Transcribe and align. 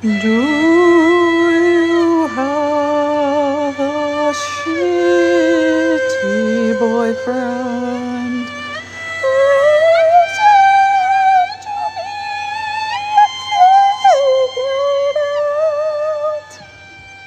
Do 0.00 0.08
you 0.08 0.22
have 2.28 3.80
a 3.80 4.32
shitty 4.32 4.78
boyfriend? 6.78 8.46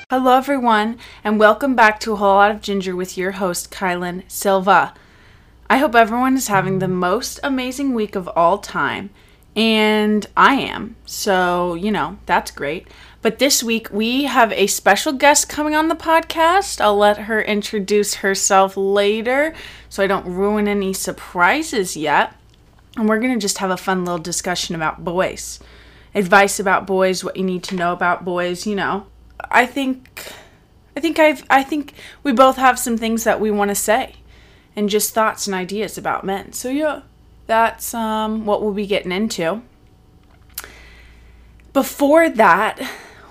Hello, 0.10 0.38
everyone, 0.38 0.98
and 1.26 1.38
welcome 1.38 1.76
back 1.76 2.00
to 2.00 2.14
A 2.14 2.16
Whole 2.16 2.36
Lot 2.36 2.52
of 2.52 2.62
Ginger 2.62 2.96
with 2.96 3.18
your 3.18 3.32
host, 3.32 3.70
Kylan 3.70 4.24
Silva. 4.30 4.94
I 5.70 5.78
hope 5.80 5.94
everyone 5.94 6.38
is 6.38 6.48
having 6.48 6.80
the 6.80 6.88
most 6.88 7.38
amazing 7.44 7.94
week 7.94 8.16
of 8.16 8.30
all 8.30 8.60
time, 8.60 9.10
and 9.56 10.26
I 10.38 10.56
am, 10.56 10.96
so 11.06 11.74
you 11.74 11.92
know, 11.92 12.18
that's 12.26 12.52
great. 12.52 12.88
But 13.22 13.38
this 13.38 13.64
week 13.64 13.90
we 13.92 14.24
have 14.24 14.52
a 14.54 14.68
special 14.68 15.14
guest 15.14 15.48
coming 15.48 15.76
on 15.76 15.90
the 15.90 15.96
podcast. 15.96 16.82
I'll 16.82 16.98
let 16.98 17.20
her 17.20 17.42
introduce 17.42 18.16
herself 18.16 18.76
later 18.76 19.54
so 19.90 20.04
I 20.04 20.08
don't 20.08 20.26
ruin 20.26 20.68
any 20.68 20.94
surprises 20.94 21.96
yet. 21.96 22.36
And 22.98 23.08
we're 23.08 23.20
going 23.20 23.34
to 23.34 23.40
just 23.40 23.60
have 23.60 23.70
a 23.70 23.78
fun 23.78 24.06
little 24.06 24.20
discussion 24.20 24.76
about 24.76 25.06
boys. 25.06 25.60
Advice 26.16 26.60
about 26.60 26.88
boys, 26.88 27.24
what 27.24 27.38
you 27.38 27.44
need 27.44 27.64
to 27.64 27.76
know 27.76 27.94
about 27.94 28.26
boys, 28.26 28.66
you 28.66 28.76
know. 28.76 29.06
I 29.50 29.66
think 29.66 30.34
I 30.96 31.00
think 31.00 31.20
I've 31.20 31.44
I 31.50 31.64
think 31.64 31.94
we 32.24 32.34
both 32.34 32.58
have 32.58 32.80
some 32.80 32.98
things 32.98 33.24
that 33.24 33.40
we 33.40 33.52
want 33.52 33.70
to 33.70 33.76
say 33.76 34.16
and 34.76 34.90
just 34.90 35.14
thoughts 35.14 35.48
and 35.48 35.56
ideas 35.56 35.98
about 35.98 36.26
men. 36.26 36.54
So 36.54 36.70
yeah, 36.70 37.02
that's 37.48 37.94
um 37.94 38.46
what 38.46 38.62
we'll 38.62 38.74
be 38.74 38.88
getting 38.88 39.12
into. 39.12 39.62
Before 41.74 42.30
that, 42.30 42.82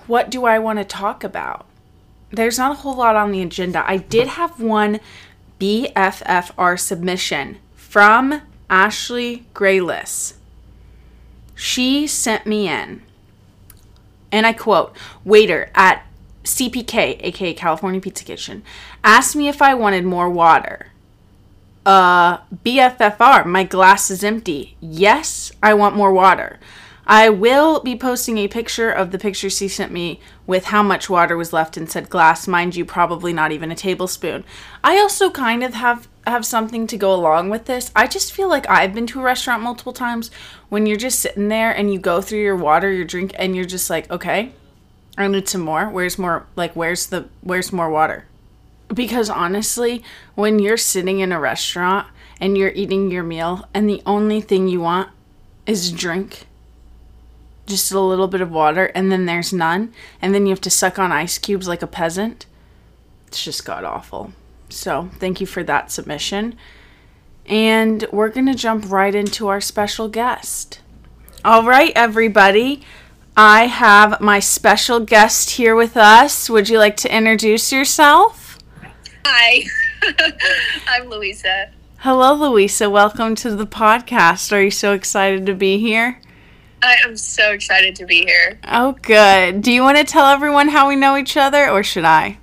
what 0.07 0.29
do 0.29 0.45
I 0.45 0.59
want 0.59 0.79
to 0.79 0.85
talk 0.85 1.23
about? 1.23 1.65
There's 2.31 2.57
not 2.57 2.71
a 2.71 2.75
whole 2.75 2.95
lot 2.95 3.15
on 3.15 3.31
the 3.31 3.41
agenda. 3.41 3.83
I 3.85 3.97
did 3.97 4.27
have 4.29 4.59
one 4.59 4.99
BFFR 5.59 6.79
submission 6.79 7.57
from 7.75 8.41
Ashley 8.69 9.45
Graylis. 9.53 10.33
She 11.53 12.07
sent 12.07 12.47
me 12.47 12.67
in 12.67 13.03
and 14.31 14.47
I 14.47 14.53
quote, 14.53 14.95
waiter 15.25 15.69
at 15.75 16.05
CPK, 16.43 17.17
aka 17.19 17.53
California 17.53 18.01
Pizza 18.01 18.23
Kitchen, 18.23 18.63
asked 19.03 19.35
me 19.35 19.47
if 19.47 19.61
I 19.61 19.73
wanted 19.73 20.05
more 20.05 20.29
water. 20.29 20.87
Uh, 21.85 22.37
BFFR, 22.63 23.45
my 23.45 23.63
glass 23.63 24.11
is 24.11 24.23
empty. 24.23 24.77
Yes, 24.79 25.51
I 25.63 25.73
want 25.73 25.95
more 25.95 26.13
water. 26.13 26.59
I 27.07 27.29
will 27.29 27.79
be 27.81 27.95
posting 27.95 28.37
a 28.37 28.47
picture 28.47 28.91
of 28.91 29.11
the 29.11 29.17
picture 29.17 29.49
she 29.49 29.67
sent 29.67 29.91
me 29.91 30.19
with 30.45 30.65
how 30.65 30.83
much 30.83 31.09
water 31.09 31.35
was 31.35 31.51
left 31.51 31.75
in 31.75 31.87
said 31.87 32.09
glass. 32.09 32.47
Mind 32.47 32.75
you, 32.75 32.85
probably 32.85 33.33
not 33.33 33.51
even 33.51 33.71
a 33.71 33.75
tablespoon. 33.75 34.43
I 34.83 34.97
also 34.97 35.29
kind 35.29 35.63
of 35.63 35.73
have 35.73 36.07
have 36.27 36.45
something 36.45 36.85
to 36.85 36.97
go 36.97 37.13
along 37.13 37.49
with 37.49 37.65
this. 37.65 37.91
I 37.95 38.05
just 38.05 38.31
feel 38.31 38.47
like 38.47 38.69
I've 38.69 38.93
been 38.93 39.07
to 39.07 39.19
a 39.19 39.23
restaurant 39.23 39.63
multiple 39.63 39.91
times 39.91 40.29
when 40.69 40.85
you're 40.85 40.95
just 40.95 41.19
sitting 41.19 41.47
there 41.47 41.71
and 41.71 41.91
you 41.91 41.97
go 41.99 42.21
through 42.21 42.41
your 42.41 42.55
water, 42.55 42.91
your 42.91 43.05
drink, 43.05 43.33
and 43.39 43.55
you're 43.55 43.65
just 43.65 43.89
like, 43.89 44.09
okay, 44.11 44.51
I 45.17 45.27
need 45.27 45.49
some 45.49 45.61
more. 45.61 45.89
Where's 45.89 46.19
more? 46.19 46.45
Like, 46.55 46.75
where's 46.75 47.07
the 47.07 47.27
where's 47.41 47.73
more 47.73 47.89
water? 47.89 48.27
Because 48.93 49.29
honestly, 49.29 50.03
when 50.35 50.59
you're 50.59 50.77
sitting 50.77 51.19
in 51.19 51.31
a 51.31 51.39
restaurant 51.39 52.07
and 52.39 52.57
you're 52.57 52.71
eating 52.71 53.11
your 53.11 53.23
meal 53.23 53.67
and 53.73 53.89
the 53.89 54.01
only 54.05 54.41
thing 54.41 54.67
you 54.67 54.81
want 54.81 55.09
is 55.65 55.91
drink, 55.91 56.47
just 57.67 57.91
a 57.91 57.99
little 57.99 58.27
bit 58.27 58.41
of 58.41 58.51
water, 58.51 58.85
and 58.87 59.11
then 59.11 59.25
there's 59.25 59.53
none, 59.53 59.93
and 60.21 60.33
then 60.33 60.45
you 60.45 60.49
have 60.49 60.61
to 60.61 60.69
suck 60.69 60.99
on 60.99 61.11
ice 61.11 61.37
cubes 61.37 61.67
like 61.67 61.81
a 61.81 61.87
peasant, 61.87 62.45
it's 63.27 63.43
just 63.43 63.63
god 63.63 63.83
awful. 63.85 64.33
So, 64.67 65.09
thank 65.19 65.39
you 65.39 65.47
for 65.47 65.63
that 65.63 65.91
submission. 65.91 66.55
And 67.45 68.05
we're 68.11 68.29
going 68.29 68.45
to 68.45 68.55
jump 68.55 68.89
right 68.91 69.13
into 69.13 69.47
our 69.47 69.61
special 69.61 70.07
guest. 70.07 70.81
All 71.43 71.63
right, 71.63 71.91
everybody. 71.95 72.83
I 73.35 73.67
have 73.67 74.19
my 74.19 74.39
special 74.39 74.99
guest 74.99 75.51
here 75.51 75.75
with 75.75 75.95
us. 75.95 76.49
Would 76.49 76.69
you 76.69 76.77
like 76.77 76.97
to 76.97 77.15
introduce 77.15 77.71
yourself? 77.71 78.40
Hi, 79.25 79.63
I'm 80.87 81.09
Luisa. 81.09 81.69
Hello, 81.97 82.33
Luisa. 82.33 82.89
Welcome 82.89 83.35
to 83.35 83.55
the 83.55 83.67
podcast. 83.67 84.51
Are 84.51 84.61
you 84.61 84.71
so 84.71 84.93
excited 84.93 85.45
to 85.45 85.53
be 85.53 85.77
here? 85.77 86.19
I 86.81 86.95
am 87.05 87.15
so 87.15 87.51
excited 87.51 87.95
to 87.97 88.05
be 88.05 88.25
here. 88.25 88.59
Oh, 88.67 88.93
good. 89.03 89.61
Do 89.61 89.71
you 89.71 89.83
want 89.83 89.97
to 89.97 90.03
tell 90.03 90.25
everyone 90.25 90.69
how 90.69 90.87
we 90.87 90.95
know 90.95 91.15
each 91.17 91.37
other, 91.37 91.69
or 91.69 91.83
should 91.83 92.05
I? 92.05 92.39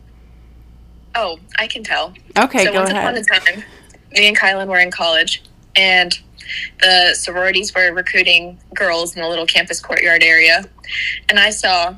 Oh, 1.14 1.40
I 1.58 1.66
can 1.66 1.82
tell. 1.82 2.14
Okay, 2.38 2.64
so 2.64 2.72
go 2.72 2.78
once 2.78 2.90
ahead. 2.90 3.04
upon 3.04 3.16
a 3.16 3.24
time, 3.24 3.64
me 4.12 4.28
and 4.28 4.36
Kylan 4.36 4.68
were 4.68 4.78
in 4.78 4.92
college, 4.92 5.42
and 5.74 6.16
the 6.80 7.14
sororities 7.14 7.74
were 7.74 7.92
recruiting 7.92 8.58
girls 8.74 9.16
in 9.16 9.22
the 9.22 9.28
little 9.28 9.46
campus 9.46 9.80
courtyard 9.80 10.22
area, 10.22 10.64
and 11.28 11.40
I 11.40 11.50
saw 11.50 11.96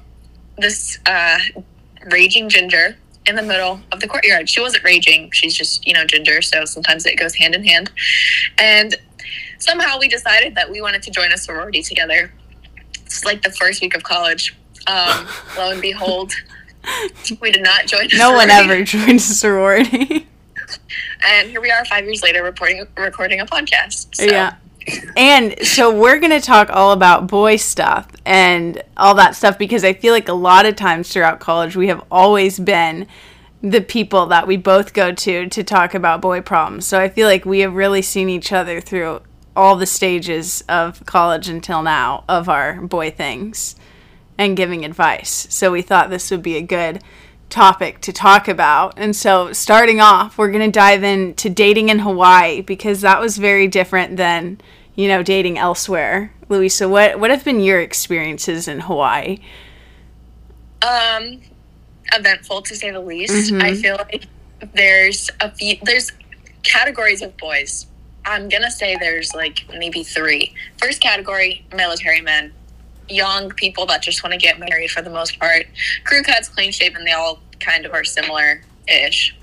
this 0.56 0.98
uh, 1.04 1.38
raging 2.10 2.48
ginger 2.48 2.96
in 3.26 3.36
the 3.36 3.42
middle 3.42 3.80
of 3.92 4.00
the 4.00 4.08
courtyard. 4.08 4.48
She 4.48 4.60
wasn't 4.60 4.84
raging; 4.84 5.30
she's 5.32 5.54
just 5.54 5.86
you 5.86 5.92
know 5.92 6.04
ginger, 6.04 6.42
so 6.42 6.64
sometimes 6.64 7.06
it 7.06 7.16
goes 7.16 7.34
hand 7.34 7.54
in 7.54 7.64
hand. 7.64 7.90
And 8.58 8.96
somehow 9.58 9.98
we 9.98 10.08
decided 10.08 10.54
that 10.54 10.70
we 10.70 10.80
wanted 10.80 11.02
to 11.04 11.10
join 11.10 11.32
a 11.32 11.38
sorority 11.38 11.82
together. 11.82 12.32
It's 13.04 13.24
like 13.24 13.42
the 13.42 13.50
first 13.52 13.82
week 13.82 13.94
of 13.94 14.02
college. 14.02 14.56
Um, 14.86 15.28
lo 15.56 15.70
and 15.70 15.82
behold, 15.82 16.32
we 17.40 17.50
did 17.50 17.62
not 17.62 17.86
join. 17.86 18.06
A 18.12 18.16
No 18.16 18.32
one 18.32 18.50
ever 18.50 18.82
joined 18.84 19.16
a 19.16 19.20
sorority. 19.20 20.26
And 21.22 21.50
here 21.50 21.60
we 21.60 21.70
are, 21.70 21.84
five 21.84 22.04
years 22.04 22.22
later, 22.22 22.42
reporting 22.42 22.86
recording 22.96 23.40
a 23.40 23.46
podcast. 23.46 24.14
So. 24.14 24.24
Yeah. 24.24 24.56
And 25.16 25.54
so 25.66 25.94
we're 25.94 26.18
going 26.18 26.30
to 26.30 26.40
talk 26.40 26.70
all 26.70 26.92
about 26.92 27.26
boy 27.26 27.56
stuff 27.56 28.08
and 28.24 28.82
all 28.96 29.14
that 29.14 29.36
stuff 29.36 29.58
because 29.58 29.84
I 29.84 29.92
feel 29.92 30.12
like 30.12 30.28
a 30.28 30.34
lot 30.34 30.66
of 30.66 30.76
times 30.76 31.12
throughout 31.12 31.40
college 31.40 31.76
we 31.76 31.88
have 31.88 32.04
always 32.10 32.58
been 32.58 33.06
the 33.62 33.80
people 33.80 34.26
that 34.26 34.46
we 34.46 34.56
both 34.56 34.94
go 34.94 35.12
to 35.12 35.48
to 35.48 35.64
talk 35.64 35.94
about 35.94 36.20
boy 36.20 36.40
problems. 36.40 36.86
So 36.86 36.98
I 36.98 37.08
feel 37.08 37.26
like 37.26 37.44
we 37.44 37.60
have 37.60 37.74
really 37.74 38.02
seen 38.02 38.28
each 38.28 38.52
other 38.52 38.80
through 38.80 39.20
all 39.54 39.76
the 39.76 39.86
stages 39.86 40.62
of 40.68 41.04
college 41.06 41.48
until 41.48 41.82
now 41.82 42.24
of 42.28 42.48
our 42.48 42.80
boy 42.80 43.10
things 43.10 43.76
and 44.38 44.56
giving 44.56 44.84
advice. 44.84 45.46
So 45.50 45.70
we 45.70 45.82
thought 45.82 46.08
this 46.08 46.30
would 46.30 46.42
be 46.42 46.56
a 46.56 46.62
good 46.62 47.02
topic 47.50 48.00
to 48.00 48.12
talk 48.12 48.48
about. 48.48 48.94
And 48.96 49.14
so 49.14 49.52
starting 49.52 50.00
off, 50.00 50.38
we're 50.38 50.50
going 50.50 50.70
to 50.70 50.70
dive 50.70 51.02
into 51.02 51.50
dating 51.50 51.90
in 51.90 51.98
Hawaii 51.98 52.62
because 52.62 53.02
that 53.02 53.20
was 53.20 53.36
very 53.36 53.66
different 53.66 54.16
than, 54.16 54.60
you 55.00 55.08
know, 55.08 55.22
dating 55.22 55.58
elsewhere. 55.58 56.32
Luisa, 56.48 56.88
what 56.88 57.18
what 57.18 57.30
have 57.30 57.44
been 57.44 57.60
your 57.60 57.80
experiences 57.80 58.68
in 58.68 58.80
Hawaii? 58.80 59.38
um 60.82 61.40
eventful 62.14 62.62
to 62.62 62.74
say 62.74 62.90
the 62.90 63.00
least 63.00 63.52
i 63.54 63.74
feel 63.74 63.96
like 63.96 64.26
there's 64.74 65.30
a 65.40 65.50
few 65.52 65.76
there's 65.82 66.12
categories 66.62 67.22
of 67.22 67.36
boys 67.36 67.86
i'm 68.24 68.48
gonna 68.48 68.70
say 68.70 68.96
there's 68.98 69.34
like 69.34 69.64
maybe 69.78 70.02
three. 70.02 70.54
First 70.78 71.00
category 71.00 71.64
military 71.74 72.20
men 72.20 72.52
young 73.08 73.50
people 73.50 73.86
that 73.86 74.02
just 74.02 74.22
want 74.22 74.32
to 74.32 74.38
get 74.38 74.58
married 74.58 74.90
for 74.90 75.02
the 75.02 75.10
most 75.10 75.38
part 75.38 75.66
crew 76.04 76.22
cuts 76.22 76.48
clean 76.48 76.70
shaven 76.72 77.04
they 77.04 77.12
all 77.12 77.40
kind 77.58 77.84
of 77.84 77.92
are 77.92 78.04
similar 78.04 78.62
ish 78.88 79.34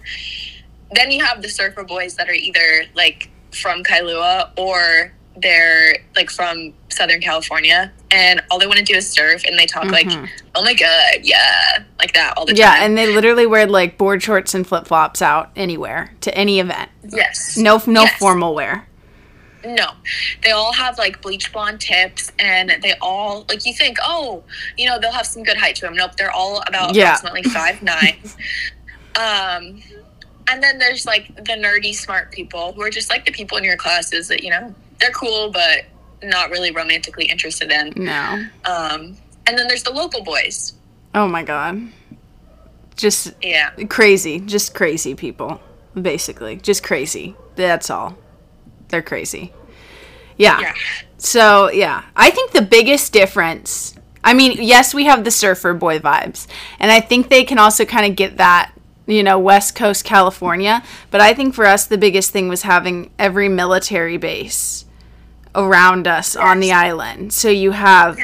then 0.94 1.12
you 1.12 1.24
have 1.24 1.41
the 1.41 1.50
surfer 1.50 1.84
boys 1.84 2.16
that 2.16 2.29
are 2.29 2.34
either 2.34 2.85
like 2.95 3.29
from 3.51 3.84
kailua 3.84 4.50
or 4.57 5.12
they're 5.42 5.98
like 6.16 6.30
from 6.30 6.74
southern 6.90 7.22
california 7.22 7.92
and 8.12 8.42
all 8.50 8.58
they 8.58 8.66
want 8.66 8.78
to 8.80 8.84
do 8.84 8.96
is 8.96 9.08
surf 9.09 9.44
and 9.46 9.58
they 9.59 9.66
talk 9.68 9.86
like 9.92 10.08
oh 10.56 10.64
my 10.64 10.74
god 10.74 11.14
yeah 11.22 11.84
like 12.00 12.13
that 12.13 12.34
all 12.38 12.45
the 12.45 12.56
Yeah, 12.56 12.72
time 12.72 12.80
Yeah, 12.80 12.86
and 12.86 12.98
they 12.98 13.07
literally 13.13 13.45
wear 13.45 13.68
like 13.68 13.98
board 13.98 14.24
shorts 14.24 14.54
and 14.56 14.66
flip-flops 14.66 15.22
out 15.22 15.51
anywhere 15.56 16.13
to 16.22 16.36
any 16.36 16.60
event. 16.60 16.89
yes 17.07 17.56
No 17.57 17.81
no 17.86 18.04
Yes. 18.04 18.18
formal 18.18 18.56
wear. 18.56 18.88
no 19.66 19.88
they 20.44 20.51
all 20.51 20.74
have 20.74 20.98
like 20.98 21.22
bleach 21.22 21.51
blonde 21.54 21.81
tips 21.81 22.31
and 22.39 22.74
they 22.81 22.94
all 23.01 23.45
like 23.50 23.66
you 23.66 23.74
think 23.74 23.98
oh 24.04 24.44
you 24.78 24.88
know 24.88 24.98
they'll 25.00 25.12
have 25.12 25.25
some 25.28 25.44
good 25.44 25.57
height 25.57 25.75
to 25.75 25.81
them 25.81 25.94
nope 25.95 26.16
they're 26.18 26.31
all 26.31 26.63
about 26.68 26.95
Yeah. 26.95 27.04
approximately 27.16 27.44
five 27.44 27.81
nine 27.94 28.18
um 29.19 29.81
and 30.50 30.63
then 30.63 30.78
there's 30.78 31.06
like 31.06 31.28
the 31.36 31.54
nerdy 31.54 31.94
smart 31.94 32.31
people 32.31 32.72
who 32.74 32.81
are 32.81 32.89
just 32.89 33.10
like 33.10 33.25
the 33.25 33.31
people 33.31 33.57
in 33.57 33.63
your 33.63 33.75
classes 33.78 34.28
that 34.30 34.44
you 34.44 34.50
know 34.50 34.74
they're 35.00 35.12
cool 35.12 35.50
but 35.52 35.86
not 36.24 36.50
really 36.50 36.72
romantically 36.72 37.26
interested 37.26 37.72
in 37.72 37.94
No. 37.96 38.46
um 38.66 39.16
and 39.46 39.58
then 39.58 39.68
there's 39.68 39.84
the 39.84 39.94
local 39.94 40.24
boys 40.24 40.74
Oh 41.16 41.28
my 41.28 41.42
god. 41.42 41.82
Just 42.96 43.34
yeah 43.42 43.72
crazy, 43.90 44.40
just 44.40 44.74
crazy 44.76 45.16
people, 45.16 45.60
basically. 46.00 46.58
Just 46.58 46.84
crazy. 46.84 47.36
That's 47.56 47.90
all. 47.90 48.18
They're 48.90 49.02
crazy. 49.02 49.54
Yeah. 50.38 50.60
yeah 50.60 50.74
So, 51.18 51.72
yeah. 51.72 52.04
I 52.16 52.30
think 52.30 52.52
the 52.52 52.62
biggest 52.62 53.14
difference 53.14 53.96
I 54.24 54.34
mean, 54.34 54.58
yes, 54.62 54.94
we 54.94 55.06
have 55.06 55.24
the 55.24 55.32
surfer 55.32 55.74
boy 55.74 56.00
vibes. 56.00 56.48
And 56.80 56.92
I 56.92 57.00
think 57.00 57.30
they 57.30 57.44
can 57.46 57.58
also 57.58 57.86
kind 57.86 58.06
of 58.10 58.16
get 58.18 58.38
that, 58.38 58.74
you 59.06 59.24
know, 59.24 59.40
West 59.40 59.74
Coast 59.74 60.04
California. 60.04 60.84
But 61.12 61.22
I 61.22 61.34
think 61.34 61.56
for 61.56 61.66
us, 61.66 61.86
the 61.88 61.98
biggest 61.98 62.32
thing 62.32 62.50
was 62.50 62.64
having 62.64 63.10
every 63.18 63.48
military 63.48 64.18
base 64.18 64.84
around 65.56 66.08
us 66.08 66.36
on 66.36 66.60
the 66.60 66.72
island. 66.72 67.34
So 67.34 67.50
you 67.50 67.72
have 67.72 68.18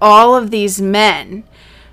all 0.00 0.36
of 0.36 0.50
these 0.50 0.80
men 0.80 1.44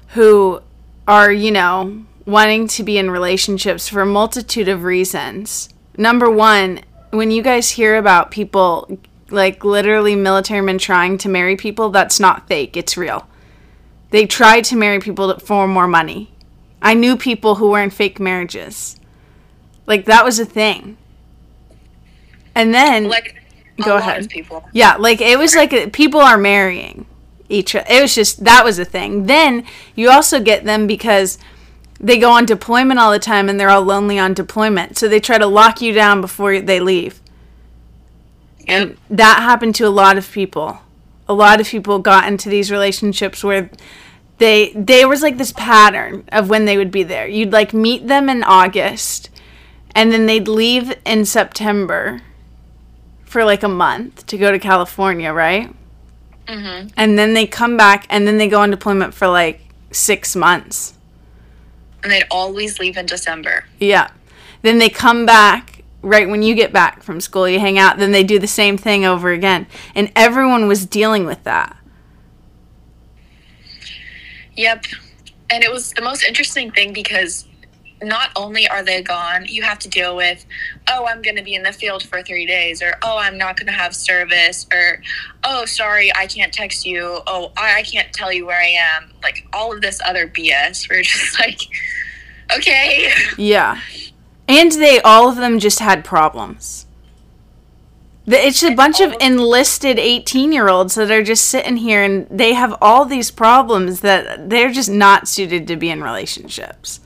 who 0.10 0.62
are, 1.08 1.32
you 1.32 1.52
know, 1.52 2.06
wanting 2.26 2.68
to 2.68 2.84
be 2.84 2.98
in 2.98 3.12
relationships 3.12 3.88
for 3.88 4.02
a 4.02 4.06
multitude 4.06 4.68
of 4.68 4.84
reasons. 4.84 5.70
Number 5.98 6.30
one, 6.30 6.82
when 7.12 7.32
you 7.32 7.42
guys 7.44 7.72
hear 7.72 7.98
about 7.98 8.32
people 8.32 9.00
like 9.30 9.64
literally 9.64 10.16
military 10.16 10.62
men 10.62 10.78
trying 10.78 11.18
to 11.20 11.30
marry 11.30 11.56
people, 11.56 11.90
that's 11.90 12.20
not 12.20 12.48
fake, 12.48 12.78
it's 12.78 12.98
real. 12.98 13.28
They 14.12 14.26
try 14.26 14.62
to 14.62 14.76
marry 14.76 15.00
people 15.00 15.40
for 15.40 15.68
more 15.68 15.88
money. 15.88 16.32
I 16.82 16.94
knew 16.94 17.18
people 17.18 17.56
who 17.56 17.72
were 17.72 17.82
in 17.82 17.90
fake 17.90 18.20
marriages. 18.20 19.00
Like 19.88 20.06
that 20.06 20.24
was 20.24 20.40
a 20.40 20.46
thing. 20.46 20.98
And 22.56 22.74
then 22.74 23.10
Like 23.10 23.43
Go 23.82 23.98
ahead. 23.98 24.30
people. 24.30 24.68
yeah, 24.72 24.96
like 24.96 25.22
it 25.22 25.38
was 25.38 25.56
like 25.56 25.94
people 25.94 26.20
are 26.20 26.38
marrying 26.38 27.06
each. 27.50 27.76
It 27.76 28.02
was 28.02 28.14
just 28.14 28.44
that 28.44 28.64
was 28.64 28.80
a 28.80 28.86
thing. 28.86 29.26
Then 29.26 29.66
you 29.96 30.10
also 30.10 30.40
get 30.40 30.64
them 30.64 30.88
because 30.88 31.38
they 32.00 32.18
go 32.18 32.32
on 32.32 32.46
deployment 32.46 33.00
all 33.00 33.12
the 33.12 33.20
time 33.20 33.50
and 33.50 33.60
they're 33.60 33.70
all 33.70 33.84
lonely 33.84 34.20
on 34.20 34.34
deployment. 34.34 34.98
So 34.98 35.08
they 35.08 35.20
try 35.20 35.38
to 35.38 35.48
lock 35.48 35.82
you 35.82 35.94
down 35.94 36.22
before 36.22 36.60
they 36.60 36.80
leave. 36.80 37.22
Yep. 38.68 38.98
That 39.10 39.40
happened 39.42 39.76
to 39.76 39.88
a 39.88 39.90
lot 39.90 40.18
of 40.18 40.32
people. 40.32 40.80
A 41.28 41.34
lot 41.34 41.62
of 41.62 41.68
people 41.68 42.00
got 42.00 42.28
into 42.28 42.50
these 42.50 42.72
relationships 42.72 43.44
where 43.44 43.70
they 44.38 44.74
there 44.76 45.08
was 45.08 45.22
like 45.22 45.38
this 45.38 45.54
pattern 45.54 46.26
of 46.32 46.50
when 46.50 46.66
they 46.66 46.78
would 46.78 46.92
be 46.92 47.04
there. 47.04 47.28
You'd 47.28 47.54
like 47.54 47.74
meet 47.74 48.08
them 48.08 48.30
in 48.30 48.44
August 48.44 49.30
and 49.96 50.12
then 50.12 50.26
they'd 50.26 50.48
leave 50.48 50.94
in 51.06 51.26
September 51.26 52.22
for 53.34 53.44
like 53.44 53.64
a 53.64 53.68
month 53.68 54.28
to 54.28 54.38
go 54.38 54.52
to 54.52 54.60
California, 54.60 55.34
right? 55.34 55.74
hmm 56.48 56.88
And 56.96 57.18
then 57.18 57.34
they 57.34 57.48
come 57.48 57.76
back 57.76 58.06
and 58.08 58.28
then 58.28 58.38
they 58.38 58.48
go 58.48 58.62
on 58.62 58.70
deployment 58.70 59.16
for 59.16 59.28
like 59.28 59.60
6 59.92 60.36
months. 60.36 60.94
And 62.04 62.12
they'd 62.12 62.28
always 62.30 62.78
leave 62.78 62.96
in 62.96 63.08
December. 63.08 63.66
Yeah. 63.80 64.12
Then 64.62 64.78
they 64.78 64.88
come 64.88 65.26
back 65.26 65.84
right 66.04 66.30
when 66.30 66.44
you 66.44 66.54
get 66.54 66.72
back 66.72 67.02
from 67.02 67.20
school, 67.20 67.50
you 67.50 67.60
hang 67.60 67.80
out, 67.80 67.98
then 67.98 68.12
they 68.12 68.24
do 68.24 68.38
the 68.38 68.46
same 68.46 68.78
thing 68.78 69.04
over 69.04 69.32
again. 69.32 69.66
And 69.96 70.12
everyone 70.16 70.68
was 70.68 70.86
dealing 70.86 71.26
with 71.26 71.44
that. 71.44 71.76
Yep. 74.56 74.86
And 75.50 75.64
it 75.64 75.72
was 75.72 75.92
the 75.94 76.04
most 76.04 76.24
interesting 76.24 76.70
thing 76.70 76.94
because 76.94 77.48
not 78.04 78.30
only 78.36 78.68
are 78.68 78.84
they 78.84 79.02
gone, 79.02 79.46
you 79.48 79.64
have 79.64 79.80
to 79.80 79.90
deal 79.90 80.16
with, 80.16 80.46
oh, 80.90 81.06
I'm 81.06 81.22
going 81.22 81.36
to 81.36 81.44
be 81.44 81.56
in 81.56 81.64
the 81.64 81.72
field 81.72 82.04
for 82.04 82.22
three 82.22 82.46
days, 82.46 82.82
or 82.82 82.96
oh, 83.02 83.18
I'm 83.18 83.38
not 83.38 83.58
going 83.58 83.68
to 83.68 83.74
have 83.74 83.96
service, 83.96 84.68
or 84.72 85.02
oh, 85.44 85.66
sorry, 85.66 86.12
I 86.16 86.28
can't 86.28 86.54
text 86.54 86.86
you, 86.86 87.22
oh, 87.28 87.52
I, 87.58 87.80
I 87.80 87.84
can't 87.84 88.12
tell 88.14 88.32
you 88.32 88.46
where 88.46 88.60
I 88.60 88.76
am. 89.00 89.12
Like 89.22 89.48
all 89.54 89.74
of 89.74 89.82
this 89.82 90.00
other 90.06 90.28
BS. 90.28 90.90
We're 90.90 91.04
just 91.04 91.40
like, 91.40 91.60
okay. 92.56 93.12
Yeah. 93.38 93.82
And 94.48 94.72
they 94.72 95.00
all 95.02 95.30
of 95.30 95.38
them 95.38 95.60
just 95.60 95.80
had 95.80 96.04
problems. 96.04 96.86
It's 98.26 98.64
a 98.64 98.74
bunch 98.74 99.02
of 99.02 99.14
enlisted 99.20 100.00
18 100.00 100.54
year 100.54 100.70
olds 100.70 100.96
that 100.96 101.12
are 101.12 101.24
just 101.24 101.46
sitting 101.46 101.78
here 101.78 102.02
and 102.02 102.26
they 102.30 102.54
have 102.54 102.76
all 102.82 103.04
these 103.06 103.32
problems 103.32 104.00
that 104.00 104.50
they're 104.50 104.72
just 104.72 104.90
not 104.90 105.28
suited 105.28 105.68
to 105.68 105.76
be 105.76 105.90
in 105.90 106.02
relationships. 106.02 107.02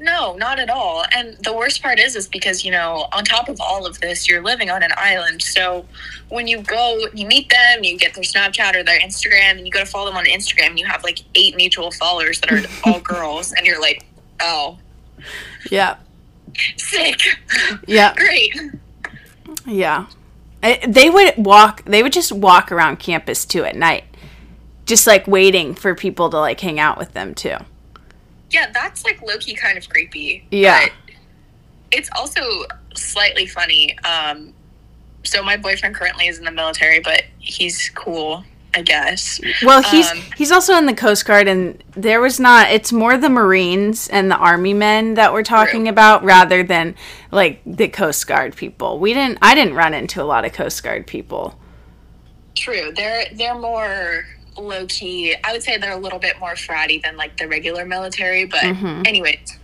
No, 0.00 0.36
not 0.36 0.60
at 0.60 0.70
all. 0.70 1.04
And 1.12 1.36
the 1.38 1.52
worst 1.52 1.82
part 1.82 1.98
is, 1.98 2.14
is 2.14 2.28
because 2.28 2.64
you 2.64 2.70
know, 2.70 3.08
on 3.12 3.24
top 3.24 3.48
of 3.48 3.60
all 3.60 3.84
of 3.84 3.98
this, 4.00 4.28
you're 4.28 4.42
living 4.42 4.70
on 4.70 4.82
an 4.84 4.92
island. 4.96 5.42
So 5.42 5.84
when 6.28 6.46
you 6.46 6.62
go, 6.62 6.98
you 7.12 7.26
meet 7.26 7.48
them, 7.50 7.82
you 7.82 7.98
get 7.98 8.14
their 8.14 8.22
Snapchat 8.22 8.76
or 8.76 8.84
their 8.84 9.00
Instagram, 9.00 9.56
and 9.58 9.66
you 9.66 9.72
go 9.72 9.80
to 9.80 9.86
follow 9.86 10.06
them 10.06 10.16
on 10.16 10.24
Instagram. 10.26 10.68
And 10.68 10.78
you 10.78 10.86
have 10.86 11.02
like 11.02 11.18
eight 11.34 11.56
mutual 11.56 11.90
followers 11.90 12.40
that 12.40 12.52
are 12.52 12.62
all 12.84 13.00
girls, 13.14 13.52
and 13.52 13.66
you're 13.66 13.80
like, 13.80 14.04
oh, 14.40 14.78
Yeah. 15.70 15.96
sick, 16.76 17.18
Yeah. 17.88 18.14
great. 18.16 18.54
Yeah. 19.66 20.06
I- 20.62 20.80
They 20.86 21.10
would 21.10 21.34
walk, 21.44 21.84
they 21.86 22.02
would 22.04 22.12
just 22.12 22.30
walk 22.30 22.70
around 22.70 22.98
campus 23.00 23.44
too 23.44 23.64
at 23.64 23.74
night, 23.74 24.04
just 24.86 25.06
like 25.08 25.26
waiting 25.26 25.74
for 25.74 25.94
people 25.96 26.30
to 26.30 26.38
like 26.38 26.60
hang 26.60 26.78
out 26.78 26.98
with 26.98 27.14
them 27.14 27.34
too. 27.34 27.56
Yeah, 28.50 28.70
that's 28.72 29.04
like 29.04 29.20
low 29.22 29.36
key 29.38 29.54
kind 29.54 29.76
of 29.76 29.88
creepy. 29.88 30.46
Yeah. 30.50 30.86
but 30.86 30.92
it's 31.90 32.08
also 32.16 32.40
slightly 32.94 33.46
funny. 33.46 33.98
Um, 34.00 34.54
so 35.24 35.42
my 35.42 35.56
boyfriend 35.56 35.94
currently 35.94 36.28
is 36.28 36.38
in 36.38 36.44
the 36.44 36.50
military, 36.50 37.00
but 37.00 37.24
he's 37.38 37.90
cool, 37.94 38.44
I 38.74 38.82
guess. 38.82 39.40
Well, 39.62 39.82
he's 39.82 40.10
Um, 40.10 40.22
he's 40.36 40.52
also 40.52 40.76
in 40.76 40.86
the 40.86 40.94
Coast 40.94 41.26
Guard, 41.26 41.48
and 41.48 41.82
there 41.92 42.20
was 42.20 42.38
not. 42.40 42.70
It's 42.70 42.92
more 42.92 43.18
the 43.18 43.28
Marines 43.28 44.08
and 44.08 44.30
the 44.30 44.36
Army 44.36 44.74
men 44.74 45.14
that 45.14 45.32
we're 45.32 45.42
talking 45.42 45.82
True. 45.82 45.90
about, 45.90 46.24
rather 46.24 46.62
than 46.62 46.94
like 47.30 47.60
the 47.66 47.88
Coast 47.88 48.26
Guard 48.26 48.56
people. 48.56 48.98
We 48.98 49.12
didn't. 49.12 49.38
I 49.42 49.54
didn't 49.54 49.74
run 49.74 49.92
into 49.92 50.22
a 50.22 50.24
lot 50.24 50.44
of 50.44 50.52
Coast 50.52 50.82
Guard 50.82 51.06
people. 51.06 51.58
True. 52.56 52.92
They're 52.94 53.26
they're 53.34 53.54
more 53.58 54.24
low 54.60 54.86
key. 54.86 55.34
I 55.44 55.52
would 55.52 55.62
say 55.62 55.76
they're 55.78 55.92
a 55.92 55.96
little 55.96 56.18
bit 56.18 56.38
more 56.38 56.52
fratty 56.54 57.02
than 57.02 57.16
like 57.16 57.36
the 57.36 57.48
regular 57.48 57.84
military. 57.84 58.44
But 58.44 58.60
Mhm. 58.62 59.06
anyways, 59.06 59.56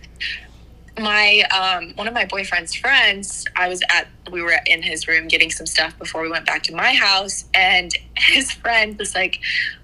my 0.97 1.41
um 1.51 1.91
one 1.95 2.07
of 2.07 2.13
my 2.13 2.23
boyfriend's 2.25 2.73
friends, 2.73 3.45
I 3.57 3.67
was 3.67 3.81
at 3.89 4.07
we 4.31 4.41
were 4.41 4.57
in 4.65 4.81
his 4.81 5.07
room 5.07 5.27
getting 5.27 5.51
some 5.51 5.65
stuff 5.65 5.97
before 5.99 6.21
we 6.21 6.29
went 6.29 6.45
back 6.45 6.63
to 6.63 6.73
my 6.73 6.93
house, 6.93 7.45
and 7.53 7.91
his 8.17 8.51
friend 8.51 8.97
was 8.97 9.13
like, 9.13 9.39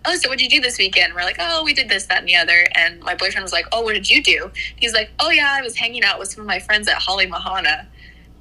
"Oh, 0.06 0.16
so 0.16 0.30
what 0.30 0.38
did 0.38 0.46
you 0.52 0.60
do 0.60 0.62
this 0.62 0.78
weekend?" 0.78 1.14
We're 1.14 1.24
like, 1.24 1.36
"Oh, 1.40 1.64
we 1.66 1.74
did 1.74 1.90
this, 1.90 2.06
that, 2.06 2.20
and 2.20 2.28
the 2.28 2.38
other." 2.38 2.66
And 2.76 3.02
my 3.02 3.16
boyfriend 3.16 3.44
was 3.44 3.52
like, 3.54 3.66
"Oh, 3.74 3.82
what 3.82 3.94
did 3.94 4.10
you 4.10 4.24
do?" 4.24 4.52
He's 4.78 4.94
like, 4.94 5.12
"Oh 5.20 5.30
yeah, 5.32 5.54
I 5.58 5.62
was 5.62 5.76
hanging 5.76 6.04
out 6.04 6.18
with 6.18 6.32
some 6.32 6.42
of 6.42 6.48
my 6.48 6.60
friends 6.60 6.88
at 6.88 7.02
Hale 7.02 7.28
Mahana." 7.30 7.88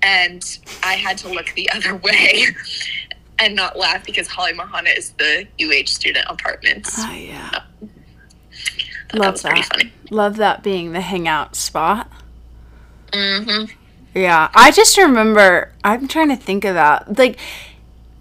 And 0.02 0.42
I 0.82 0.94
had 0.94 1.18
to 1.18 1.28
look 1.28 1.52
the 1.56 1.68
other 1.74 1.94
way 1.96 2.46
and 3.40 3.56
not 3.56 3.76
laugh 3.76 4.04
because 4.04 4.28
Hale 4.28 4.54
Mahana 4.54 4.96
is 4.96 5.10
the 5.12 5.46
UH 5.60 5.86
student 5.86 6.26
apartments. 6.28 6.94
Oh 6.98 7.12
yeah, 7.12 7.62
that 9.10 9.18
love 9.18 9.42
that. 9.42 9.64
funny. 9.66 9.92
Love 10.10 10.36
that 10.36 10.62
being 10.62 10.92
the 10.92 11.00
hangout 11.00 11.56
spot. 11.56 12.10
hmm 13.12 13.64
Yeah, 14.14 14.50
I 14.54 14.70
just 14.70 14.96
remember. 14.96 15.72
I'm 15.82 16.06
trying 16.06 16.28
to 16.28 16.36
think 16.36 16.64
of 16.64 16.74
that. 16.74 17.18
Like 17.18 17.38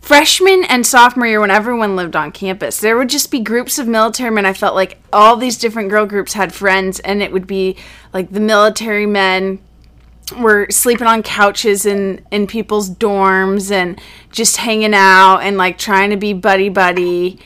freshman 0.02 0.64
and 0.64 0.88
sophomore 0.88 1.28
year, 1.28 1.40
when 1.40 1.52
everyone 1.52 1.96
lived 1.96 2.16
on 2.16 2.32
campus, 2.32 2.80
there 2.80 2.98
would 2.98 3.10
just 3.10 3.30
be 3.30 3.40
groups 3.40 3.78
of 3.78 3.88
military 3.88 4.32
men. 4.32 4.46
I 4.46 4.54
felt 4.54 4.76
like 4.76 5.00
all 5.14 5.36
these 5.36 5.58
different 5.58 5.90
girl 5.90 6.06
groups 6.06 6.34
had 6.34 6.54
friends, 6.54 7.00
and 7.02 7.22
it 7.22 7.32
would 7.32 7.46
be 7.48 7.76
like 8.14 8.32
the 8.32 8.40
military 8.40 9.06
men 9.06 9.60
were 10.34 10.68
sleeping 10.70 11.08
on 11.08 11.24
couches 11.24 11.86
in 11.86 12.26
in 12.32 12.48
people's 12.48 12.90
dorms 12.90 13.72
and 13.72 14.00
just 14.32 14.58
hanging 14.58 14.94
out 14.94 15.40
and 15.40 15.58
like 15.58 15.78
trying 15.78 16.10
to 16.10 16.18
be 16.18 16.34
buddy 16.34 16.70
buddy. 16.70 17.40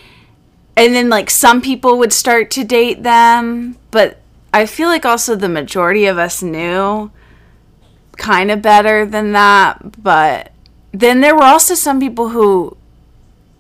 And 0.75 0.95
then 0.95 1.09
like 1.09 1.29
some 1.29 1.61
people 1.61 1.97
would 1.99 2.13
start 2.13 2.49
to 2.51 2.63
date 2.63 3.03
them, 3.03 3.77
but 3.91 4.19
I 4.53 4.65
feel 4.65 4.87
like 4.87 5.05
also 5.05 5.35
the 5.35 5.49
majority 5.49 6.05
of 6.05 6.17
us 6.17 6.41
knew 6.41 7.11
kind 8.17 8.51
of 8.51 8.61
better 8.61 9.05
than 9.05 9.31
that, 9.33 10.01
but 10.01 10.51
then 10.91 11.21
there 11.21 11.35
were 11.35 11.43
also 11.43 11.73
some 11.73 11.99
people 11.99 12.29
who 12.29 12.77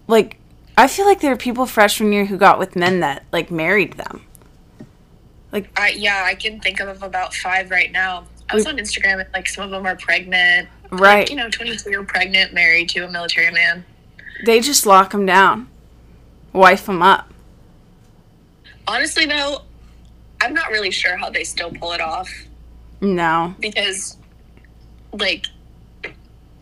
like 0.07 0.37
I 0.77 0.87
feel 0.87 1.05
like 1.05 1.19
there 1.19 1.31
were 1.31 1.37
people 1.37 1.65
freshman 1.65 2.11
year 2.11 2.25
who 2.25 2.37
got 2.37 2.59
with 2.59 2.75
men 2.75 2.99
that 3.01 3.25
like 3.31 3.51
married 3.51 3.93
them. 3.93 4.25
Like 5.51 5.69
I, 5.79 5.89
yeah, 5.89 6.23
I 6.25 6.33
can 6.33 6.59
think 6.59 6.79
of 6.79 7.03
about 7.03 7.33
five 7.33 7.69
right 7.69 7.91
now. 7.91 8.25
I 8.53 8.55
was 8.55 8.65
on 8.67 8.77
Instagram 8.77 9.19
and 9.19 9.27
like 9.33 9.49
some 9.49 9.63
of 9.65 9.71
them 9.71 9.85
are 9.85 9.95
pregnant. 9.95 10.69
Right. 10.91 11.21
Like, 11.21 11.29
you 11.31 11.35
know, 11.35 11.49
22 11.49 11.89
year 11.89 12.03
pregnant, 12.03 12.53
married 12.53 12.89
to 12.89 13.05
a 13.05 13.09
military 13.09 13.51
man. 13.51 13.83
They 14.45 14.59
just 14.59 14.85
lock 14.85 15.11
them 15.11 15.25
down. 15.25 15.69
Wife 16.53 16.85
them 16.85 17.01
up. 17.01 17.31
Honestly, 18.87 19.25
though, 19.25 19.61
I'm 20.41 20.53
not 20.53 20.69
really 20.69 20.91
sure 20.91 21.17
how 21.17 21.29
they 21.29 21.43
still 21.43 21.71
pull 21.71 21.93
it 21.93 22.01
off 22.01 22.29
No. 23.01 23.55
because, 23.59 24.17
like, 25.13 25.45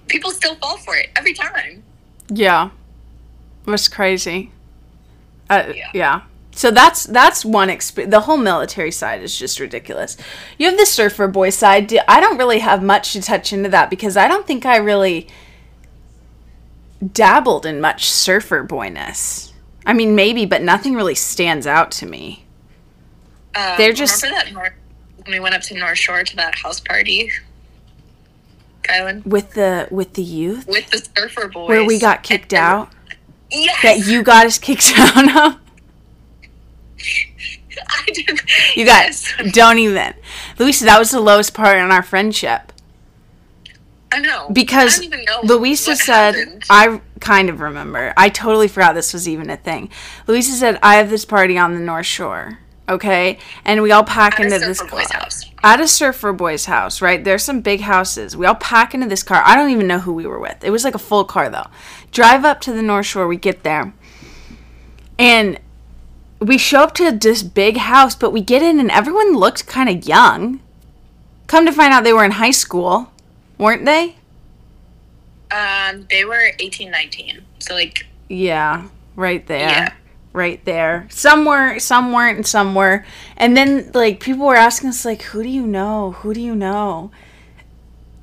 people 0.07 0.31
still 0.31 0.55
fall 0.55 0.77
for 0.77 0.95
it 0.95 1.09
every 1.15 1.33
time. 1.33 1.83
Yeah. 2.29 2.69
It 3.65 3.69
was 3.69 3.87
crazy. 3.87 4.51
Uh, 5.49 5.73
yeah. 5.75 5.89
Yeah. 5.93 6.21
So 6.53 6.69
that's 6.69 7.05
that's 7.05 7.45
one 7.45 7.69
exp- 7.69 8.09
the 8.11 8.21
whole 8.21 8.37
military 8.37 8.91
side 8.91 9.21
is 9.23 9.37
just 9.37 9.59
ridiculous. 9.59 10.17
You 10.57 10.67
have 10.67 10.77
the 10.77 10.85
surfer 10.85 11.27
boy 11.27 11.49
side. 11.49 11.93
i 12.07 12.19
don't 12.19 12.37
really 12.37 12.59
have 12.59 12.83
much 12.83 13.13
to 13.13 13.21
touch 13.21 13.53
into 13.53 13.69
that 13.69 13.89
because 13.89 14.17
I 14.17 14.27
don't 14.27 14.45
think 14.45 14.65
I 14.65 14.75
really 14.77 15.27
dabbled 17.13 17.65
in 17.65 17.79
much 17.81 18.09
surfer 18.09 18.63
boyness. 18.63 19.53
I 19.85 19.93
mean, 19.93 20.13
maybe, 20.13 20.45
but 20.45 20.61
nothing 20.61 20.93
really 20.93 21.15
stands 21.15 21.65
out 21.65 21.89
to 21.93 22.05
me. 22.05 22.45
Um, 23.55 23.75
They're 23.77 23.93
just- 23.93 24.21
remember 24.21 24.43
that 24.45 24.53
North, 24.53 24.73
when 25.25 25.31
we 25.33 25.39
went 25.39 25.55
up 25.55 25.61
to 25.63 25.77
North 25.77 25.97
Shore 25.97 26.23
to 26.23 26.35
that 26.35 26.55
house 26.59 26.79
party, 26.79 27.31
Kylan, 28.83 29.25
With 29.25 29.53
the 29.53 29.87
with 29.91 30.13
the 30.13 30.23
youth 30.23 30.67
with 30.67 30.89
the 30.89 31.07
surfer 31.15 31.47
boys, 31.47 31.69
where 31.69 31.83
we 31.85 31.99
got 31.99 32.23
kicked 32.23 32.53
And- 32.53 32.59
out, 32.61 32.91
Yes, 33.51 33.81
that 33.83 33.99
you 34.07 34.23
got 34.23 34.45
us 34.45 34.57
kicked 34.59 34.93
out 34.97 35.35
of. 35.37 35.60
I 37.89 38.05
did. 38.11 38.39
You 38.75 38.85
guys 38.85 39.31
Yes. 39.39 39.53
don't 39.53 39.79
even. 39.79 40.13
Luisa, 40.59 40.85
that 40.85 40.99
was 40.99 41.11
the 41.11 41.19
lowest 41.21 41.53
part 41.53 41.77
in 41.77 41.91
our 41.91 42.03
friendship. 42.03 42.71
I 44.13 44.19
know 44.19 44.49
Because 44.51 44.99
I 44.99 45.03
don't 45.03 45.13
even 45.13 45.25
know 45.25 45.39
Luisa 45.57 45.91
what 45.91 45.97
said, 45.99 46.35
happened. 46.35 46.63
I 46.69 47.01
kind 47.21 47.49
of 47.49 47.61
remember. 47.61 48.13
I 48.17 48.27
totally 48.27 48.67
forgot 48.67 48.93
this 48.93 49.13
was 49.13 49.27
even 49.27 49.49
a 49.49 49.55
thing. 49.55 49.89
Luisa 50.27 50.51
said, 50.51 50.79
I 50.83 50.95
have 50.95 51.09
this 51.09 51.23
party 51.23 51.57
on 51.57 51.73
the 51.73 51.79
North 51.79 52.05
Shore. 52.07 52.59
Okay. 52.89 53.37
And 53.63 53.81
we 53.81 53.93
all 53.93 54.03
pack 54.03 54.33
At 54.39 54.47
into 54.47 54.59
this 54.59 54.81
car. 54.81 54.89
boy's 54.89 55.11
house. 55.11 55.45
At 55.63 55.79
a 55.79 55.87
surfer 55.87 56.33
boy's 56.33 56.65
house, 56.65 57.01
right? 57.01 57.23
There's 57.23 57.43
some 57.43 57.61
big 57.61 57.79
houses. 57.81 58.35
We 58.35 58.45
all 58.45 58.55
pack 58.55 58.93
into 58.93 59.07
this 59.07 59.23
car. 59.23 59.41
I 59.45 59.55
don't 59.55 59.69
even 59.69 59.87
know 59.87 59.99
who 59.99 60.11
we 60.11 60.25
were 60.25 60.39
with. 60.39 60.61
It 60.61 60.71
was 60.71 60.83
like 60.83 60.95
a 60.95 60.99
full 60.99 61.23
car 61.23 61.49
though. 61.49 61.67
Drive 62.11 62.43
up 62.43 62.59
to 62.61 62.73
the 62.73 62.81
North 62.81 63.05
Shore. 63.05 63.27
We 63.27 63.37
get 63.37 63.63
there. 63.63 63.93
And 65.17 65.57
we 66.41 66.57
show 66.57 66.81
up 66.81 66.95
to 66.95 67.11
this 67.11 67.43
big 67.43 67.77
house, 67.77 68.15
but 68.15 68.31
we 68.31 68.41
get 68.41 68.63
in 68.63 68.79
and 68.79 68.89
everyone 68.89 69.35
looked 69.35 69.67
kind 69.67 69.87
of 69.87 70.07
young. 70.07 70.59
Come 71.45 71.65
to 71.65 71.71
find 71.71 71.93
out 71.93 72.03
they 72.03 72.13
were 72.13 72.25
in 72.25 72.31
high 72.31 72.51
school, 72.51 73.11
weren't 73.57 73.85
they? 73.85 74.15
Um, 75.51 76.07
they 76.09 76.25
were 76.25 76.51
18, 76.59 76.89
19. 76.89 77.43
So 77.59 77.75
like, 77.75 78.07
Yeah, 78.27 78.87
right 79.15 79.45
there. 79.45 79.69
Yeah. 79.69 79.93
Right 80.33 80.63
there. 80.65 81.07
Some 81.09 81.45
were, 81.45 81.77
some 81.77 82.13
weren't, 82.13 82.37
and 82.37 82.47
some 82.47 82.73
were. 82.73 83.05
And 83.37 83.55
then 83.55 83.91
like 83.93 84.21
people 84.21 84.47
were 84.47 84.55
asking 84.55 84.89
us 84.89 85.03
like, 85.03 85.23
"Who 85.23 85.43
do 85.43 85.49
you 85.49 85.67
know? 85.67 86.13
Who 86.19 86.33
do 86.33 86.39
you 86.39 86.55
know?" 86.55 87.11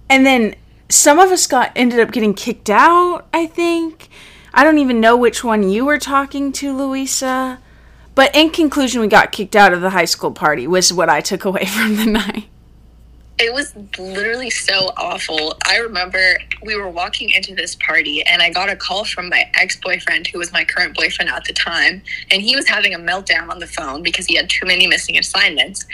And 0.09 0.25
then 0.25 0.55
some 0.89 1.19
of 1.19 1.31
us 1.31 1.47
got 1.47 1.71
ended 1.77 2.01
up 2.01 2.11
getting 2.11 2.33
kicked 2.33 2.71
out, 2.71 3.27
I 3.35 3.45
think. 3.45 4.09
I 4.55 4.65
don't 4.65 4.79
even 4.79 5.03
know 5.03 5.19
which 5.19 5.45
one 5.45 5.69
you 5.69 5.85
were 5.85 5.99
talking 5.99 6.51
to, 6.53 6.75
Luisa. 6.75 7.59
But 8.19 8.35
in 8.35 8.51
conclusion, 8.51 9.01
we 9.01 9.07
got 9.07 9.31
kicked 9.31 9.55
out 9.55 9.73
of 9.73 9.81
the 9.81 9.91
high 9.91 10.05
school 10.05 10.33
party, 10.33 10.67
was 10.67 10.93
what 10.93 11.09
I 11.09 11.21
took 11.21 11.45
away 11.45 11.65
from 11.77 11.95
the 11.95 12.07
night. 12.07 12.47
it 13.39 13.55
was 13.55 13.73
literally 13.97 14.51
so 14.51 14.91
awful. 14.97 15.57
I 15.65 15.77
remember 15.77 16.37
we 16.65 16.75
were 16.75 16.89
walking 16.89 17.31
into 17.31 17.55
this 17.55 17.77
party 17.77 18.25
and 18.25 18.43
I 18.43 18.51
got 18.51 18.71
a 18.71 18.75
call 18.75 19.05
from 19.05 19.29
my 19.29 19.49
ex 19.55 19.77
boyfriend, 19.77 20.27
who 20.27 20.41
was 20.41 20.53
my 20.53 20.65
current 20.65 20.97
boyfriend 20.97 21.31
at 21.31 21.45
the 21.45 21.53
time. 21.53 22.03
And 22.33 22.43
he 22.43 22.57
was 22.57 22.67
having 22.67 22.93
a 22.93 22.99
meltdown 22.99 23.51
on 23.51 23.61
the 23.61 23.69
phone 23.69 24.03
because 24.03 24.27
he 24.27 24.35
had 24.35 24.51
too 24.51 24.67
many 24.67 24.89
missing 24.89 25.17
assignments. 25.17 25.87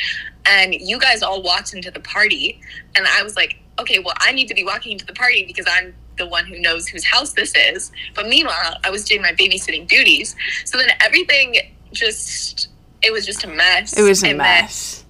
And 0.47 0.75
you 0.75 0.99
guys 0.99 1.23
all 1.23 1.43
walked 1.43 1.75
into 1.75 1.91
the 1.91 2.01
party. 2.01 2.59
And 2.97 3.07
I 3.07 3.23
was 3.23 3.37
like, 3.37 3.57
okay, 3.79 3.99
well, 3.99 4.15
I 4.21 4.33
need 4.33 4.49
to 4.49 4.55
be 4.55 4.65
walking 4.65 4.93
into 4.93 5.05
the 5.05 5.13
party 5.13 5.45
because 5.45 5.67
I'm 5.71 5.95
the 6.17 6.27
one 6.27 6.47
who 6.47 6.59
knows 6.59 6.89
whose 6.89 7.05
house 7.05 7.35
this 7.35 7.55
is. 7.55 7.93
But 8.15 8.29
meanwhile, 8.29 8.79
I 8.83 8.89
was 8.89 9.05
doing 9.05 9.21
my 9.21 9.33
babysitting 9.33 9.87
duties. 9.87 10.35
So 10.65 10.79
then 10.79 10.89
everything 11.03 11.57
just, 11.95 12.69
it 13.03 13.13
was 13.13 13.25
just 13.27 13.45
a 13.45 13.49
mess. 13.49 13.97
It 13.99 14.03
was 14.03 14.23
a 14.23 14.29
then- 14.29 14.37
mess. 14.39 15.05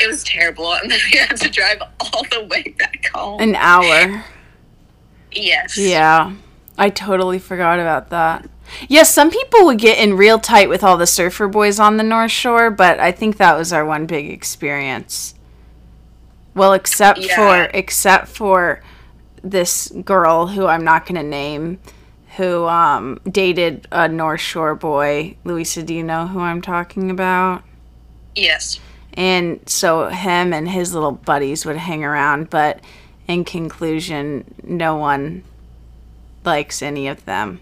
it 0.00 0.06
was 0.08 0.24
terrible, 0.24 0.72
and 0.74 0.90
then 0.90 0.98
we 1.12 1.18
had 1.18 1.36
to 1.36 1.48
drive 1.48 1.80
all 2.00 2.22
the 2.30 2.44
way 2.50 2.74
back 2.78 3.08
home. 3.14 3.40
An 3.40 3.54
hour. 3.54 4.24
yes. 5.30 5.78
Yeah, 5.78 6.32
I 6.76 6.90
totally 6.90 7.38
forgot 7.38 7.78
about 7.78 8.10
that. 8.10 8.48
Yes, 8.88 9.12
some 9.12 9.30
people 9.30 9.66
would 9.66 9.78
get 9.78 9.98
in 9.98 10.16
real 10.16 10.38
tight 10.38 10.68
with 10.68 10.82
all 10.82 10.96
the 10.96 11.06
surfer 11.06 11.46
boys 11.46 11.78
on 11.78 11.98
the 11.98 12.02
North 12.02 12.30
Shore, 12.30 12.70
but 12.70 12.98
I 13.00 13.12
think 13.12 13.36
that 13.36 13.56
was 13.56 13.72
our 13.72 13.84
one 13.84 14.06
big 14.06 14.30
experience. 14.30 15.34
Well, 16.54 16.72
except 16.72 17.18
Yeah. 17.20 17.36
for 17.36 17.70
except 17.76 18.28
for 18.28 18.82
this 19.42 19.88
girl 20.04 20.48
who 20.48 20.66
I'm 20.66 20.84
not 20.84 21.04
going 21.06 21.16
to 21.16 21.22
name 21.22 21.80
who 22.36 22.66
um, 22.66 23.18
dated 23.30 23.86
a 23.92 24.08
North 24.08 24.40
Shore 24.40 24.74
boy. 24.74 25.36
Luisa, 25.44 25.82
do 25.82 25.94
you 25.94 26.02
know 26.02 26.26
who 26.26 26.40
I'm 26.40 26.62
talking 26.62 27.10
about? 27.10 27.62
Yes. 28.34 28.80
And 29.14 29.60
so 29.68 30.08
him 30.08 30.54
and 30.54 30.68
his 30.68 30.94
little 30.94 31.12
buddies 31.12 31.66
would 31.66 31.76
hang 31.76 32.02
around, 32.04 32.48
but 32.48 32.80
in 33.28 33.44
conclusion, 33.44 34.54
no 34.62 34.96
one 34.96 35.44
likes 36.44 36.80
any 36.82 37.08
of 37.08 37.24
them. 37.26 37.60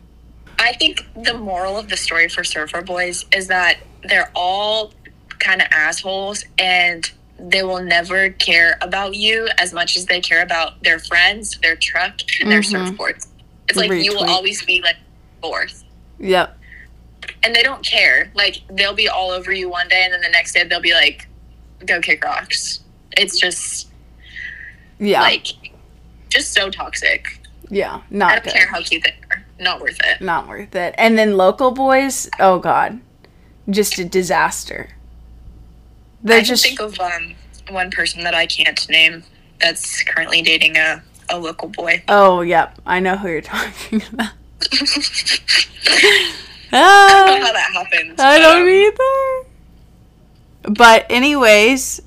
I 0.59 0.73
think 0.75 1.05
the 1.17 1.35
moral 1.35 1.77
of 1.77 1.89
the 1.89 1.97
story 1.97 2.29
for 2.29 2.45
Surfer 2.45 2.83
Boys 2.83 3.25
is 3.35 3.49
that 3.49 3.79
they're 4.05 4.31
all 4.35 4.93
kind 5.39 5.61
of 5.61 5.69
assholes 5.73 6.45
and 6.59 7.11
they 7.39 7.63
will 7.63 7.83
never 7.83 8.31
care 8.31 8.79
about 8.83 9.15
you 9.15 9.49
as 9.59 9.73
much 9.73 9.97
as 9.97 10.07
they 10.07 10.21
care 10.21 10.43
about 10.43 10.83
their 10.83 10.99
friends, 10.99 11.59
their 11.63 11.75
truck, 11.75 12.21
and 12.41 12.53
their 12.53 12.61
Mhm. 12.61 12.95
surfboards. 12.95 13.27
It's 13.71 13.79
like 13.79 14.05
you 14.05 14.15
will 14.15 14.29
always 14.29 14.63
be 14.65 14.83
like 14.83 14.97
fourth. 15.41 15.85
Yep. 16.19 16.57
And 17.43 17.55
they 17.55 17.63
don't 17.63 17.85
care. 17.85 18.31
Like 18.35 18.61
they'll 18.71 18.95
be 18.95 19.09
all 19.09 19.31
over 19.31 19.53
you 19.53 19.69
one 19.71 19.89
day 19.89 20.03
and 20.05 20.13
then 20.13 20.21
the 20.21 20.29
next 20.29 20.53
day 20.53 20.65
they'll 20.65 20.81
be 20.81 20.93
like, 20.93 21.27
go 21.87 22.01
kick 22.01 22.23
rocks. 22.25 22.81
It's 23.17 23.39
just 23.39 23.89
Yeah. 24.99 25.23
like 25.23 25.47
just 26.29 26.53
so 26.53 26.71
toxic. 26.71 27.41
yeah. 27.71 27.97
I 27.97 28.03
Not 28.11 28.33
don't 28.35 28.45
good. 28.45 28.53
care 28.53 28.67
how 28.69 28.81
cute 28.83 29.03
they 29.05 29.15
are. 29.31 29.45
Not 29.59 29.81
worth 29.81 29.99
it. 30.05 30.21
Not 30.21 30.49
worth 30.49 30.75
it. 30.75 30.95
And 30.99 31.19
then 31.19 31.37
local 31.37 31.71
boys, 31.71 32.29
oh 32.39 32.59
god. 32.59 33.01
Just 33.69 33.99
a 33.99 34.05
disaster. 34.05 34.91
They're 36.23 36.39
I 36.39 36.43
just 36.43 36.65
think 36.65 36.81
of 36.81 36.99
um, 37.01 37.35
one 37.71 37.91
person 37.91 38.23
that 38.25 38.35
I 38.35 38.47
can't 38.47 38.89
name 38.89 39.23
that's 39.61 40.03
currently 40.05 40.43
dating 40.43 40.77
a, 40.77 41.03
a 41.33 41.39
local 41.39 41.69
boy. 41.69 42.03
Oh, 42.09 42.41
yep. 42.43 42.79
I 42.87 43.01
know 43.01 43.17
who 43.17 43.29
you're 43.29 43.41
talking 43.57 44.03
about. 44.13 44.31
I 45.93 46.69
don't 46.69 46.73
know 46.73 46.75
Ah. 47.43 47.47
how 47.47 47.53
that 47.53 47.71
happened. 47.73 48.21
I 48.21 48.39
but, 48.39 48.39
don't 48.39 48.63
um, 48.63 48.69
either. 48.69 49.49
But 50.75 51.07
anyways, 51.11 52.01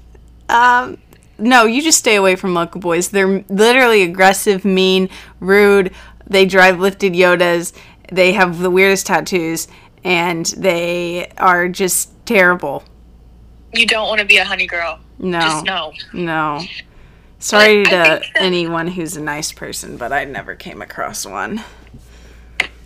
um, 0.49 0.97
no, 1.37 1.65
you 1.65 1.81
just 1.81 1.99
stay 1.99 2.15
away 2.15 2.35
from 2.35 2.53
local 2.53 2.79
boys. 2.79 3.09
They're 3.09 3.43
literally 3.49 4.03
aggressive, 4.03 4.63
mean, 4.63 5.09
rude. 5.39 5.93
They 6.27 6.45
drive 6.45 6.79
lifted 6.79 7.13
Yotas. 7.13 7.73
They 8.11 8.33
have 8.33 8.59
the 8.59 8.69
weirdest 8.69 9.07
tattoos, 9.07 9.67
and 10.03 10.45
they 10.57 11.31
are 11.37 11.67
just 11.67 12.11
terrible. 12.25 12.83
You 13.73 13.85
don't 13.87 14.07
want 14.07 14.19
to 14.21 14.25
be 14.25 14.37
a 14.37 14.45
honey 14.45 14.67
girl. 14.67 14.99
No, 15.19 15.39
Just 15.39 15.65
no. 15.65 15.93
no. 16.13 16.61
Sorry 17.43 17.83
to 17.83 18.21
anyone 18.37 18.87
who's 18.87 19.17
a 19.17 19.21
nice 19.21 19.51
person, 19.51 19.97
but 19.97 20.13
I 20.13 20.23
never 20.23 20.55
came 20.55 20.81
across 20.81 21.25
one. 21.25 21.61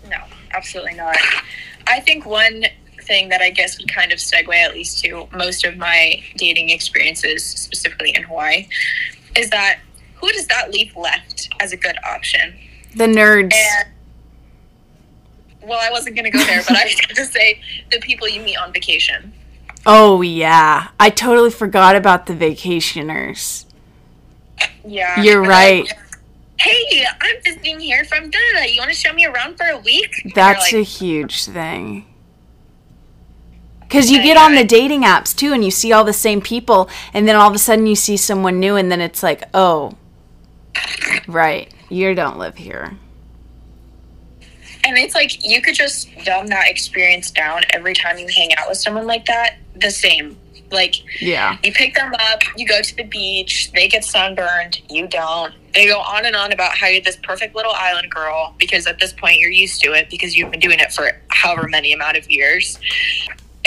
No, 0.09 0.17
absolutely 0.51 0.95
not. 0.95 1.15
I 1.85 1.99
think 1.99 2.25
one 2.25 2.63
thing 3.03 3.29
that 3.29 3.39
I 3.39 3.51
guess 3.51 3.77
would 3.77 3.93
kind 3.93 4.11
of 4.11 4.17
segue 4.17 4.51
at 4.55 4.73
least 4.73 5.05
to 5.05 5.27
most 5.31 5.63
of 5.63 5.77
my 5.77 6.23
dating 6.37 6.71
experiences, 6.71 7.45
specifically 7.45 8.15
in 8.15 8.23
Hawaii, 8.23 8.67
is 9.35 9.51
that 9.51 9.77
who 10.15 10.31
does 10.31 10.47
that 10.47 10.71
leave 10.71 10.95
left 10.97 11.49
as 11.59 11.71
a 11.71 11.77
good 11.77 11.95
option? 12.03 12.55
The 12.95 13.05
nerds. 13.05 13.53
And 13.53 13.89
well, 15.61 15.79
I 15.79 15.91
wasn't 15.91 16.15
going 16.15 16.25
to 16.25 16.31
go 16.31 16.43
there, 16.43 16.63
but 16.67 16.77
I 16.77 16.85
was 16.85 16.95
going 16.95 17.15
to 17.15 17.25
say 17.25 17.61
the 17.91 17.99
people 17.99 18.27
you 18.27 18.41
meet 18.41 18.57
on 18.57 18.73
vacation. 18.73 19.33
Oh 19.85 20.23
yeah, 20.23 20.87
I 20.99 21.11
totally 21.11 21.51
forgot 21.51 21.95
about 21.95 22.25
the 22.25 22.33
vacationers. 22.33 23.66
Yeah. 24.85 25.21
You're 25.21 25.41
right. 25.41 25.85
like, 25.85 25.97
hey, 26.59 27.05
I'm 27.21 27.35
visiting 27.43 27.79
here 27.79 28.05
from 28.05 28.29
da. 28.29 28.39
You 28.67 28.79
want 28.79 28.89
to 28.91 28.95
show 28.95 29.13
me 29.13 29.25
around 29.25 29.57
for 29.57 29.65
a 29.67 29.77
week? 29.79 30.31
That's 30.33 30.71
you're 30.71 30.81
a 30.81 30.83
huge 30.83 31.45
thing. 31.45 32.05
Because 33.81 34.11
you 34.11 34.21
get 34.21 34.35
on 34.37 34.55
the 34.55 34.65
dating 34.65 35.03
apps 35.03 35.33
too, 35.35 35.53
and 35.53 35.63
you 35.63 35.71
see 35.71 35.93
all 35.93 36.03
the 36.03 36.11
same 36.11 36.41
people, 36.41 36.89
and 37.13 37.27
then 37.27 37.35
all 37.37 37.47
of 37.47 37.55
a 37.55 37.59
sudden 37.59 37.85
you 37.87 37.95
see 37.95 38.17
someone 38.17 38.59
new, 38.59 38.75
and 38.75 38.91
then 38.91 38.99
it's 38.99 39.23
like, 39.23 39.43
oh, 39.53 39.93
right, 41.27 41.73
you 41.89 42.13
don't 42.13 42.37
live 42.37 42.57
here. 42.57 42.97
and 44.83 44.97
it's 44.97 45.15
like 45.15 45.43
you 45.43 45.61
could 45.61 45.75
just 45.75 46.09
dumb 46.23 46.47
that 46.47 46.67
experience 46.69 47.31
down 47.31 47.61
every 47.71 47.93
time 47.93 48.17
you 48.17 48.27
hang 48.27 48.53
out 48.55 48.67
with 48.69 48.77
someone 48.77 49.05
like 49.05 49.25
that. 49.25 49.57
The 49.75 49.91
same. 49.91 50.37
Like 50.71 50.95
Yeah. 51.21 51.57
you 51.63 51.71
pick 51.71 51.95
them 51.95 52.13
up, 52.19 52.41
you 52.57 52.67
go 52.67 52.81
to 52.81 52.95
the 52.95 53.03
beach, 53.03 53.71
they 53.73 53.87
get 53.87 54.03
sunburned, 54.03 54.81
you 54.89 55.07
don't. 55.07 55.53
They 55.73 55.85
go 55.87 55.99
on 55.99 56.25
and 56.25 56.35
on 56.35 56.51
about 56.51 56.75
how 56.75 56.87
you're 56.87 57.01
this 57.01 57.17
perfect 57.23 57.55
little 57.55 57.71
island 57.73 58.09
girl 58.11 58.53
because 58.57 58.87
at 58.87 58.99
this 58.99 59.13
point 59.13 59.39
you're 59.39 59.51
used 59.51 59.81
to 59.83 59.93
it 59.93 60.09
because 60.09 60.35
you've 60.35 60.51
been 60.51 60.59
doing 60.59 60.79
it 60.79 60.91
for 60.91 61.11
however 61.29 61.67
many 61.67 61.93
amount 61.93 62.17
of 62.17 62.29
years. 62.29 62.79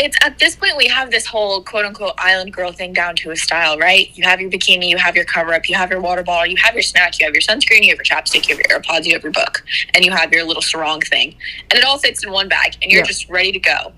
It's 0.01 0.17
at 0.25 0.39
this 0.39 0.57
point 0.57 0.77
we 0.79 0.87
have 0.89 1.11
this 1.11 1.27
whole 1.27 1.63
quote 1.63 1.85
unquote 1.85 2.15
island 2.19 2.53
girl 2.53 2.73
thing 2.73 2.93
down 2.95 3.15
to 3.17 3.31
a 3.31 3.37
style, 3.37 3.79
right? 3.79 4.09
You 4.17 4.25
have 4.25 4.41
your 4.41 4.51
bikini, 4.51 4.89
you 4.89 4.97
have 4.97 5.15
your 5.15 5.27
cover 5.27 5.53
up, 5.53 5.69
you 5.69 5.75
have 5.77 5.91
your 5.91 6.01
water 6.01 6.23
bottle, 6.23 6.47
you 6.51 6.57
have 6.57 6.75
your 6.75 6.83
snack, 6.83 7.19
you 7.21 7.27
have 7.27 7.35
your 7.35 7.43
sunscreen, 7.43 7.83
you 7.83 7.91
have 7.91 7.99
your 7.99 8.05
chapstick, 8.05 8.49
you 8.49 8.57
have 8.57 8.65
your 8.69 8.81
AirPods, 8.81 9.05
you 9.05 9.13
have 9.13 9.23
your 9.23 9.33
book, 9.33 9.63
and 9.95 10.05
you 10.05 10.11
have 10.11 10.33
your 10.33 10.45
little 10.45 10.63
sarong 10.63 11.01
thing. 11.03 11.37
And 11.71 11.79
it 11.79 11.85
all 11.85 11.99
fits 11.99 12.25
in 12.25 12.33
one 12.33 12.49
bag 12.49 12.77
and 12.83 12.91
you're 12.91 13.03
Yeah. 13.03 13.07
just 13.07 13.29
ready 13.29 13.53
to 13.53 13.61
go. 13.61 13.93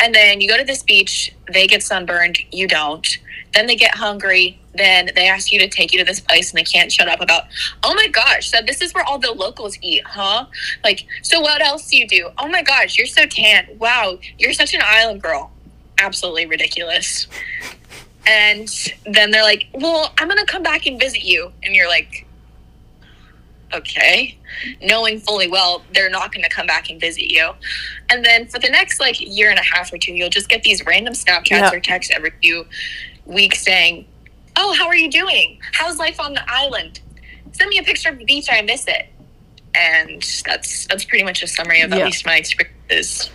And 0.00 0.14
then 0.14 0.40
you 0.40 0.48
go 0.48 0.56
to 0.56 0.64
this 0.64 0.82
beach, 0.82 1.30
they 1.52 1.66
get 1.66 1.82
sunburned, 1.82 2.38
you 2.50 2.66
don't. 2.66 3.06
Then 3.54 3.66
they 3.66 3.76
get 3.76 3.94
hungry. 3.94 4.58
Then 4.74 5.10
they 5.14 5.28
ask 5.28 5.52
you 5.52 5.58
to 5.60 5.68
take 5.68 5.92
you 5.92 5.98
to 5.98 6.04
this 6.04 6.20
place 6.20 6.50
and 6.50 6.58
they 6.58 6.64
can't 6.64 6.90
shut 6.90 7.08
up 7.08 7.20
about, 7.20 7.44
oh 7.82 7.94
my 7.94 8.08
gosh, 8.08 8.50
so 8.50 8.58
this 8.66 8.80
is 8.80 8.94
where 8.94 9.04
all 9.04 9.18
the 9.18 9.32
locals 9.32 9.76
eat, 9.82 10.02
huh? 10.06 10.46
Like, 10.82 11.06
so 11.22 11.40
what 11.40 11.60
else 11.60 11.88
do 11.90 11.98
you 11.98 12.08
do? 12.08 12.30
Oh 12.38 12.48
my 12.48 12.62
gosh, 12.62 12.96
you're 12.96 13.06
so 13.06 13.26
tan. 13.26 13.66
Wow, 13.78 14.18
you're 14.38 14.54
such 14.54 14.72
an 14.74 14.80
island 14.82 15.20
girl. 15.22 15.50
Absolutely 15.98 16.46
ridiculous. 16.46 17.26
And 18.26 18.68
then 19.04 19.30
they're 19.30 19.42
like, 19.42 19.66
well, 19.74 20.12
I'm 20.18 20.28
going 20.28 20.38
to 20.38 20.46
come 20.46 20.62
back 20.62 20.86
and 20.86 20.98
visit 20.98 21.22
you. 21.22 21.52
And 21.62 21.74
you're 21.74 21.88
like, 21.88 22.24
okay. 23.74 24.38
Knowing 24.82 25.18
fully 25.18 25.48
well 25.48 25.82
they're 25.94 26.10
not 26.10 26.32
going 26.32 26.44
to 26.44 26.50
come 26.50 26.66
back 26.66 26.90
and 26.90 27.00
visit 27.00 27.30
you. 27.30 27.50
And 28.10 28.24
then 28.24 28.46
for 28.46 28.58
the 28.58 28.68
next 28.68 29.00
like 29.00 29.20
year 29.20 29.50
and 29.50 29.58
a 29.58 29.62
half 29.62 29.92
or 29.92 29.98
two, 29.98 30.12
you'll 30.14 30.30
just 30.30 30.48
get 30.48 30.62
these 30.62 30.84
random 30.84 31.14
Snapchats 31.14 31.50
Yeah. 31.50 31.72
or 31.72 31.80
texts 31.80 32.12
every 32.14 32.32
few 32.42 32.66
weeks 33.26 33.62
saying, 33.62 34.06
oh, 34.56 34.74
how 34.74 34.86
are 34.86 34.96
you 34.96 35.10
doing? 35.10 35.58
How's 35.72 35.98
life 35.98 36.20
on 36.20 36.34
the 36.34 36.42
island? 36.46 37.00
Send 37.52 37.70
me 37.70 37.78
a 37.78 37.82
picture 37.82 38.08
of 38.10 38.18
the 38.18 38.24
beach. 38.24 38.48
I 38.50 38.62
miss 38.62 38.86
it. 38.86 39.08
And 39.74 40.22
that's 40.44 40.86
that's 40.86 41.04
pretty 41.04 41.24
much 41.24 41.42
a 41.42 41.46
summary 41.46 41.80
of 41.80 41.90
Yeah. 41.90 41.98
at 41.98 42.04
least 42.06 42.26
my 42.26 42.36
experiences. 42.36 43.30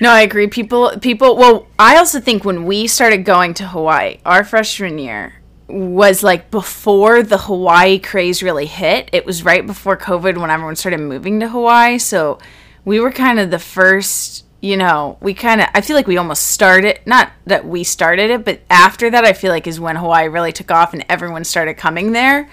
No, 0.00 0.10
I 0.10 0.22
agree. 0.22 0.46
People, 0.46 0.92
people. 1.00 1.36
Well, 1.36 1.66
I 1.78 1.96
also 1.96 2.20
think 2.20 2.44
when 2.44 2.64
we 2.64 2.86
started 2.86 3.24
going 3.24 3.54
to 3.54 3.66
Hawaii, 3.68 4.18
our 4.24 4.44
freshman 4.44 4.98
year 4.98 5.34
was 5.68 6.22
like 6.22 6.50
before 6.50 7.22
the 7.22 7.38
Hawaii 7.38 7.98
craze 7.98 8.42
really 8.42 8.66
hit. 8.66 9.10
It 9.12 9.26
was 9.26 9.44
right 9.44 9.66
before 9.66 9.96
COVID 9.96 10.38
when 10.38 10.50
everyone 10.50 10.76
started 10.76 11.00
moving 11.00 11.40
to 11.40 11.48
Hawaii. 11.48 11.98
So 11.98 12.38
we 12.84 12.98
were 13.00 13.12
kind 13.12 13.38
of 13.38 13.50
the 13.50 13.58
first. 13.58 14.44
You 14.60 14.76
know, 14.76 15.16
we 15.20 15.32
kind 15.32 15.60
of. 15.60 15.68
I 15.74 15.80
feel 15.80 15.96
like 15.96 16.06
we 16.06 16.18
almost 16.18 16.48
started. 16.48 17.00
Not 17.06 17.32
that 17.46 17.66
we 17.66 17.82
started 17.84 18.30
it, 18.30 18.44
but 18.44 18.60
after 18.68 19.10
that, 19.10 19.24
I 19.24 19.32
feel 19.32 19.50
like 19.50 19.66
is 19.66 19.80
when 19.80 19.96
Hawaii 19.96 20.28
really 20.28 20.52
took 20.52 20.70
off 20.70 20.92
and 20.92 21.04
everyone 21.08 21.44
started 21.44 21.74
coming 21.74 22.12
there 22.12 22.48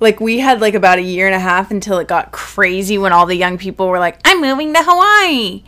like 0.00 0.20
we 0.20 0.38
had 0.38 0.60
like 0.60 0.74
about 0.74 0.98
a 0.98 1.02
year 1.02 1.26
and 1.26 1.34
a 1.34 1.40
half 1.40 1.70
until 1.70 1.98
it 1.98 2.08
got 2.08 2.32
crazy 2.32 2.98
when 2.98 3.12
all 3.12 3.26
the 3.26 3.36
young 3.36 3.58
people 3.58 3.88
were 3.88 3.98
like 3.98 4.18
i'm 4.24 4.40
moving 4.40 4.72
to 4.72 4.82
hawaii 4.82 5.62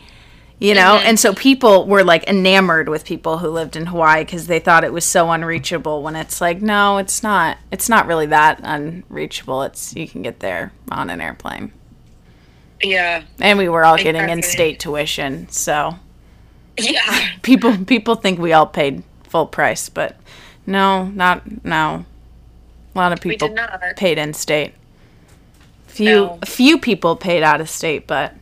you 0.59 0.73
know 0.73 0.97
mm-hmm. 0.97 1.07
and 1.07 1.19
so 1.19 1.33
people 1.33 1.85
were 1.85 2.03
like 2.03 2.23
enamored 2.25 2.89
with 2.89 3.05
people 3.05 3.37
who 3.39 3.49
lived 3.49 3.75
in 3.75 3.87
hawaii 3.87 4.23
because 4.23 4.47
they 4.47 4.59
thought 4.59 4.83
it 4.83 4.93
was 4.93 5.05
so 5.05 5.31
unreachable 5.31 6.03
when 6.03 6.15
it's 6.15 6.41
like 6.41 6.61
no 6.61 6.97
it's 6.97 7.23
not 7.23 7.57
it's 7.71 7.89
not 7.89 8.07
really 8.07 8.25
that 8.25 8.59
unreachable 8.63 9.63
it's 9.63 9.95
you 9.95 10.07
can 10.07 10.21
get 10.21 10.39
there 10.39 10.71
on 10.91 11.09
an 11.09 11.21
airplane 11.21 11.71
Yeah. 12.83 13.23
and 13.39 13.57
we 13.57 13.69
were 13.69 13.83
all 13.85 13.97
getting 13.97 14.29
in-state 14.29 14.79
tuition 14.79 15.49
so 15.49 15.95
Yeah. 16.77 17.27
people 17.41 17.75
people 17.85 18.15
think 18.15 18.39
we 18.39 18.53
all 18.53 18.67
paid 18.67 19.03
full 19.23 19.45
price 19.47 19.89
but 19.89 20.15
no 20.65 21.05
not 21.05 21.63
no 21.65 22.05
a 22.95 22.97
lot 22.97 23.11
of 23.13 23.21
people 23.21 23.55
paid 23.95 24.17
in 24.17 24.33
state. 24.33 24.73
Few 25.85 26.05
No. 26.15 26.39
a 26.41 26.45
few 26.47 26.79
people 26.79 27.15
paid 27.15 27.43
out 27.43 27.61
of 27.61 27.69
state, 27.69 28.07
but 28.07 28.33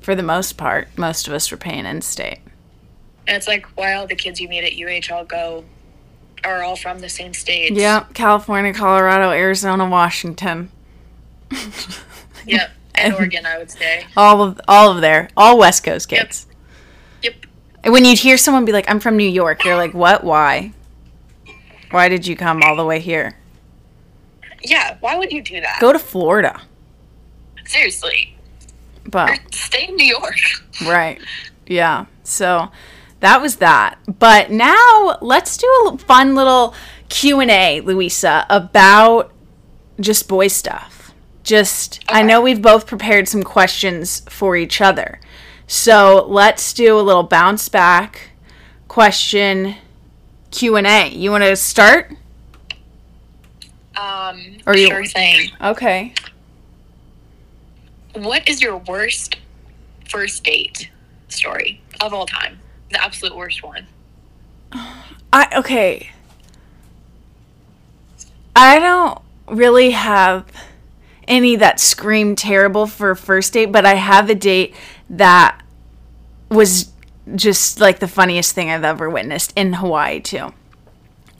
for 0.00 0.14
the 0.14 0.22
most 0.22 0.56
part, 0.56 0.86
most 0.96 1.26
of 1.26 1.34
us 1.34 1.50
were 1.50 1.56
paying 1.56 1.84
in 1.84 2.02
state. 2.02 2.38
And 3.26 3.36
it's 3.36 3.48
like 3.48 3.66
why 3.76 3.94
all 3.94 4.06
the 4.06 4.14
kids 4.14 4.40
you 4.40 4.48
meet 4.48 4.62
at 4.62 4.72
UH 4.78 5.12
all 5.12 5.24
go 5.24 5.64
are 6.44 6.62
all 6.62 6.76
from 6.76 7.00
the 7.00 7.08
same 7.08 7.34
states. 7.34 7.76
Yeah, 7.76 8.04
California, 8.14 8.72
Colorado, 8.72 9.30
Arizona, 9.32 9.88
Washington, 9.88 10.70
Yep. 12.46 12.70
And 12.94 13.14
Oregon, 13.14 13.46
I 13.46 13.58
would 13.58 13.70
say. 13.70 14.06
all 14.16 14.42
of 14.42 14.60
all 14.68 14.90
of 14.90 15.00
there, 15.00 15.28
all 15.36 15.58
West 15.58 15.82
Coast 15.84 16.08
kids. 16.08 16.46
Yep. 17.22 17.34
And 17.84 17.92
when 17.92 18.04
you'd 18.04 18.18
hear 18.18 18.36
someone 18.36 18.64
be 18.64 18.72
like, 18.72 18.88
"I'm 18.90 19.00
from 19.00 19.16
New 19.16 19.28
York," 19.28 19.64
you're 19.64 19.76
like, 19.76 19.94
"What? 19.94 20.22
Why? 20.24 20.72
Why 21.90 22.08
did 22.08 22.26
you 22.26 22.36
come 22.36 22.62
all 22.62 22.76
the 22.76 22.84
way 22.84 23.00
here? 23.00 23.38
Yeah. 24.62 24.96
Why 25.00 25.16
would 25.16 25.32
you 25.32 25.42
do 25.42 25.60
that? 25.60 25.78
Go 25.80 25.92
to 25.92 25.98
Florida." 25.98 26.62
Seriously. 27.64 28.36
But 29.08 29.30
Or 29.30 29.36
stay 29.50 29.88
in 29.88 29.96
New 29.96 30.06
York. 30.06 30.36
Right. 30.86 31.20
Yeah. 31.66 32.06
So 32.24 32.70
that 33.20 33.40
was 33.40 33.56
that. 33.56 33.98
But 34.18 34.50
now 34.50 35.16
let's 35.20 35.56
do 35.56 35.66
a 35.92 35.98
fun 35.98 36.34
little 36.34 36.74
Q&A, 37.08 37.80
Luisa, 37.82 38.46
about 38.50 39.32
just 40.00 40.28
boy 40.28 40.48
stuff. 40.48 40.91
Just 41.42 42.00
I 42.08 42.22
know 42.22 42.40
we've 42.40 42.62
both 42.62 42.86
prepared 42.86 43.28
some 43.28 43.42
questions 43.42 44.20
for 44.28 44.56
each 44.56 44.80
other. 44.80 45.20
So 45.66 46.24
let's 46.28 46.72
do 46.72 46.98
a 46.98 47.00
little 47.02 47.22
bounce 47.22 47.68
back 47.68 48.30
question 48.88 49.76
Q&A. 50.50 51.08
You 51.08 51.30
want 51.30 51.44
to 51.44 51.56
start? 51.56 52.14
Um, 53.96 54.58
Or 54.66 54.76
you- 54.76 54.88
sure 54.88 55.04
thing. 55.06 55.50
Okay. 55.60 56.14
What 58.14 58.48
is 58.48 58.60
your 58.60 58.76
worst 58.76 59.36
first 60.08 60.44
date 60.44 60.90
story 61.28 61.80
of 62.00 62.12
all 62.12 62.26
time? 62.26 62.60
The 62.90 63.02
absolute 63.02 63.34
worst 63.36 63.62
one. 63.62 63.86
I 65.32 65.48
okay. 65.56 66.10
I 68.54 68.78
don't 68.78 69.18
really 69.48 69.90
have 69.92 70.44
any 71.28 71.56
that 71.56 71.80
scream 71.80 72.34
terrible 72.36 72.86
for 72.86 73.14
first 73.14 73.52
date, 73.52 73.72
but 73.72 73.86
I 73.86 73.94
have 73.94 74.30
a 74.30 74.34
date 74.34 74.74
that 75.10 75.60
was 76.50 76.92
just 77.34 77.80
like 77.80 78.00
the 78.00 78.08
funniest 78.08 78.54
thing 78.54 78.70
I've 78.70 78.84
ever 78.84 79.08
witnessed 79.08 79.52
in 79.56 79.74
Hawaii 79.74 80.20
too. 80.20 80.52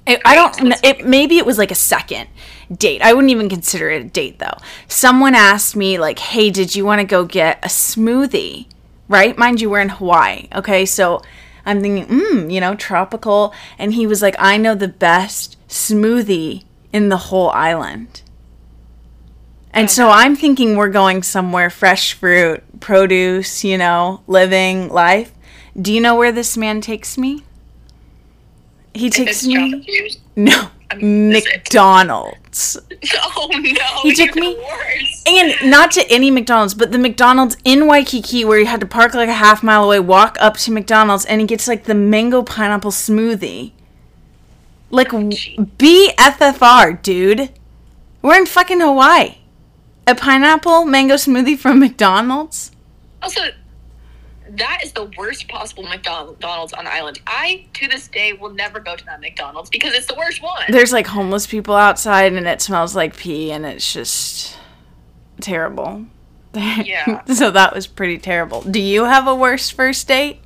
I 0.06 0.20
I 0.24 0.34
don't. 0.34 0.84
It 0.84 1.06
maybe 1.06 1.38
it 1.38 1.46
was 1.46 1.58
like 1.58 1.70
a 1.70 1.76
second 1.76 2.28
date. 2.76 3.02
I 3.02 3.12
wouldn't 3.12 3.30
even 3.30 3.48
consider 3.48 3.90
it 3.90 4.02
a 4.02 4.08
date 4.08 4.38
though. 4.38 4.58
Someone 4.88 5.34
asked 5.34 5.76
me 5.76 5.98
like, 5.98 6.18
"Hey, 6.18 6.50
did 6.50 6.74
you 6.74 6.84
want 6.84 7.00
to 7.00 7.06
go 7.06 7.24
get 7.24 7.64
a 7.64 7.68
smoothie?" 7.68 8.66
Right? 9.08 9.36
Mind 9.36 9.60
you, 9.60 9.70
we're 9.70 9.80
in 9.80 9.90
Hawaii. 9.90 10.48
Okay, 10.54 10.86
so 10.86 11.22
I'm 11.66 11.80
thinking, 11.80 12.06
mm, 12.06 12.52
you 12.52 12.60
know, 12.60 12.74
tropical. 12.74 13.52
And 13.78 13.94
he 13.94 14.06
was 14.06 14.22
like, 14.22 14.34
"I 14.38 14.56
know 14.56 14.74
the 14.74 14.88
best 14.88 15.56
smoothie 15.68 16.64
in 16.92 17.08
the 17.08 17.16
whole 17.16 17.50
island." 17.50 18.21
And 19.74 19.90
so 19.90 20.10
I'm 20.10 20.36
thinking 20.36 20.76
we're 20.76 20.90
going 20.90 21.22
somewhere 21.22 21.70
fresh 21.70 22.12
fruit, 22.12 22.62
produce, 22.80 23.64
you 23.64 23.78
know, 23.78 24.22
living 24.26 24.88
life. 24.88 25.32
Do 25.80 25.92
you 25.92 26.00
know 26.00 26.14
where 26.14 26.32
this 26.32 26.56
man 26.56 26.80
takes 26.82 27.16
me? 27.16 27.42
He 28.94 29.10
takes 29.10 29.46
me. 29.46 30.18
No, 30.34 30.70
I 30.90 30.94
mean, 30.94 31.30
is 31.32 31.44
it? 31.44 31.58
McDonald's. 31.58 32.78
Oh 33.14 33.48
no! 33.52 34.02
He 34.02 34.14
took 34.14 34.34
me-. 34.34 34.56
And 35.26 35.70
not 35.70 35.90
to 35.92 36.06
any 36.10 36.30
McDonald's, 36.30 36.72
but 36.72 36.92
the 36.92 36.98
McDonald's 36.98 37.56
in 37.64 37.86
Waikiki 37.86 38.44
where 38.44 38.58
you 38.58 38.64
had 38.66 38.80
to 38.80 38.86
park 38.86 39.12
like 39.12 39.28
a 39.28 39.34
half 39.34 39.62
mile 39.62 39.84
away, 39.84 40.00
walk 40.00 40.38
up 40.40 40.56
to 40.58 40.70
McDonald's, 40.70 41.26
and 41.26 41.40
he 41.40 41.46
gets 41.46 41.68
like 41.68 41.84
the 41.84 41.94
mango 41.94 42.42
pineapple 42.42 42.92
smoothie. 42.92 43.72
Like. 44.90 45.08
BFFR, 45.08 47.02
dude. 47.02 47.50
We're 48.22 48.38
in 48.38 48.46
fucking 48.46 48.80
Hawaii. 48.80 49.36
A 50.06 50.14
pineapple 50.14 50.84
mango 50.84 51.14
smoothie 51.14 51.58
from 51.58 51.78
McDonald's? 51.78 52.72
Also, 53.22 53.40
that 54.50 54.80
is 54.84 54.92
the 54.92 55.04
worst 55.16 55.48
possible 55.48 55.84
McDonald's 55.84 56.72
on 56.72 56.84
the 56.84 56.92
island. 56.92 57.20
I, 57.26 57.66
to 57.74 57.88
this 57.88 58.08
day, 58.08 58.32
will 58.32 58.50
never 58.52 58.80
go 58.80 58.96
to 58.96 59.04
that 59.06 59.20
McDonald's 59.20 59.70
because 59.70 59.94
it's 59.94 60.06
the 60.06 60.14
worst 60.14 60.42
one. 60.42 60.64
There's 60.68 60.92
like 60.92 61.06
homeless 61.06 61.46
people 61.46 61.74
outside, 61.76 62.32
and 62.32 62.46
it 62.46 62.60
smells 62.60 62.94
like 62.96 63.16
pee, 63.16 63.52
and 63.52 63.64
it's 63.64 63.92
just 63.92 64.56
terrible. 65.40 66.04
Yeah. 66.54 67.24
so 67.32 67.50
that 67.50 67.74
was 67.74 67.86
pretty 67.86 68.18
terrible. 68.18 68.60
Do 68.62 68.80
you 68.80 69.04
have 69.04 69.26
a 69.26 69.34
worse 69.34 69.70
first 69.70 70.06
date? 70.08 70.40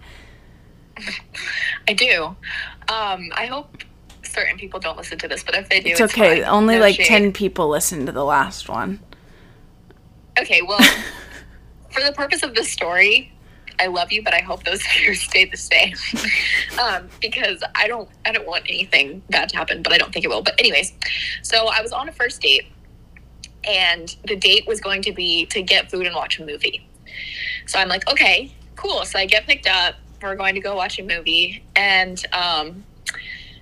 I 1.88 1.94
do. 1.94 2.36
Um, 2.88 3.30
I 3.34 3.46
hope 3.50 3.78
certain 4.22 4.56
people 4.56 4.78
don't 4.78 4.96
listen 4.96 5.18
to 5.18 5.28
this, 5.28 5.42
but 5.42 5.54
if 5.56 5.68
they 5.68 5.80
do, 5.80 5.90
It's 5.90 6.00
it's, 6.00 6.12
okay. 6.12 6.42
fine. 6.42 6.48
Only 6.48 6.74
No 6.76 6.80
like 6.82 6.96
shade. 6.96 7.06
10 7.06 7.32
people 7.32 7.68
listened 7.68 8.06
to 8.06 8.12
the 8.12 8.24
last 8.24 8.68
one. 8.68 9.00
Okay, 10.38 10.62
well, 10.62 10.80
for 11.90 12.02
the 12.02 12.12
purpose 12.12 12.42
of 12.42 12.54
this 12.54 12.70
story, 12.70 13.32
I 13.78 13.86
love 13.86 14.12
you, 14.12 14.22
but 14.22 14.34
I 14.34 14.40
hope 14.40 14.64
those 14.64 14.82
fears 14.86 15.20
stay 15.20 15.44
the 15.44 15.56
same. 15.56 15.94
um, 16.82 17.08
because 17.20 17.62
I 17.74 17.88
don't, 17.88 18.08
I 18.24 18.32
don't 18.32 18.46
want 18.46 18.64
anything 18.68 19.22
bad 19.30 19.48
to 19.50 19.56
happen, 19.56 19.82
but 19.82 19.92
I 19.92 19.98
don't 19.98 20.12
think 20.12 20.24
it 20.24 20.28
will. 20.28 20.42
But 20.42 20.58
anyways, 20.58 20.92
so 21.42 21.68
I 21.68 21.80
was 21.82 21.92
on 21.92 22.08
a 22.08 22.12
first 22.12 22.40
date, 22.40 22.66
and 23.64 24.14
the 24.26 24.36
date 24.36 24.66
was 24.66 24.80
going 24.80 25.02
to 25.02 25.12
be 25.12 25.46
to 25.46 25.62
get 25.62 25.90
food 25.90 26.06
and 26.06 26.14
watch 26.14 26.38
a 26.38 26.46
movie. 26.46 26.86
So 27.66 27.78
I'm 27.78 27.88
like, 27.88 28.08
okay, 28.10 28.52
cool. 28.76 29.04
So 29.04 29.18
I 29.18 29.26
get 29.26 29.46
picked 29.46 29.66
up. 29.66 29.96
we're 30.22 30.36
going 30.36 30.54
to 30.54 30.60
go 30.60 30.76
watch 30.76 30.98
a 30.98 31.02
movie, 31.02 31.64
and 31.74 32.22
um, 32.32 32.84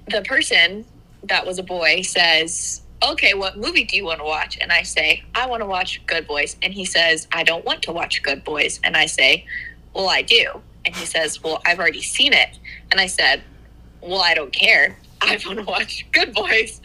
the 0.09 0.23
person 0.23 0.85
that 1.25 1.47
was 1.47 1.59
a 1.59 1.63
boy 1.63 2.03
says, 2.03 2.83
"Okay, 3.05 3.35
what 3.35 3.57
movie 3.57 3.85
do 3.85 3.97
you 3.97 4.05
want 4.05 4.19
to 4.21 4.25
watch?" 4.25 4.59
And 4.61 4.73
I 4.73 4.83
say, 4.83 5.23
"I 5.35 5.47
want 5.47 5.61
to 5.61 5.67
watch 5.67 6.01
Good 6.07 6.27
Boys," 6.27 6.57
and 6.63 6.73
he 6.75 6.85
says, 6.85 7.29
"I 7.33 7.43
don't 7.45 7.65
want 7.65 7.83
to 7.83 7.93
watch 7.93 8.23
Good 8.23 8.45
Boys," 8.45 8.81
and 8.83 8.97
I 8.97 9.07
say, 9.07 9.47
"Well, 9.93 10.09
I 10.09 10.23
do," 10.23 10.63
and 10.85 10.95
he 10.97 11.07
says, 11.07 11.43
"Well, 11.43 11.61
I've 11.67 11.79
already 11.79 12.03
seen 12.03 12.33
it," 12.33 12.59
and 12.91 13.01
I 13.01 13.07
said, 13.07 13.43
"Well, 14.01 14.23
I 14.23 14.35
don't 14.35 14.53
care. 14.53 14.99
I 15.21 15.39
want 15.47 15.59
to 15.59 15.65
watch 15.65 16.07
Good 16.13 16.35
Boys," 16.35 16.81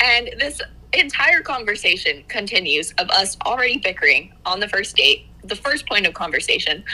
and 0.00 0.34
this 0.38 0.60
entire 0.94 1.40
conversation 1.40 2.24
continues 2.28 2.92
of 2.98 3.10
us 3.10 3.36
already 3.44 3.78
bickering 3.78 4.32
on 4.46 4.60
the 4.60 4.68
first 4.68 4.96
date, 4.96 5.26
the 5.42 5.56
first 5.56 5.86
point 5.88 6.06
of 6.06 6.14
conversation, 6.14 6.84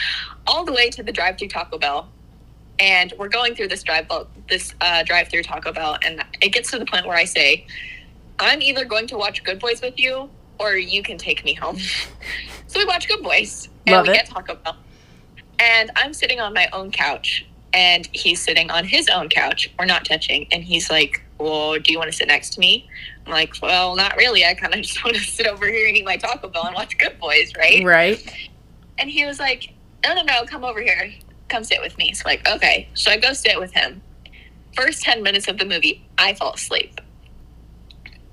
all 0.47 0.65
the 0.65 0.73
way 0.73 0.91
to 0.91 1.03
the 1.03 1.13
drive-through 1.13 1.49
Taco 1.49 1.79
Bell. 1.79 2.09
And 2.79 3.13
we're 3.19 3.29
going 3.29 3.55
through 3.55 3.69
this 3.69 3.83
drive 3.83 4.07
this 4.49 4.75
uh, 4.81 5.03
drive-through 5.03 5.43
Taco 5.43 5.73
Bell, 5.73 5.99
and 6.03 6.25
it 6.41 6.49
gets 6.49 6.71
to 6.71 6.79
the 6.79 6.87
point 6.87 7.07
where 7.07 7.17
I 7.17 7.25
say, 7.25 7.67
"I'm 8.41 8.63
either 8.63 8.85
going 8.85 9.07
to 9.09 9.17
watch 9.17 9.43
Good 9.45 9.59
Boys 9.59 9.81
with 9.81 9.99
you, 9.99 10.31
or 10.59 10.77
you 10.77 11.03
can 11.03 11.19
take 11.19 11.45
me 11.45 11.55
home." 11.55 11.79
so 12.67 12.79
we 12.79 12.85
watch 12.85 13.09
Good 13.09 13.23
Boys, 13.23 13.69
and 13.87 13.97
Love 13.97 14.07
we 14.07 14.13
it. 14.13 14.17
get 14.17 14.27
Taco 14.27 14.55
Bell, 14.57 14.77
and 15.59 15.91
I'm 15.97 16.13
sitting 16.13 16.41
on 16.41 16.55
my 16.55 16.69
own 16.73 16.91
couch, 16.91 17.47
and 17.73 18.09
he's 18.13 18.41
sitting 18.43 18.71
on 18.71 18.85
his 18.85 19.09
own 19.09 19.29
couch. 19.29 19.71
We're 19.79 19.85
not 19.87 20.05
touching, 20.05 20.47
and 20.53 20.65
he's 20.65 20.91
like, 20.91 21.23
"Well, 21.39 21.79
do 21.79 21.93
you 21.93 21.99
want 21.99 22.11
to 22.11 22.17
sit 22.17 22.29
next 22.29 22.55
to 22.55 22.61
me?" 22.61 22.89
I'm 23.27 23.33
like, 23.33 23.55
"Well, 23.63 23.95
not 23.97 24.17
really. 24.17 24.45
I 24.45 24.55
kind 24.55 24.75
of 24.75 24.81
just 24.83 25.05
want 25.05 25.17
to 25.17 25.23
sit 25.23 25.47
over 25.47 25.67
here 25.67 25.87
and 25.87 25.97
eat 25.97 26.05
my 26.05 26.17
Taco 26.17 26.49
Bell 26.49 26.67
and 26.67 26.75
watch 26.75 26.97
Good 26.99 27.19
Boys, 27.19 27.53
right?" 27.57 27.85
Right. 27.85 28.49
And 28.99 29.09
he 29.09 29.25
was 29.25 29.39
like, 29.39 29.73
no, 30.05 30.15
no, 30.15 30.23
no, 30.23 30.45
come 30.45 30.65
over 30.65 30.81
here. 30.81 31.13
Come 31.49 31.65
sit 31.65 31.81
with 31.81 31.97
me. 31.99 32.13
So, 32.15 32.23
like, 32.27 32.47
okay. 32.49 32.89
So 32.95 33.11
I 33.11 33.17
go 33.17 33.33
sit 33.33 33.59
with 33.59 33.73
him. 33.73 34.03
First 34.77 35.03
10 35.03 35.23
minutes 35.23 35.49
of 35.49 35.59
the 35.59 35.65
movie, 35.65 36.07
I 36.17 36.35
fall 36.35 36.55
asleep. 36.55 37.00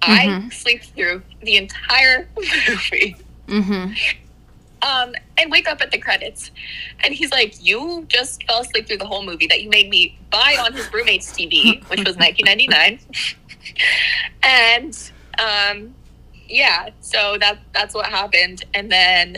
I 0.01 0.25
Mhm. 0.27 0.53
sleep 0.53 0.83
through 0.83 1.23
the 1.41 1.57
entire 1.57 2.27
movie 2.37 3.15
Mm-hmm. 3.47 3.93
um, 4.81 5.13
and 5.37 5.51
wake 5.51 5.67
up 5.69 5.81
at 5.81 5.91
the 5.91 5.97
credits. 5.97 6.51
And 6.99 7.13
he's 7.13 7.31
like, 7.31 7.55
You 7.65 8.05
just 8.09 8.43
fell 8.43 8.59
asleep 8.61 8.87
through 8.87 8.97
the 8.97 9.07
whole 9.07 9.23
movie 9.23 9.47
that 9.47 9.61
you 9.63 9.69
made 9.69 9.89
me 9.89 10.17
buy 10.31 10.57
on 10.59 10.73
his 10.73 10.91
roommate's 10.93 11.31
TV, 11.31 11.81
which 11.89 12.03
was 12.05 12.15
1999. 12.17 12.99
and 14.43 15.11
um, 15.39 15.93
yeah, 16.47 16.89
so 17.01 17.37
that 17.39 17.59
that's 17.73 17.93
what 17.93 18.05
happened. 18.07 18.63
And 18.73 18.91
then 18.91 19.37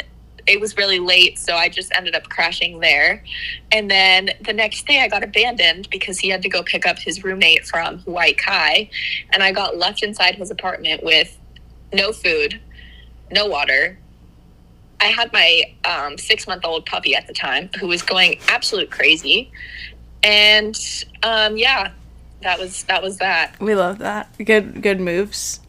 it 0.49 0.59
was 0.59 0.75
really 0.75 0.97
late, 0.97 1.37
so 1.37 1.55
I 1.55 1.69
just 1.69 1.91
ended 1.95 2.15
up 2.15 2.23
crashing 2.23 2.79
there. 2.79 3.23
And 3.71 3.89
then 3.89 4.31
the 4.41 4.51
next 4.51 4.87
day, 4.87 5.01
I 5.01 5.07
got 5.07 5.23
abandoned 5.23 5.87
because 5.91 6.17
he 6.17 6.29
had 6.29 6.41
to 6.41 6.49
go 6.49 6.63
pick 6.63 6.87
up 6.87 6.97
his 6.97 7.23
roommate 7.23 7.67
from 7.67 7.99
Hawaii 7.99 8.33
Kai, 8.33 8.89
and 9.31 9.43
I 9.43 9.51
got 9.51 9.77
left 9.77 10.01
inside 10.01 10.35
his 10.35 10.49
apartment 10.49 11.03
with 11.03 11.37
no 11.93 12.11
food, 12.11 12.59
no 13.31 13.45
water. 13.45 13.99
I 14.99 15.05
had 15.05 15.31
my 15.31 15.61
um, 15.85 16.17
six 16.17 16.47
month 16.47 16.65
old 16.65 16.87
puppy 16.87 17.15
at 17.15 17.27
the 17.27 17.33
time 17.33 17.69
who 17.79 17.87
was 17.87 18.01
going 18.01 18.39
absolute 18.47 18.89
crazy, 18.89 19.51
and 20.23 20.75
um, 21.21 21.57
yeah, 21.57 21.91
that 22.41 22.59
was 22.59 22.83
that 22.85 23.03
was 23.03 23.17
that. 23.17 23.53
We 23.59 23.75
love 23.75 23.99
that. 23.99 24.33
Good 24.43 24.81
good 24.81 24.99
moves. 24.99 25.59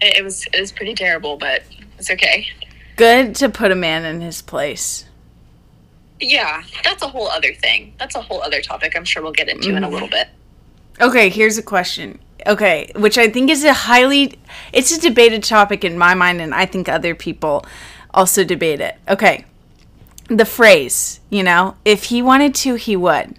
It, 0.00 0.18
it 0.18 0.24
was 0.24 0.46
it 0.52 0.60
was 0.60 0.72
pretty 0.72 0.94
terrible, 0.96 1.36
but 1.36 1.62
it's 1.96 2.10
okay. 2.10 2.48
Good 3.00 3.34
to 3.36 3.48
put 3.48 3.72
a 3.72 3.74
man 3.74 4.04
in 4.04 4.20
his 4.20 4.42
place. 4.42 5.06
Yeah, 6.20 6.62
that's 6.84 7.02
a 7.02 7.08
whole 7.08 7.28
other 7.28 7.54
thing. 7.54 7.94
That's 7.98 8.14
a 8.14 8.20
whole 8.20 8.42
other 8.42 8.60
topic. 8.60 8.92
I'm 8.94 9.06
sure 9.06 9.22
we'll 9.22 9.32
get 9.32 9.48
into 9.48 9.70
in 9.70 9.78
a 9.78 9.80
mm-hmm. 9.80 9.94
little 9.94 10.08
bit. 10.08 10.28
Okay, 11.00 11.30
here's 11.30 11.56
a 11.56 11.62
question. 11.62 12.18
Okay, 12.46 12.92
which 12.94 13.16
I 13.16 13.30
think 13.30 13.48
is 13.48 13.64
a 13.64 13.72
highly 13.72 14.38
it's 14.74 14.94
a 14.94 15.00
debated 15.00 15.42
topic 15.42 15.82
in 15.82 15.96
my 15.96 16.12
mind 16.12 16.42
and 16.42 16.54
I 16.54 16.66
think 16.66 16.90
other 16.90 17.14
people 17.14 17.64
also 18.12 18.44
debate 18.44 18.82
it. 18.82 18.98
Okay. 19.08 19.46
The 20.28 20.44
phrase, 20.44 21.20
you 21.30 21.42
know, 21.42 21.76
if 21.86 22.04
he 22.04 22.20
wanted 22.20 22.54
to, 22.56 22.74
he 22.74 22.96
would. 22.96 23.34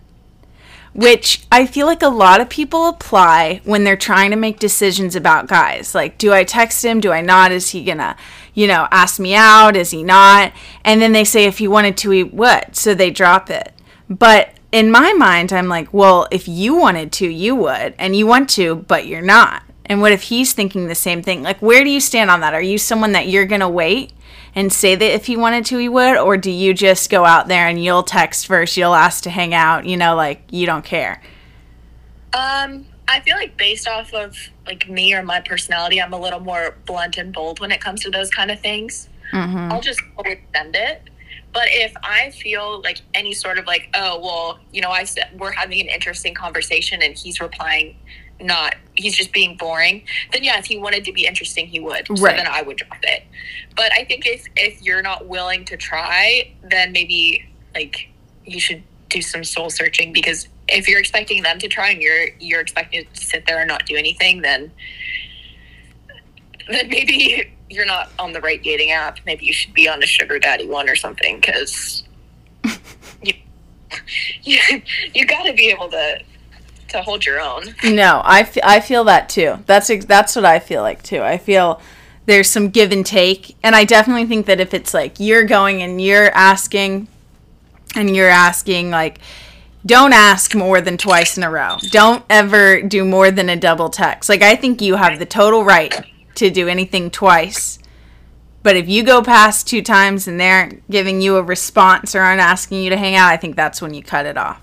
Which 0.93 1.45
I 1.51 1.67
feel 1.67 1.85
like 1.85 2.03
a 2.03 2.09
lot 2.09 2.41
of 2.41 2.49
people 2.49 2.87
apply 2.87 3.61
when 3.63 3.83
they're 3.85 3.95
trying 3.95 4.31
to 4.31 4.35
make 4.35 4.59
decisions 4.59 5.15
about 5.15 5.47
guys. 5.47 5.95
Like, 5.95 6.17
do 6.17 6.33
I 6.33 6.43
text 6.43 6.83
him? 6.83 6.99
Do 6.99 7.13
I 7.13 7.21
not? 7.21 7.53
Is 7.53 7.69
he 7.69 7.83
gonna, 7.83 8.17
you 8.53 8.67
know, 8.67 8.87
ask 8.91 9.19
me 9.19 9.33
out? 9.33 9.77
Is 9.77 9.91
he 9.91 10.03
not? 10.03 10.51
And 10.83 11.01
then 11.01 11.13
they 11.13 11.23
say 11.23 11.45
if 11.45 11.59
he 11.59 11.67
wanted 11.67 11.95
to, 11.97 12.09
he 12.09 12.23
would. 12.23 12.75
So 12.75 12.93
they 12.93 13.09
drop 13.09 13.49
it. 13.49 13.73
But 14.09 14.55
in 14.71 14.91
my 14.91 15.13
mind, 15.13 15.53
I'm 15.53 15.69
like, 15.69 15.93
well, 15.93 16.27
if 16.29 16.47
you 16.47 16.75
wanted 16.75 17.13
to, 17.13 17.27
you 17.27 17.55
would, 17.55 17.93
and 17.97 18.15
you 18.15 18.27
want 18.27 18.49
to, 18.51 18.75
but 18.75 19.07
you're 19.07 19.21
not. 19.21 19.63
And 19.85 20.01
what 20.01 20.11
if 20.11 20.23
he's 20.23 20.53
thinking 20.53 20.87
the 20.87 20.95
same 20.95 21.21
thing? 21.21 21.41
Like, 21.43 21.61
where 21.61 21.83
do 21.83 21.89
you 21.89 21.99
stand 21.99 22.29
on 22.29 22.41
that? 22.41 22.53
Are 22.53 22.61
you 22.61 22.77
someone 22.77 23.13
that 23.13 23.27
you're 23.27 23.45
to 23.47 23.69
wait 23.69 24.13
and 24.55 24.71
say 24.71 24.95
that 24.95 25.13
if 25.13 25.25
he 25.25 25.37
wanted 25.37 25.65
to, 25.67 25.77
he 25.77 25.89
would? 25.89 26.17
Or 26.17 26.37
do 26.37 26.51
you 26.51 26.73
just 26.73 27.09
go 27.09 27.25
out 27.25 27.47
there 27.47 27.67
and 27.67 27.81
you'll 27.81 28.03
text 28.03 28.47
first, 28.47 28.77
you'll 28.77 28.95
ask 28.95 29.23
to 29.23 29.29
hang 29.29 29.53
out, 29.53 29.85
you 29.85 29.97
know, 29.97 30.15
like 30.15 30.43
you 30.51 30.65
don't 30.65 30.83
care? 30.83 31.21
Um, 32.33 32.85
I 33.07 33.19
feel 33.21 33.35
like 33.35 33.57
based 33.57 33.87
off 33.87 34.13
of 34.13 34.37
like 34.65 34.89
me 34.89 35.13
or 35.13 35.23
my 35.23 35.41
personality, 35.41 36.01
I'm 36.01 36.13
a 36.13 36.19
little 36.19 36.39
more 36.39 36.75
blunt 36.85 37.17
and 37.17 37.33
bold 37.33 37.59
when 37.59 37.71
it 37.71 37.81
comes 37.81 38.01
to 38.01 38.09
those 38.09 38.29
kind 38.29 38.51
of 38.51 38.59
things. 38.59 39.09
Mm-hmm. 39.33 39.71
I'll 39.71 39.81
just 39.81 40.01
send 40.53 40.75
it. 40.75 41.09
But 41.53 41.67
if 41.67 41.93
I 42.03 42.31
feel 42.31 42.81
like 42.81 43.01
any 43.13 43.33
sort 43.33 43.57
of 43.57 43.65
like, 43.65 43.89
oh 43.93 44.19
well, 44.19 44.59
you 44.71 44.81
know, 44.81 44.89
I 44.89 45.03
said 45.03 45.37
we're 45.37 45.51
having 45.51 45.81
an 45.81 45.87
interesting 45.87 46.33
conversation 46.33 47.01
and 47.01 47.15
he's 47.15 47.41
replying 47.41 47.97
not 48.39 48.75
he's 48.95 49.15
just 49.15 49.31
being 49.31 49.55
boring, 49.57 50.03
then 50.31 50.43
yeah, 50.43 50.57
if 50.57 50.65
he 50.65 50.77
wanted 50.77 51.03
to 51.05 51.13
be 51.13 51.25
interesting 51.25 51.67
he 51.67 51.79
would. 51.79 52.07
So 52.07 52.15
then 52.15 52.47
I 52.47 52.61
would 52.61 52.77
drop 52.77 52.99
it. 53.03 53.23
But 53.75 53.91
I 53.93 54.03
think 54.05 54.25
if 54.25 54.47
if 54.55 54.81
you're 54.81 55.01
not 55.01 55.27
willing 55.27 55.65
to 55.65 55.77
try, 55.77 56.51
then 56.63 56.91
maybe 56.91 57.45
like 57.73 58.09
you 58.45 58.59
should 58.59 58.83
do 59.09 59.21
some 59.21 59.43
soul 59.43 59.69
searching 59.69 60.13
because 60.13 60.47
if 60.69 60.87
you're 60.87 60.99
expecting 60.99 61.43
them 61.43 61.59
to 61.59 61.67
try 61.67 61.89
and 61.89 62.01
you're 62.01 62.29
you're 62.39 62.61
expecting 62.61 63.05
to 63.13 63.25
sit 63.25 63.45
there 63.45 63.59
and 63.59 63.67
not 63.67 63.85
do 63.85 63.95
anything, 63.95 64.41
then 64.41 64.71
then 66.69 66.87
maybe 66.87 67.51
you're 67.71 67.85
not 67.85 68.09
on 68.19 68.33
the 68.33 68.41
right 68.41 68.61
dating 68.61 68.91
app. 68.91 69.19
Maybe 69.25 69.45
you 69.45 69.53
should 69.53 69.73
be 69.73 69.87
on 69.87 70.03
a 70.03 70.05
sugar 70.05 70.39
daddy 70.39 70.67
one 70.67 70.89
or 70.89 70.95
something 70.95 71.39
because 71.39 72.03
you 73.21 73.33
you, 74.43 74.81
you 75.13 75.25
got 75.25 75.43
to 75.43 75.53
be 75.53 75.69
able 75.69 75.89
to 75.89 76.21
to 76.89 77.01
hold 77.01 77.25
your 77.25 77.39
own. 77.39 77.73
No, 77.83 78.21
I, 78.23 78.41
f- 78.41 78.57
I 78.63 78.79
feel 78.81 79.05
that 79.05 79.29
too. 79.29 79.59
That's 79.65 79.89
ex- 79.89 80.05
that's 80.05 80.35
what 80.35 80.45
I 80.45 80.59
feel 80.59 80.81
like 80.81 81.01
too. 81.03 81.21
I 81.21 81.37
feel 81.37 81.81
there's 82.25 82.49
some 82.49 82.69
give 82.69 82.91
and 82.91 83.05
take, 83.05 83.55
and 83.63 83.75
I 83.75 83.85
definitely 83.85 84.25
think 84.25 84.45
that 84.45 84.59
if 84.59 84.73
it's 84.73 84.93
like 84.93 85.19
you're 85.19 85.45
going 85.45 85.81
and 85.81 86.01
you're 86.01 86.31
asking, 86.31 87.07
and 87.95 88.15
you're 88.15 88.29
asking 88.29 88.91
like, 88.91 89.19
don't 89.85 90.13
ask 90.13 90.53
more 90.53 90.81
than 90.81 90.97
twice 90.97 91.37
in 91.37 91.43
a 91.43 91.49
row. 91.49 91.77
Don't 91.89 92.23
ever 92.29 92.81
do 92.81 93.03
more 93.03 93.31
than 93.31 93.49
a 93.49 93.55
double 93.55 93.89
text. 93.89 94.29
Like 94.29 94.41
I 94.41 94.55
think 94.55 94.81
you 94.81 94.95
have 94.95 95.17
the 95.17 95.25
total 95.25 95.63
right 95.63 96.05
to 96.35 96.49
do 96.49 96.67
anything 96.67 97.09
twice. 97.09 97.79
But 98.63 98.75
if 98.75 98.87
you 98.87 99.03
go 99.03 99.23
past 99.23 99.67
two 99.67 99.81
times 99.81 100.27
and 100.27 100.39
they 100.39 100.49
aren't 100.49 100.89
giving 100.89 101.21
you 101.21 101.37
a 101.37 101.43
response 101.43 102.15
or 102.15 102.21
aren't 102.21 102.41
asking 102.41 102.83
you 102.83 102.89
to 102.91 102.97
hang 102.97 103.15
out, 103.15 103.31
I 103.31 103.37
think 103.37 103.55
that's 103.55 103.81
when 103.81 103.93
you 103.93 104.03
cut 104.03 104.25
it 104.25 104.37
off. 104.37 104.61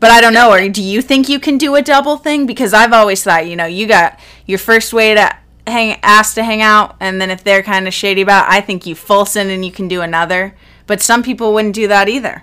But 0.00 0.10
I 0.10 0.20
don't 0.20 0.34
know. 0.34 0.50
Or 0.52 0.68
do 0.68 0.82
you 0.82 1.00
think 1.00 1.28
you 1.28 1.40
can 1.40 1.56
do 1.56 1.74
a 1.76 1.82
double 1.82 2.18
thing? 2.18 2.44
Because 2.44 2.74
I've 2.74 2.92
always 2.92 3.24
thought, 3.24 3.46
you 3.46 3.56
know, 3.56 3.64
you 3.64 3.86
got 3.86 4.20
your 4.44 4.58
first 4.58 4.92
way 4.92 5.14
to 5.14 5.34
hang, 5.66 5.98
ask 6.02 6.34
to 6.34 6.44
hang 6.44 6.60
out, 6.60 6.96
and 7.00 7.20
then 7.20 7.30
if 7.30 7.42
they're 7.42 7.62
kind 7.62 7.88
of 7.88 7.94
shady 7.94 8.20
about, 8.20 8.46
it, 8.46 8.52
I 8.52 8.60
think 8.60 8.84
you 8.84 8.94
full 8.94 9.24
send 9.24 9.50
and 9.50 9.64
you 9.64 9.72
can 9.72 9.88
do 9.88 10.02
another. 10.02 10.54
But 10.86 11.00
some 11.00 11.22
people 11.22 11.54
wouldn't 11.54 11.74
do 11.74 11.88
that 11.88 12.10
either. 12.10 12.42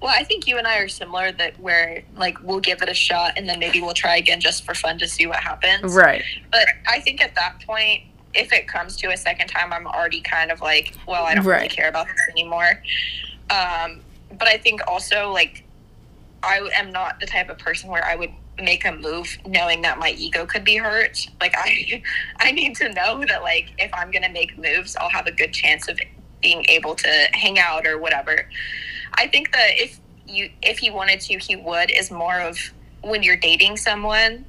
Well, 0.00 0.14
I 0.14 0.22
think 0.22 0.46
you 0.46 0.58
and 0.58 0.66
I 0.66 0.78
are 0.78 0.88
similar 0.88 1.32
that 1.32 1.58
where 1.58 2.04
like 2.16 2.40
we'll 2.42 2.60
give 2.60 2.82
it 2.82 2.88
a 2.88 2.94
shot 2.94 3.32
and 3.36 3.48
then 3.48 3.58
maybe 3.58 3.80
we'll 3.80 3.94
try 3.94 4.16
again 4.16 4.40
just 4.40 4.64
for 4.64 4.74
fun 4.74 4.98
to 4.98 5.08
see 5.08 5.26
what 5.26 5.38
happens. 5.38 5.94
Right. 5.94 6.22
But 6.52 6.68
I 6.86 7.00
think 7.00 7.20
at 7.20 7.34
that 7.34 7.60
point, 7.66 8.02
if 8.34 8.52
it 8.52 8.68
comes 8.68 8.96
to 8.98 9.08
a 9.08 9.16
second 9.16 9.48
time, 9.48 9.72
I'm 9.72 9.86
already 9.86 10.20
kind 10.20 10.52
of 10.52 10.60
like, 10.60 10.94
well, 11.06 11.24
I 11.24 11.34
don't 11.34 11.44
really 11.44 11.68
care 11.68 11.88
about 11.88 12.06
this 12.06 12.20
anymore. 12.30 12.82
Um, 13.50 14.00
but 14.38 14.46
I 14.46 14.58
think 14.58 14.82
also 14.86 15.32
like 15.32 15.64
I 16.42 16.68
am 16.74 16.92
not 16.92 17.18
the 17.18 17.26
type 17.26 17.50
of 17.50 17.58
person 17.58 17.90
where 17.90 18.04
I 18.04 18.14
would 18.14 18.30
make 18.60 18.84
a 18.84 18.92
move 18.92 19.38
knowing 19.46 19.82
that 19.82 19.98
my 19.98 20.10
ego 20.10 20.46
could 20.46 20.64
be 20.64 20.76
hurt. 20.76 21.26
Like 21.40 21.54
I 21.56 22.02
I 22.38 22.52
need 22.52 22.76
to 22.76 22.92
know 22.92 23.24
that 23.26 23.42
like 23.42 23.72
if 23.78 23.92
I'm 23.92 24.10
gonna 24.10 24.30
make 24.30 24.56
moves, 24.58 24.96
I'll 24.96 25.10
have 25.10 25.26
a 25.26 25.32
good 25.32 25.52
chance 25.52 25.88
of 25.88 25.98
being 26.40 26.64
able 26.68 26.94
to 26.94 27.28
hang 27.32 27.58
out 27.58 27.86
or 27.86 27.98
whatever. 27.98 28.48
I 29.14 29.26
think 29.26 29.52
that 29.52 29.70
if 29.72 30.00
you 30.26 30.50
if 30.62 30.78
he 30.78 30.90
wanted 30.90 31.20
to, 31.20 31.38
he 31.38 31.56
would 31.56 31.90
is 31.90 32.10
more 32.10 32.40
of 32.40 32.58
when 33.02 33.22
you're 33.22 33.36
dating 33.36 33.76
someone, 33.76 34.44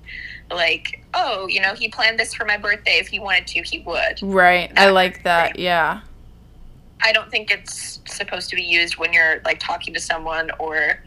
like, 0.51 1.03
oh, 1.13 1.47
you 1.47 1.61
know, 1.61 1.73
he 1.73 1.87
planned 1.87 2.19
this 2.19 2.33
for 2.33 2.45
my 2.45 2.57
birthday. 2.57 2.97
If 2.99 3.07
he 3.07 3.19
wanted 3.19 3.47
to, 3.47 3.61
he 3.61 3.79
would. 3.79 4.21
Right. 4.21 4.71
I 4.75 4.89
like 4.89 5.23
that. 5.23 5.57
Yeah. 5.59 6.01
I 7.01 7.13
don't 7.13 7.31
think 7.31 7.51
it's 7.51 8.01
supposed 8.07 8.49
to 8.49 8.55
be 8.55 8.63
used 8.63 8.97
when 8.97 9.13
you're 9.13 9.41
like 9.45 9.59
talking 9.59 9.93
to 9.93 9.99
someone 9.99 10.51
or 10.59 11.01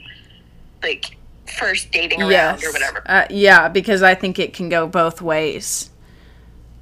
like 0.83 1.17
first 1.47 1.91
dating 1.91 2.23
around 2.23 2.65
or 2.65 2.73
whatever. 2.73 3.03
Uh, 3.07 3.27
yeah, 3.29 3.69
because 3.69 4.03
I 4.03 4.15
think 4.15 4.39
it 4.39 4.55
can 4.55 4.69
go 4.69 4.87
both 4.87 5.21
ways. 5.21 5.91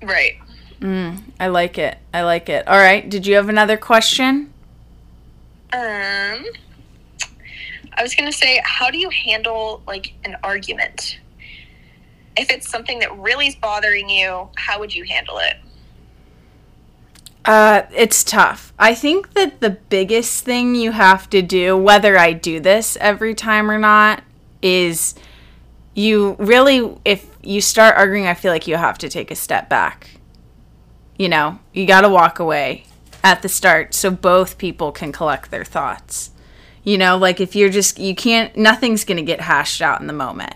Right. 0.02 0.38
Mm, 0.80 1.22
I 1.38 1.48
like 1.48 1.78
it. 1.78 1.98
I 2.12 2.22
like 2.22 2.48
it. 2.48 2.66
All 2.66 2.78
right. 2.78 3.08
Did 3.08 3.26
you 3.26 3.34
have 3.36 3.48
another 3.48 3.76
question? 3.76 4.52
Um, 5.72 6.44
I 7.92 8.02
was 8.02 8.14
gonna 8.14 8.32
say, 8.32 8.60
how 8.64 8.90
do 8.90 8.98
you 8.98 9.10
handle 9.10 9.82
like 9.86 10.14
an 10.24 10.36
argument? 10.42 11.18
If 12.36 12.50
it's 12.50 12.68
something 12.68 12.98
that 13.00 13.16
really 13.18 13.46
is 13.46 13.56
bothering 13.56 14.08
you, 14.08 14.48
how 14.56 14.80
would 14.80 14.94
you 14.94 15.04
handle 15.04 15.38
it? 15.38 15.56
Uh, 17.44 17.82
it's 17.94 18.24
tough. 18.24 18.72
I 18.78 18.94
think 18.94 19.34
that 19.34 19.60
the 19.60 19.70
biggest 19.70 20.44
thing 20.44 20.74
you 20.74 20.92
have 20.92 21.28
to 21.30 21.42
do, 21.42 21.76
whether 21.76 22.18
I 22.18 22.32
do 22.32 22.60
this 22.60 22.96
every 23.00 23.34
time 23.34 23.70
or 23.70 23.78
not, 23.78 24.22
is 24.62 25.14
you 25.94 26.36
really, 26.38 26.96
if 27.04 27.36
you 27.42 27.60
start 27.60 27.96
arguing, 27.96 28.26
I 28.26 28.34
feel 28.34 28.52
like 28.52 28.66
you 28.66 28.76
have 28.76 28.98
to 28.98 29.08
take 29.08 29.30
a 29.30 29.34
step 29.34 29.68
back. 29.68 30.19
You 31.20 31.28
know, 31.28 31.58
you 31.74 31.84
got 31.84 32.00
to 32.00 32.08
walk 32.08 32.38
away 32.38 32.84
at 33.22 33.42
the 33.42 33.48
start 33.50 33.92
so 33.92 34.10
both 34.10 34.56
people 34.56 34.90
can 34.90 35.12
collect 35.12 35.50
their 35.50 35.66
thoughts. 35.66 36.30
You 36.82 36.96
know, 36.96 37.18
like 37.18 37.42
if 37.42 37.54
you're 37.54 37.68
just, 37.68 37.98
you 37.98 38.14
can't, 38.14 38.56
nothing's 38.56 39.04
going 39.04 39.18
to 39.18 39.22
get 39.22 39.42
hashed 39.42 39.82
out 39.82 40.00
in 40.00 40.06
the 40.06 40.14
moment. 40.14 40.54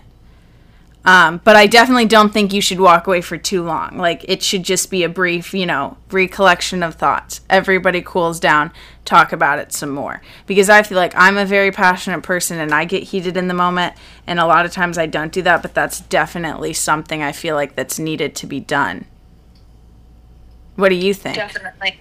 Um, 1.05 1.39
but 1.43 1.55
I 1.55 1.67
definitely 1.67 2.07
don't 2.07 2.33
think 2.33 2.51
you 2.51 2.61
should 2.61 2.79
walk 2.79 3.05
away 3.05 3.21
for 3.21 3.37
too 3.37 3.61
long. 3.61 3.99
Like 3.99 4.25
it 4.27 4.41
should 4.41 4.63
just 4.63 4.89
be 4.89 5.03
a 5.03 5.07
brief, 5.07 5.53
you 5.53 5.67
know, 5.67 5.97
recollection 6.09 6.81
of 6.81 6.95
thoughts. 6.95 7.41
Everybody 7.47 8.01
cools 8.01 8.39
down, 8.39 8.71
talk 9.05 9.31
about 9.31 9.59
it 9.59 9.71
some 9.71 9.91
more. 9.91 10.23
Because 10.47 10.67
I 10.67 10.81
feel 10.81 10.97
like 10.97 11.13
I'm 11.15 11.37
a 11.37 11.45
very 11.45 11.71
passionate 11.71 12.23
person 12.23 12.57
and 12.57 12.73
I 12.73 12.85
get 12.85 13.03
heated 13.03 13.37
in 13.37 13.49
the 13.49 13.53
moment. 13.53 13.93
And 14.25 14.39
a 14.39 14.47
lot 14.47 14.65
of 14.65 14.71
times 14.71 14.97
I 14.97 15.05
don't 15.05 15.31
do 15.31 15.43
that, 15.43 15.61
but 15.61 15.75
that's 15.75 15.99
definitely 15.99 16.73
something 16.73 17.21
I 17.21 17.33
feel 17.33 17.53
like 17.53 17.75
that's 17.75 17.99
needed 17.99 18.33
to 18.37 18.47
be 18.47 18.59
done. 18.59 19.05
What 20.75 20.89
do 20.89 20.95
you 20.95 21.13
think? 21.13 21.35
Definitely. 21.35 21.99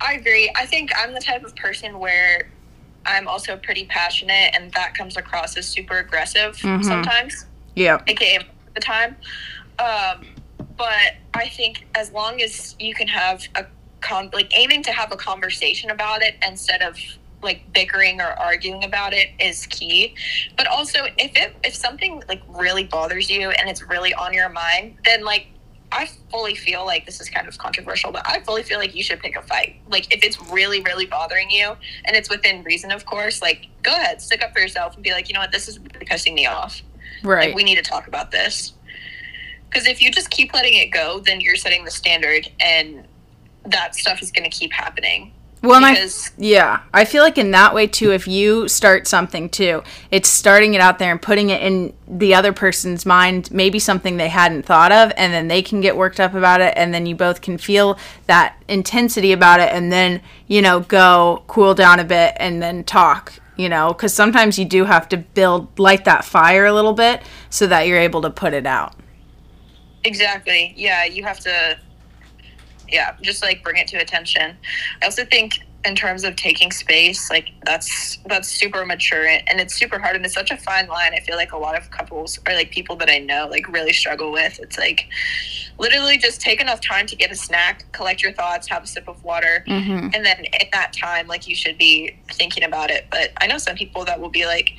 I 0.00 0.14
agree. 0.14 0.52
I 0.56 0.66
think 0.66 0.90
I'm 0.96 1.12
the 1.14 1.20
type 1.20 1.44
of 1.44 1.54
person 1.56 1.98
where 1.98 2.50
I'm 3.06 3.26
also 3.26 3.56
pretty 3.56 3.86
passionate, 3.86 4.54
and 4.54 4.70
that 4.72 4.94
comes 4.94 5.16
across 5.16 5.56
as 5.56 5.66
super 5.66 5.98
aggressive 5.98 6.56
Mhm. 6.58 6.84
sometimes. 6.84 7.46
Yeah. 7.74 7.98
aka 8.06 8.40
the 8.74 8.80
time. 8.80 9.16
Um, 9.78 10.26
but 10.76 11.16
I 11.34 11.48
think 11.48 11.86
as 11.94 12.10
long 12.12 12.40
as 12.42 12.74
you 12.78 12.94
can 12.94 13.08
have 13.08 13.42
a 13.54 13.66
con, 14.00 14.30
like 14.32 14.56
aiming 14.56 14.82
to 14.84 14.92
have 14.92 15.10
a 15.12 15.16
conversation 15.16 15.90
about 15.90 16.22
it 16.22 16.36
instead 16.46 16.82
of 16.82 16.98
like 17.42 17.70
bickering 17.72 18.20
or 18.20 18.28
arguing 18.38 18.84
about 18.84 19.12
it 19.12 19.30
is 19.40 19.66
key. 19.66 20.14
But 20.56 20.66
also, 20.68 21.06
if 21.18 21.32
it 21.36 21.56
if 21.64 21.74
something 21.74 22.22
like 22.28 22.42
really 22.48 22.84
bothers 22.84 23.28
you 23.28 23.50
and 23.50 23.68
it's 23.68 23.82
really 23.82 24.14
on 24.14 24.32
your 24.32 24.48
mind, 24.48 24.96
then 25.04 25.24
like 25.24 25.46
I 25.92 26.08
fully 26.30 26.54
feel 26.54 26.86
like 26.86 27.04
this 27.04 27.20
is 27.20 27.28
kind 27.28 27.46
of 27.46 27.58
controversial, 27.58 28.10
but 28.10 28.26
I 28.26 28.40
fully 28.40 28.62
feel 28.62 28.78
like 28.78 28.94
you 28.94 29.02
should 29.02 29.20
pick 29.20 29.36
a 29.36 29.42
fight. 29.42 29.76
Like 29.88 30.12
if 30.12 30.24
it's 30.24 30.40
really, 30.50 30.80
really 30.80 31.04
bothering 31.06 31.50
you, 31.50 31.76
and 32.06 32.16
it's 32.16 32.30
within 32.30 32.62
reason, 32.64 32.90
of 32.90 33.04
course. 33.04 33.42
Like 33.42 33.68
go 33.82 33.92
ahead, 33.92 34.22
stick 34.22 34.42
up 34.42 34.52
for 34.52 34.60
yourself, 34.60 34.94
and 34.94 35.04
be 35.04 35.12
like, 35.12 35.28
you 35.28 35.34
know 35.34 35.40
what, 35.40 35.52
this 35.52 35.68
is 35.68 35.78
really 35.78 36.06
pissing 36.06 36.34
me 36.34 36.46
off. 36.46 36.80
Right. 37.22 37.48
Like 37.48 37.56
we 37.56 37.62
need 37.62 37.76
to 37.76 37.82
talk 37.82 38.08
about 38.08 38.30
this. 38.30 38.72
Because 39.68 39.86
if 39.86 40.02
you 40.02 40.10
just 40.10 40.30
keep 40.30 40.52
letting 40.52 40.74
it 40.74 40.86
go, 40.90 41.20
then 41.20 41.40
you're 41.40 41.56
setting 41.56 41.84
the 41.84 41.90
standard, 41.90 42.48
and 42.60 43.06
that 43.64 43.94
stuff 43.94 44.20
is 44.22 44.32
going 44.32 44.50
to 44.50 44.56
keep 44.56 44.72
happening. 44.72 45.32
Well, 45.62 45.84
and 45.84 45.86
I 45.86 46.06
Yeah, 46.38 46.82
I 46.92 47.04
feel 47.04 47.22
like 47.22 47.38
in 47.38 47.52
that 47.52 47.74
way 47.74 47.86
too, 47.86 48.10
if 48.12 48.26
you 48.26 48.68
start 48.68 49.06
something 49.06 49.48
too, 49.48 49.82
it's 50.10 50.28
starting 50.28 50.74
it 50.74 50.80
out 50.80 50.98
there 50.98 51.12
and 51.12 51.22
putting 51.22 51.50
it 51.50 51.62
in 51.62 51.94
the 52.08 52.34
other 52.34 52.52
person's 52.52 53.06
mind, 53.06 53.50
maybe 53.52 53.78
something 53.78 54.16
they 54.16 54.28
hadn't 54.28 54.64
thought 54.64 54.90
of, 54.90 55.12
and 55.16 55.32
then 55.32 55.48
they 55.48 55.62
can 55.62 55.80
get 55.80 55.96
worked 55.96 56.18
up 56.18 56.34
about 56.34 56.60
it, 56.60 56.74
and 56.76 56.92
then 56.92 57.06
you 57.06 57.14
both 57.14 57.40
can 57.40 57.58
feel 57.58 57.96
that 58.26 58.56
intensity 58.68 59.32
about 59.32 59.60
it, 59.60 59.72
and 59.72 59.92
then, 59.92 60.20
you 60.48 60.60
know, 60.60 60.80
go 60.80 61.44
cool 61.46 61.74
down 61.74 62.00
a 62.00 62.04
bit 62.04 62.34
and 62.38 62.60
then 62.60 62.82
talk, 62.82 63.34
you 63.56 63.68
know, 63.68 63.92
because 63.92 64.12
sometimes 64.12 64.58
you 64.58 64.64
do 64.64 64.84
have 64.84 65.08
to 65.10 65.16
build, 65.16 65.78
light 65.78 66.04
that 66.04 66.24
fire 66.24 66.66
a 66.66 66.72
little 66.72 66.92
bit 66.94 67.22
so 67.50 67.66
that 67.68 67.86
you're 67.86 67.98
able 67.98 68.22
to 68.22 68.30
put 68.30 68.52
it 68.52 68.66
out. 68.66 68.94
exactly, 70.04 70.72
yeah, 70.76 71.04
you 71.04 71.22
have 71.22 71.38
to, 71.38 71.78
yeah, 72.92 73.16
just 73.22 73.42
like 73.42 73.64
bring 73.64 73.78
it 73.78 73.88
to 73.88 73.96
attention. 73.96 74.56
I 75.00 75.06
also 75.06 75.24
think 75.24 75.58
in 75.84 75.96
terms 75.96 76.22
of 76.22 76.36
taking 76.36 76.70
space, 76.70 77.28
like 77.28 77.48
that's 77.64 78.18
that's 78.26 78.46
super 78.48 78.86
mature 78.86 79.26
and 79.26 79.60
it's 79.60 79.74
super 79.74 79.98
hard 79.98 80.14
and 80.14 80.24
it's 80.24 80.34
such 80.34 80.52
a 80.52 80.56
fine 80.56 80.86
line. 80.86 81.12
I 81.12 81.18
feel 81.20 81.34
like 81.36 81.50
a 81.52 81.56
lot 81.58 81.76
of 81.76 81.90
couples 81.90 82.38
or 82.46 82.54
like 82.54 82.70
people 82.70 82.94
that 82.96 83.08
I 83.10 83.18
know 83.18 83.48
like 83.50 83.66
really 83.68 83.92
struggle 83.92 84.30
with. 84.30 84.60
It's 84.60 84.78
like 84.78 85.08
literally 85.80 86.18
just 86.18 86.40
take 86.40 86.60
enough 86.60 86.80
time 86.80 87.06
to 87.06 87.16
get 87.16 87.32
a 87.32 87.34
snack, 87.34 87.90
collect 87.90 88.22
your 88.22 88.32
thoughts, 88.32 88.68
have 88.68 88.84
a 88.84 88.86
sip 88.86 89.08
of 89.08 89.24
water, 89.24 89.64
Mm-hmm. 89.66 90.08
and 90.14 90.24
then 90.24 90.44
in 90.44 90.68
that 90.72 90.92
time 90.92 91.26
like 91.26 91.48
you 91.48 91.54
should 91.54 91.78
be 91.78 92.16
thinking 92.32 92.62
about 92.64 92.90
it 92.90 93.06
but 93.10 93.30
i 93.40 93.46
know 93.46 93.58
some 93.58 93.74
people 93.76 94.04
that 94.04 94.20
will 94.20 94.28
be 94.28 94.44
like 94.44 94.72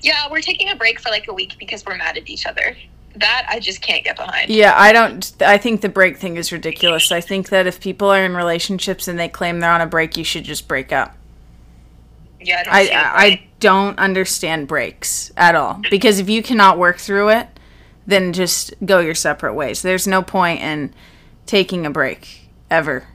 yeah 0.00 0.26
we're 0.30 0.40
taking 0.40 0.68
a 0.70 0.76
break 0.76 1.00
for 1.00 1.10
like 1.10 1.28
a 1.28 1.32
week 1.34 1.56
because 1.58 1.84
we're 1.84 1.96
mad 1.96 2.16
at 2.16 2.28
each 2.30 2.46
other 2.46 2.76
that 3.20 3.46
i 3.48 3.58
just 3.58 3.80
can't 3.82 4.04
get 4.04 4.16
behind 4.16 4.50
Yeah, 4.50 4.74
I 4.76 4.92
don't. 4.92 5.32
I 5.42 5.58
think 5.58 5.80
the 5.80 5.88
break 5.88 6.16
thing 6.18 6.36
is 6.36 6.52
ridiculous. 6.52 7.10
I 7.12 7.20
think 7.20 7.48
that 7.50 7.66
if 7.66 7.80
people 7.80 8.08
are 8.10 8.24
in 8.24 8.34
relationships 8.36 9.08
and 9.08 9.18
they 9.18 9.28
claim 9.28 9.60
they're 9.60 9.70
on 9.72 9.80
a 9.80 9.86
break, 9.86 10.16
you 10.16 10.24
should 10.24 10.44
just 10.44 10.68
break 10.68 10.92
up. 10.92 11.16
yeah 12.40 12.62
i 12.70 12.84
don't 12.86 12.94
I, 12.96 13.24
I 13.26 13.42
don't 13.60 13.98
understand 13.98 14.68
breaks 14.68 15.32
at 15.36 15.54
all 15.56 15.80
because 15.90 16.18
if 16.20 16.28
you 16.30 16.42
cannot 16.42 16.78
work 16.78 16.98
through 16.98 17.30
it, 17.30 17.48
then 18.06 18.32
just 18.32 18.72
go 18.84 19.00
your 19.00 19.14
separate 19.14 19.54
ways. 19.54 19.82
There's 19.82 20.06
no 20.06 20.22
point 20.22 20.60
in 20.62 20.94
taking 21.46 21.84
a 21.84 21.90
break 21.90 22.48
ever. 22.70 23.08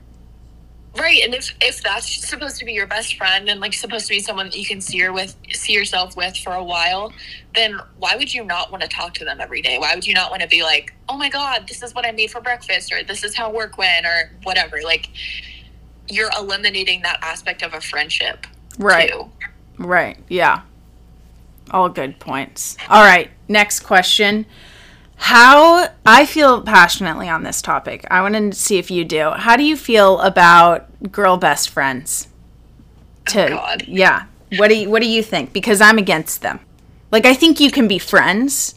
Right 0.98 1.20
and 1.24 1.34
if 1.34 1.54
if 1.60 1.82
that's 1.82 2.26
supposed 2.26 2.56
to 2.58 2.64
be 2.64 2.72
your 2.72 2.86
best 2.86 3.16
friend 3.16 3.48
and 3.48 3.60
like 3.60 3.74
supposed 3.74 4.06
to 4.06 4.12
be 4.12 4.20
someone 4.20 4.46
that 4.46 4.56
you 4.56 4.66
can 4.66 4.80
see 4.80 4.98
her 5.00 5.12
with 5.12 5.36
see 5.52 5.72
yourself 5.72 6.16
with 6.16 6.36
for 6.36 6.52
a 6.52 6.62
while 6.62 7.12
then 7.54 7.78
why 7.98 8.14
would 8.16 8.32
you 8.32 8.44
not 8.44 8.70
want 8.70 8.82
to 8.82 8.88
talk 8.88 9.12
to 9.14 9.24
them 9.24 9.40
every 9.40 9.60
day 9.60 9.78
why 9.78 9.94
would 9.94 10.06
you 10.06 10.14
not 10.14 10.30
want 10.30 10.40
to 10.42 10.48
be 10.48 10.62
like 10.62 10.92
oh 11.08 11.16
my 11.16 11.28
god 11.28 11.66
this 11.66 11.82
is 11.82 11.94
what 11.94 12.06
i 12.06 12.12
made 12.12 12.30
for 12.30 12.40
breakfast 12.40 12.92
or 12.92 13.02
this 13.02 13.24
is 13.24 13.34
how 13.34 13.50
work 13.50 13.76
went 13.76 14.06
or 14.06 14.30
whatever 14.44 14.78
like 14.84 15.08
you're 16.08 16.30
eliminating 16.38 17.02
that 17.02 17.18
aspect 17.22 17.62
of 17.62 17.72
a 17.74 17.80
friendship 17.80 18.46
Right. 18.78 19.10
too. 19.10 19.30
Right. 19.78 20.18
Yeah. 20.28 20.62
All 21.70 21.88
good 21.88 22.18
points. 22.18 22.76
All 22.88 23.02
right. 23.02 23.30
Next 23.48 23.80
question. 23.80 24.46
How 25.16 25.88
I 26.04 26.26
feel 26.26 26.60
passionately 26.62 27.28
on 27.28 27.42
this 27.44 27.62
topic. 27.62 28.04
I 28.10 28.20
want 28.20 28.34
to 28.34 28.52
see 28.52 28.78
if 28.78 28.90
you 28.90 29.04
do. 29.04 29.30
How 29.30 29.56
do 29.56 29.62
you 29.62 29.76
feel 29.76 30.20
about 30.20 30.88
girl 31.12 31.36
best 31.36 31.70
friends? 31.70 32.28
To 33.28 33.46
Oh, 33.46 33.48
God. 33.56 33.84
yeah. 33.86 34.24
What 34.58 34.68
do 34.68 34.76
you 34.76 34.90
What 34.90 35.00
do 35.02 35.08
you 35.08 35.22
think? 35.22 35.52
Because 35.52 35.80
I'm 35.80 35.98
against 35.98 36.42
them. 36.42 36.60
Like 37.10 37.26
I 37.26 37.34
think 37.34 37.58
you 37.60 37.70
can 37.70 37.88
be 37.88 37.98
friends, 37.98 38.74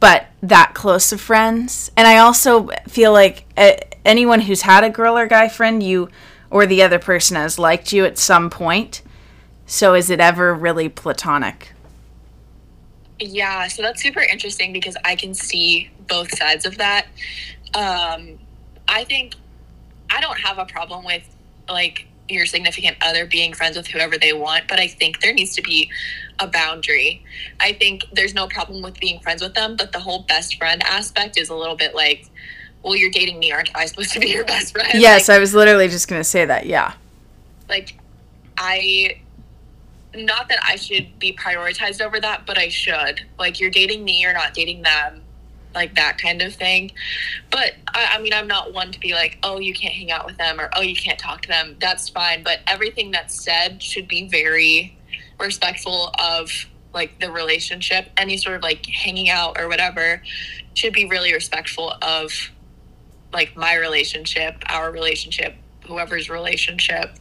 but 0.00 0.26
that 0.42 0.72
close 0.74 1.12
of 1.12 1.20
friends. 1.20 1.90
And 1.96 2.06
I 2.08 2.18
also 2.18 2.68
feel 2.88 3.12
like 3.12 3.44
uh, 3.56 3.72
anyone 4.04 4.40
who's 4.42 4.62
had 4.62 4.82
a 4.84 4.90
girl 4.90 5.18
or 5.18 5.26
guy 5.26 5.48
friend, 5.48 5.82
you 5.82 6.08
or 6.50 6.64
the 6.64 6.82
other 6.82 6.98
person 6.98 7.36
has 7.36 7.58
liked 7.58 7.92
you 7.92 8.04
at 8.04 8.18
some 8.18 8.48
point. 8.50 9.02
So 9.66 9.94
is 9.94 10.10
it 10.10 10.20
ever 10.20 10.54
really 10.54 10.88
platonic? 10.88 11.72
Yeah, 13.18 13.68
so 13.68 13.82
that's 13.82 14.02
super 14.02 14.20
interesting 14.20 14.72
because 14.72 14.96
I 15.04 15.16
can 15.16 15.34
see 15.34 15.90
both 16.06 16.36
sides 16.36 16.66
of 16.66 16.78
that. 16.78 17.06
Um, 17.74 18.38
I 18.88 19.04
think 19.04 19.34
I 20.10 20.20
don't 20.20 20.38
have 20.38 20.58
a 20.58 20.66
problem 20.66 21.04
with 21.04 21.22
like 21.68 22.06
your 22.28 22.46
significant 22.46 22.96
other 23.02 23.26
being 23.26 23.54
friends 23.54 23.76
with 23.76 23.86
whoever 23.86 24.18
they 24.18 24.32
want, 24.32 24.64
but 24.68 24.78
I 24.78 24.88
think 24.88 25.20
there 25.20 25.32
needs 25.32 25.54
to 25.56 25.62
be 25.62 25.90
a 26.38 26.46
boundary. 26.46 27.24
I 27.60 27.72
think 27.72 28.04
there's 28.12 28.34
no 28.34 28.46
problem 28.48 28.82
with 28.82 28.98
being 29.00 29.20
friends 29.20 29.42
with 29.42 29.54
them, 29.54 29.76
but 29.76 29.92
the 29.92 30.00
whole 30.00 30.22
best 30.22 30.56
friend 30.58 30.82
aspect 30.84 31.38
is 31.38 31.48
a 31.48 31.54
little 31.54 31.76
bit 31.76 31.94
like, 31.94 32.28
well, 32.82 32.96
you're 32.96 33.10
dating 33.10 33.38
me, 33.38 33.52
aren't 33.52 33.70
I 33.74 33.86
supposed 33.86 34.12
to 34.12 34.20
be 34.20 34.28
your 34.28 34.44
best 34.44 34.72
friend? 34.72 34.90
Yes, 34.94 35.28
Like, 35.28 35.36
I 35.36 35.38
was 35.40 35.54
literally 35.54 35.88
just 35.88 36.08
going 36.08 36.20
to 36.20 36.24
say 36.24 36.44
that. 36.44 36.66
Yeah. 36.66 36.94
like 37.68 37.98
I 38.58 39.20
not 40.18 40.48
that 40.48 40.58
I 40.62 40.76
should 40.76 41.18
be 41.18 41.32
prioritized 41.32 42.00
over 42.00 42.20
that, 42.20 42.46
but 42.46 42.58
I 42.58 42.68
should. 42.68 43.22
Like 43.38 43.60
you're 43.60 43.70
dating 43.70 44.04
me, 44.04 44.20
you're 44.20 44.32
not 44.32 44.54
dating 44.54 44.82
them. 44.82 45.22
Like 45.74 45.94
that 45.96 46.16
kind 46.16 46.40
of 46.40 46.54
thing. 46.54 46.92
But 47.50 47.74
I, 47.88 48.16
I 48.16 48.22
mean 48.22 48.32
I'm 48.32 48.46
not 48.46 48.72
one 48.72 48.92
to 48.92 49.00
be 49.00 49.12
like, 49.12 49.38
oh 49.42 49.58
you 49.58 49.74
can't 49.74 49.92
hang 49.92 50.10
out 50.10 50.24
with 50.24 50.38
them 50.38 50.58
or 50.58 50.70
oh 50.74 50.80
you 50.80 50.96
can't 50.96 51.18
talk 51.18 51.42
to 51.42 51.48
them. 51.48 51.76
That's 51.80 52.08
fine. 52.08 52.42
But 52.42 52.60
everything 52.66 53.10
that's 53.10 53.44
said 53.44 53.82
should 53.82 54.08
be 54.08 54.26
very 54.28 54.96
respectful 55.38 56.14
of 56.18 56.50
like 56.94 57.20
the 57.20 57.30
relationship. 57.30 58.08
Any 58.16 58.38
sort 58.38 58.56
of 58.56 58.62
like 58.62 58.86
hanging 58.86 59.28
out 59.28 59.60
or 59.60 59.68
whatever 59.68 60.22
should 60.72 60.94
be 60.94 61.06
really 61.06 61.32
respectful 61.34 61.92
of 62.00 62.32
like 63.32 63.54
my 63.56 63.74
relationship, 63.76 64.54
our 64.68 64.90
relationship, 64.90 65.54
whoever's 65.86 66.30
relationship. 66.30 67.16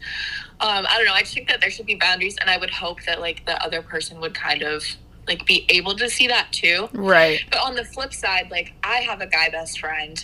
Um, 0.62 0.86
I 0.90 0.98
don't 0.98 1.06
know. 1.06 1.14
I 1.14 1.22
just 1.22 1.34
think 1.34 1.50
that 1.50 1.60
there 1.60 1.70
should 1.70 1.86
be 1.86 1.96
boundaries, 1.96 2.38
and 2.40 2.50
I 2.50 2.58
would 2.58 2.70
hope 2.70 3.04
that 3.04 3.20
like 3.20 3.46
the 3.46 3.62
other 3.64 3.82
person 3.82 4.20
would 4.22 4.34
kind 4.34 4.62
of 4.62 4.84
like 5.28 5.46
be 5.46 5.66
able 5.70 5.96
to 5.96 6.10
see 6.10 6.28
that 6.28 6.52
too. 6.52 6.88
Right. 6.94 7.42
But 7.52 7.60
on 7.60 7.76
the 7.76 7.84
flip 7.84 8.14
side, 8.14 8.50
like 8.52 8.74
I 8.84 8.98
have 8.98 9.22
a 9.22 9.28
guy 9.28 9.50
best 9.50 9.80
friend, 9.80 10.24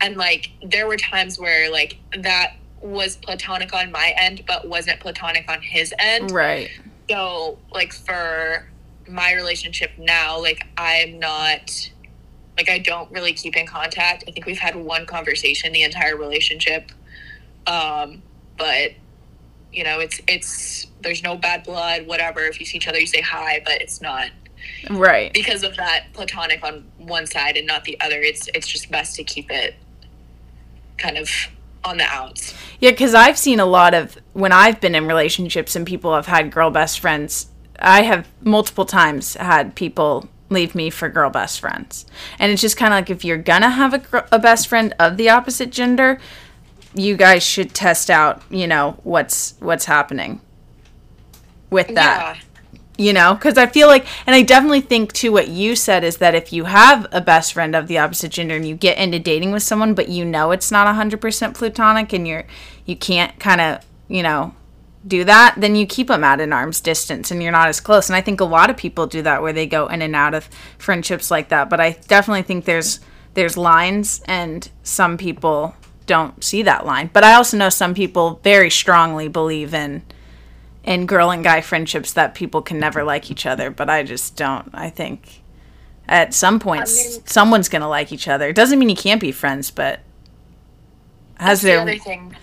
and 0.00 0.16
like 0.16 0.50
there 0.62 0.86
were 0.86 0.96
times 0.96 1.38
where 1.38 1.70
like 1.70 1.98
that 2.18 2.54
was 2.80 3.16
platonic 3.16 3.74
on 3.74 3.90
my 3.90 4.14
end, 4.18 4.44
but 4.46 4.68
wasn't 4.68 5.00
platonic 5.00 5.50
on 5.50 5.60
his 5.60 5.92
end. 5.98 6.30
Right. 6.30 6.70
So 7.10 7.58
like 7.72 7.92
for 7.92 8.68
my 9.08 9.34
relationship 9.34 9.90
now, 9.98 10.40
like 10.40 10.66
I'm 10.78 11.18
not 11.18 11.90
like 12.56 12.70
I 12.70 12.78
don't 12.78 13.10
really 13.10 13.32
keep 13.32 13.56
in 13.56 13.66
contact. 13.66 14.24
I 14.26 14.30
think 14.30 14.46
we've 14.46 14.58
had 14.58 14.76
one 14.76 15.06
conversation 15.06 15.72
the 15.72 15.82
entire 15.82 16.16
relationship. 16.16 16.90
Um, 17.66 18.22
but 18.56 18.92
you 19.76 19.84
know, 19.84 20.00
it's 20.00 20.20
it's 20.26 20.86
there's 21.02 21.22
no 21.22 21.36
bad 21.36 21.62
blood, 21.62 22.06
whatever. 22.06 22.40
If 22.40 22.58
you 22.58 22.66
see 22.66 22.78
each 22.78 22.88
other, 22.88 22.98
you 22.98 23.06
say 23.06 23.20
hi, 23.20 23.60
but 23.64 23.74
it's 23.82 24.00
not 24.00 24.30
Right. 24.90 25.32
because 25.32 25.62
of 25.62 25.76
that 25.76 26.06
platonic 26.14 26.64
on 26.64 26.84
one 26.96 27.26
side 27.26 27.56
and 27.56 27.66
not 27.66 27.84
the 27.84 28.00
other. 28.00 28.18
It's 28.20 28.48
it's 28.54 28.66
just 28.66 28.90
best 28.90 29.14
to 29.16 29.24
keep 29.24 29.50
it 29.50 29.74
kind 30.98 31.18
of 31.18 31.30
on 31.84 31.98
the 31.98 32.04
outs. 32.04 32.54
Yeah, 32.80 32.90
because 32.90 33.14
I've 33.14 33.38
seen 33.38 33.60
a 33.60 33.66
lot 33.66 33.92
of 33.94 34.16
when 34.32 34.50
I've 34.52 34.80
been 34.80 34.94
in 34.94 35.06
relationships 35.06 35.76
and 35.76 35.86
people 35.86 36.14
have 36.14 36.26
had 36.26 36.50
girl 36.50 36.70
best 36.70 36.98
friends. 37.00 37.48
I 37.78 38.02
have 38.02 38.26
multiple 38.40 38.86
times 38.86 39.34
had 39.34 39.74
people 39.74 40.28
leave 40.48 40.74
me 40.74 40.88
for 40.88 41.08
girl 41.10 41.28
best 41.28 41.60
friends, 41.60 42.06
and 42.38 42.50
it's 42.50 42.62
just 42.62 42.76
kind 42.78 42.94
of 42.94 42.98
like 42.98 43.10
if 43.10 43.24
you're 43.26 43.36
gonna 43.36 43.68
have 43.70 43.92
a, 43.92 43.98
gr- 43.98 44.18
a 44.32 44.38
best 44.38 44.68
friend 44.68 44.94
of 44.98 45.18
the 45.18 45.28
opposite 45.28 45.70
gender, 45.70 46.18
you 46.96 47.16
guys 47.16 47.42
should 47.42 47.74
test 47.74 48.10
out, 48.10 48.42
you 48.50 48.66
know, 48.66 48.98
what's 49.04 49.54
what's 49.60 49.84
happening 49.84 50.40
with 51.70 51.94
that. 51.94 52.36
Yeah. 52.36 52.42
you 52.96 53.12
know 53.12 53.34
because 53.34 53.58
i 53.58 53.66
feel 53.66 53.88
like 53.88 54.06
and 54.26 54.34
i 54.34 54.40
definitely 54.40 54.80
think 54.80 55.12
too 55.12 55.32
what 55.32 55.48
you 55.48 55.76
said 55.76 56.04
is 56.04 56.18
that 56.18 56.34
if 56.34 56.52
you 56.52 56.64
have 56.64 57.06
a 57.12 57.20
best 57.20 57.52
friend 57.52 57.74
of 57.74 57.88
the 57.88 57.98
opposite 57.98 58.30
gender 58.30 58.54
and 58.56 58.66
you 58.66 58.74
get 58.74 58.96
into 58.96 59.18
dating 59.18 59.52
with 59.52 59.62
someone 59.62 59.92
but 59.92 60.08
you 60.08 60.24
know 60.24 60.52
it's 60.52 60.70
not 60.70 60.86
100% 60.86 61.54
plutonic 61.54 62.12
and 62.12 62.26
you're 62.26 62.44
you 62.86 62.96
can't 62.96 63.38
kind 63.38 63.60
of 63.60 63.84
you 64.08 64.22
know 64.22 64.54
do 65.06 65.24
that 65.24 65.54
then 65.58 65.76
you 65.76 65.86
keep 65.86 66.08
them 66.08 66.24
at 66.24 66.40
an 66.40 66.52
arm's 66.52 66.80
distance 66.80 67.30
and 67.30 67.42
you're 67.42 67.52
not 67.52 67.68
as 67.68 67.80
close. 67.80 68.08
And 68.08 68.16
i 68.16 68.20
think 68.20 68.40
a 68.40 68.44
lot 68.44 68.70
of 68.70 68.76
people 68.76 69.06
do 69.06 69.22
that 69.22 69.42
where 69.42 69.52
they 69.52 69.66
go 69.66 69.88
in 69.88 70.00
and 70.02 70.16
out 70.16 70.34
of 70.34 70.48
friendships 70.78 71.30
like 71.30 71.48
that. 71.50 71.68
But 71.68 71.80
i 71.80 71.92
definitely 72.08 72.42
think 72.42 72.64
there's 72.64 73.00
there's 73.34 73.56
lines 73.56 74.22
and 74.26 74.70
some 74.82 75.18
people 75.18 75.74
don't 76.06 76.42
see 76.42 76.62
that 76.62 76.86
line 76.86 77.10
but 77.12 77.24
i 77.24 77.34
also 77.34 77.56
know 77.56 77.68
some 77.68 77.94
people 77.94 78.40
very 78.42 78.70
strongly 78.70 79.28
believe 79.28 79.74
in 79.74 80.02
in 80.86 81.04
girl 81.04 81.30
and 81.30 81.42
guy 81.42 81.60
friendships 81.60 82.12
that 82.12 82.34
people 82.34 82.62
can 82.62 82.78
never 82.78 83.02
like 83.02 83.30
each 83.30 83.44
other, 83.44 83.70
but 83.70 83.90
I 83.90 84.04
just 84.04 84.36
don't. 84.36 84.70
I 84.72 84.88
think 84.88 85.42
at 86.08 86.32
some 86.32 86.60
point 86.60 86.82
I 86.82 86.92
mean- 86.92 87.26
someone's 87.26 87.68
gonna 87.68 87.88
like 87.88 88.12
each 88.12 88.28
other. 88.28 88.48
It 88.48 88.56
doesn't 88.56 88.78
mean 88.78 88.88
you 88.88 88.96
can't 88.96 89.20
be 89.20 89.32
friends, 89.32 89.70
but 89.70 90.00
has 91.38 91.60
That's 91.60 91.62
the 91.62 91.74
other 91.74 91.98
thing. 91.98 92.36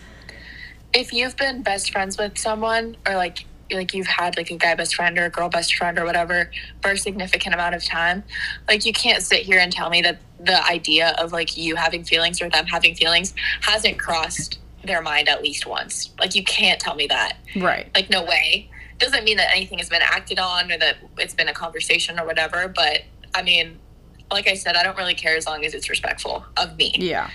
If 0.94 1.12
you've 1.14 1.38
been 1.38 1.64
best 1.64 1.92
friends 1.92 2.18
with 2.18 2.38
someone, 2.38 2.98
or 3.08 3.16
like 3.16 3.46
like 3.72 3.94
you've 3.94 4.08
had 4.08 4.36
like 4.38 4.52
a 4.52 4.58
guy 4.58 4.76
best 4.76 4.94
friend 4.94 5.18
or 5.18 5.26
a 5.26 5.30
girl 5.30 5.50
best 5.50 5.74
friend 5.76 5.98
or 5.98 6.06
whatever 6.06 6.52
for 6.82 6.92
a 6.92 6.98
significant 6.98 7.56
amount 7.56 7.74
of 7.74 7.84
time, 7.84 8.24
like 8.68 8.86
you 8.86 8.92
can't 8.94 9.24
sit 9.24 9.40
here 9.40 9.58
and 9.58 9.72
tell 9.72 9.90
me 9.90 10.02
that 10.02 10.20
the 10.46 10.66
idea 10.66 11.16
of 11.20 11.32
like 11.32 11.56
you 11.58 11.76
having 11.76 12.04
feelings 12.04 12.42
or 12.42 12.50
them 12.50 12.66
having 12.66 12.96
feelings 12.96 13.34
hasn't 13.62 13.98
crossed 14.00 14.60
their 14.84 15.02
mind 15.02 15.30
at 15.30 15.42
least 15.42 15.66
once. 15.66 16.10
Like 16.20 16.36
you 16.36 16.44
can't 16.44 16.80
tell 16.80 16.96
me 16.96 17.08
that. 17.08 17.38
right? 17.56 17.90
Like 17.96 18.10
no 18.10 18.24
way. 18.24 18.70
Doesn't 19.00 19.24
mean 19.24 19.38
that 19.38 19.50
anything 19.56 19.80
has 19.80 19.90
been 19.90 20.02
acted 20.02 20.40
on 20.40 20.72
or 20.72 20.78
that 20.78 20.98
it's 21.18 21.34
been 21.34 21.48
a 21.48 21.54
conversation 21.54 22.20
or 22.20 22.26
whatever. 22.26 22.68
But 22.68 23.04
I 23.34 23.42
mean, 23.42 23.80
like 24.32 24.48
I 24.48 24.54
said, 24.56 24.76
I 24.76 24.84
don't 24.84 24.98
really 24.98 25.14
care 25.16 25.36
as 25.36 25.46
long 25.46 25.64
as 25.66 25.74
it's 25.74 25.90
respectful 25.90 26.44
of 26.58 26.76
me 26.78 26.96
Yeah, 26.98 27.30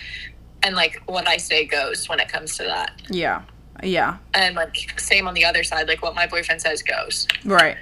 and 0.63 0.75
like 0.75 1.01
what 1.07 1.29
I 1.29 1.37
say 1.37 1.65
goes 1.65 2.09
when 2.09 2.19
it 2.21 2.29
comes 2.29 2.57
to 2.59 2.65
that. 2.65 3.01
yeah, 3.09 3.43
yeah. 3.83 4.17
And 4.35 4.55
like 4.57 4.99
same 5.01 5.29
on 5.29 5.35
the 5.35 5.45
other 5.45 5.63
side, 5.63 5.87
like 5.89 6.03
what 6.03 6.15
my 6.15 6.27
boyfriend 6.27 6.61
says 6.61 6.83
goes. 6.83 7.27
Right. 7.45 7.77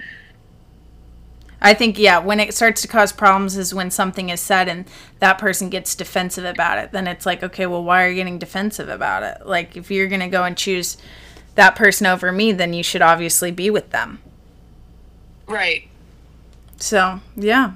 I 1.60 1.74
think 1.74 1.98
yeah, 1.98 2.18
when 2.18 2.38
it 2.38 2.54
starts 2.54 2.82
to 2.82 2.88
cause 2.88 3.12
problems 3.12 3.56
is 3.56 3.72
when 3.72 3.90
something 3.90 4.28
is 4.28 4.40
said 4.40 4.68
and 4.68 4.84
that 5.20 5.38
person 5.38 5.70
gets 5.70 5.94
defensive 5.94 6.44
about 6.44 6.78
it. 6.78 6.92
Then 6.92 7.06
it's 7.06 7.24
like, 7.24 7.42
okay, 7.42 7.66
well, 7.66 7.82
why 7.82 8.04
are 8.04 8.08
you 8.08 8.16
getting 8.16 8.38
defensive 8.38 8.88
about 8.88 9.22
it? 9.22 9.46
Like 9.46 9.76
if 9.76 9.90
you're 9.90 10.08
going 10.08 10.20
to 10.20 10.28
go 10.28 10.44
and 10.44 10.56
choose 10.56 10.98
that 11.54 11.74
person 11.74 12.06
over 12.06 12.30
me, 12.30 12.52
then 12.52 12.72
you 12.72 12.82
should 12.82 13.02
obviously 13.02 13.50
be 13.50 13.70
with 13.70 13.90
them. 13.90 14.20
Right. 15.46 15.88
So, 16.76 17.20
yeah. 17.36 17.72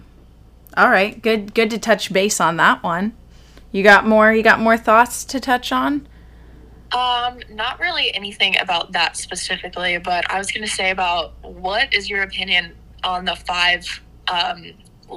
All 0.77 0.91
right. 0.91 1.21
Good 1.21 1.55
good 1.55 1.71
to 1.71 1.79
touch 1.79 2.13
base 2.13 2.41
on 2.41 2.57
that 2.59 2.83
one. 2.83 3.15
You 3.73 3.83
got 3.83 4.07
more 4.07 4.33
you 4.33 4.43
got 4.43 4.61
more 4.61 4.77
thoughts 4.77 5.25
to 5.25 5.41
touch 5.41 5.73
on? 5.73 6.07
Um, 6.93 7.41
not 7.51 7.79
really 7.79 8.13
anything 8.15 8.59
about 8.59 8.93
that 8.93 9.17
specifically, 9.17 9.99
but 9.99 10.31
I 10.31 10.39
was 10.39 10.51
gonna 10.51 10.67
say 10.67 10.91
about 10.91 11.33
what 11.43 11.93
is 11.95 12.11
your 12.11 12.23
opinion 12.23 12.75
on 13.05 13.25
the 13.25 13.37
five 13.37 14.01
um 14.29 14.73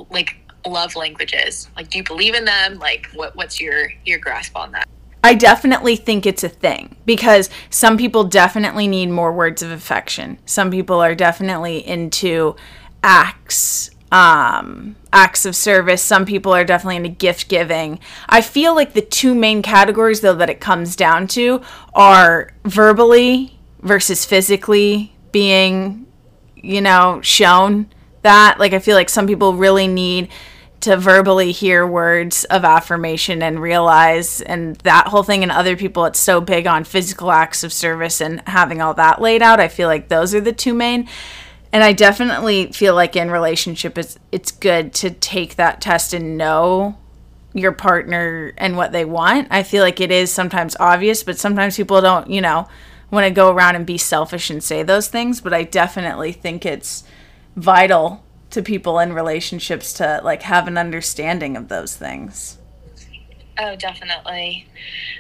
like 0.10 0.38
love 0.66 0.96
languages? 0.96 1.70
Like 1.76 1.90
do 1.90 1.98
you 1.98 2.04
believe 2.04 2.36
in 2.36 2.46
them? 2.46 2.80
Like 2.80 3.10
what 3.14 3.36
what's 3.36 3.60
your 3.60 3.90
your 4.06 4.20
grasp 4.20 4.56
on 4.56 4.72
that? 4.72 4.88
I 5.26 5.36
definitely 5.36 5.96
think 5.96 6.26
it's 6.26 6.44
a 6.44 6.50
thing 6.50 6.98
because 7.06 7.50
some 7.70 7.98
people 7.98 8.26
definitely 8.26 8.88
need 8.88 9.10
more 9.10 9.32
words 9.32 9.62
of 9.62 9.72
affection. 9.72 10.38
Some 10.46 10.70
people 10.70 11.00
are 11.00 11.16
definitely 11.16 11.78
into 11.88 12.58
acts, 13.02 13.90
um, 14.12 14.98
acts 15.14 15.46
of 15.46 15.56
service. 15.56 16.02
Some 16.02 16.26
people 16.26 16.54
are 16.54 16.66
definitely 16.66 16.98
into 16.98 17.10
gift 17.10 17.48
giving. 17.48 18.00
I 18.28 18.42
feel 18.42 18.76
like 18.76 18.94
the 18.94 19.02
two 19.02 19.34
main 19.34 19.62
categories, 19.62 20.20
though, 20.20 20.36
that 20.36 20.50
it 20.50 20.60
comes 20.60 20.98
down 20.98 21.28
to 21.30 21.62
are 21.94 22.52
verbally 22.66 23.58
versus 23.82 24.26
physically 24.26 25.16
being, 25.32 26.06
you 26.64 26.82
know, 26.82 27.20
shown 27.22 27.92
that. 28.24 28.58
Like, 28.58 28.74
I 28.74 28.80
feel 28.80 28.96
like 28.96 29.10
some 29.10 29.28
people 29.28 29.54
really 29.54 29.88
need 29.88 30.30
to 30.84 30.98
verbally 30.98 31.54
hear 31.54 31.88
words 31.88 32.44
of 32.46 32.66
affirmation 32.66 33.42
and 33.42 33.62
realize 33.62 34.42
and 34.42 34.76
that 34.78 35.08
whole 35.08 35.24
thing 35.24 35.42
and 35.42 35.50
other 35.50 35.78
people 35.78 36.04
it's 36.04 36.20
so 36.20 36.42
big 36.42 36.68
on 36.68 36.84
physical 36.84 37.32
acts 37.32 37.64
of 37.64 37.72
service 37.72 38.20
and 38.20 38.42
having 38.48 38.82
all 38.82 38.94
that 38.94 39.22
laid 39.22 39.42
out. 39.42 39.62
I 39.62 39.70
feel 39.70 39.88
like 39.88 40.10
those 40.10 40.36
are 40.36 40.42
the 40.42 40.52
two 40.52 40.74
main. 40.74 41.08
And 41.72 41.86
i 41.86 41.94
definitely 41.94 42.72
feel 42.74 42.96
like 42.96 43.16
in 43.16 43.32
relationship 43.32 43.98
it's 43.98 44.20
it's 44.34 44.52
good 44.52 44.94
to 44.96 45.10
take 45.10 45.56
that 45.56 45.80
test 45.80 46.14
and 46.14 46.38
know 46.38 46.98
your 47.54 47.72
partner 47.72 48.52
and 48.58 48.76
what 48.76 48.92
they 48.92 49.06
want. 49.06 49.48
I 49.52 49.64
feel 49.64 49.84
like 49.84 50.02
it 50.02 50.12
is 50.12 50.32
sometimes 50.34 50.76
obvious 50.82 51.24
but 51.24 51.40
sometimes 51.40 51.78
people 51.78 52.02
don't 52.02 52.30
you 52.30 52.42
know 52.42 52.68
want 53.14 53.26
to 53.26 53.32
go 53.32 53.52
around 53.52 53.76
and 53.76 53.86
be 53.86 53.98
selfish 53.98 54.50
and 54.50 54.64
say 54.64 54.84
those 54.84 55.08
things 55.08 55.40
but 55.40 55.54
i 55.54 55.64
definitely 55.64 56.32
think 56.32 56.66
it's 56.66 57.04
vital 57.56 58.24
to 58.54 58.62
people 58.62 59.00
in 59.00 59.14
relationships 59.14 59.94
to 59.94 60.22
like 60.24 60.44
have 60.44 60.68
an 60.68 60.78
understanding 60.78 61.58
of 61.58 61.70
those 61.70 61.96
things. 61.96 62.60
Oh, 63.58 63.76
definitely. 63.76 64.68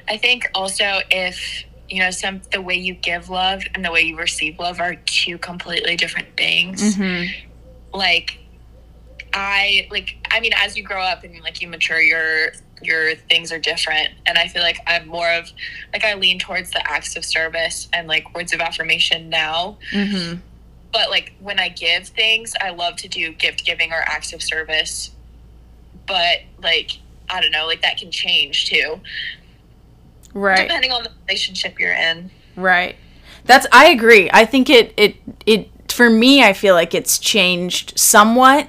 I 0.07 0.17
think 0.17 0.49
also 0.53 0.99
if 1.11 1.65
you 1.89 1.99
know 1.99 2.11
some 2.11 2.41
the 2.51 2.61
way 2.61 2.75
you 2.75 2.93
give 2.93 3.29
love 3.29 3.63
and 3.75 3.83
the 3.83 3.91
way 3.91 4.01
you 4.01 4.17
receive 4.17 4.57
love 4.59 4.79
are 4.79 4.95
two 5.05 5.37
completely 5.37 5.95
different 5.95 6.35
things. 6.37 6.95
Mm-hmm. 6.95 7.47
Like 7.91 8.39
I 9.33 9.87
like 9.91 10.15
I 10.31 10.39
mean 10.39 10.53
as 10.55 10.77
you 10.77 10.83
grow 10.83 11.01
up 11.01 11.23
and 11.23 11.39
like 11.41 11.61
you 11.61 11.67
mature 11.67 12.01
your 12.01 12.53
your 12.85 13.15
things 13.15 13.51
are 13.51 13.59
different 13.59 14.09
and 14.25 14.37
I 14.37 14.47
feel 14.47 14.61
like 14.61 14.79
I'm 14.87 15.07
more 15.07 15.31
of 15.31 15.51
like 15.91 16.03
I 16.03 16.13
lean 16.15 16.39
towards 16.39 16.71
the 16.71 16.89
acts 16.89 17.15
of 17.15 17.25
service 17.25 17.87
and 17.93 18.07
like 18.07 18.33
words 18.35 18.53
of 18.53 18.59
affirmation 18.59 19.29
now. 19.29 19.77
Mm-hmm. 19.91 20.39
But 20.91 21.09
like 21.09 21.33
when 21.39 21.59
I 21.59 21.69
give 21.69 22.07
things, 22.07 22.53
I 22.61 22.69
love 22.69 22.97
to 22.97 23.07
do 23.07 23.33
gift 23.33 23.65
giving 23.65 23.91
or 23.91 24.03
acts 24.05 24.33
of 24.33 24.41
service. 24.41 25.11
But 26.07 26.39
like 26.61 26.91
I 27.29 27.41
don't 27.41 27.51
know, 27.51 27.65
like 27.65 27.81
that 27.81 27.97
can 27.97 28.11
change 28.11 28.65
too 28.67 28.99
Right. 30.33 30.67
depending 30.67 30.91
on 30.91 31.03
the 31.03 31.11
relationship 31.27 31.79
you're 31.79 31.93
in. 31.93 32.31
Right. 32.55 32.95
That's 33.45 33.67
I 33.71 33.89
agree. 33.89 34.29
I 34.33 34.45
think 34.45 34.69
it 34.69 34.93
it 34.97 35.15
it 35.45 35.69
for 35.91 36.09
me 36.09 36.43
I 36.43 36.53
feel 36.53 36.75
like 36.75 36.95
it's 36.95 37.19
changed 37.19 37.97
somewhat 37.99 38.67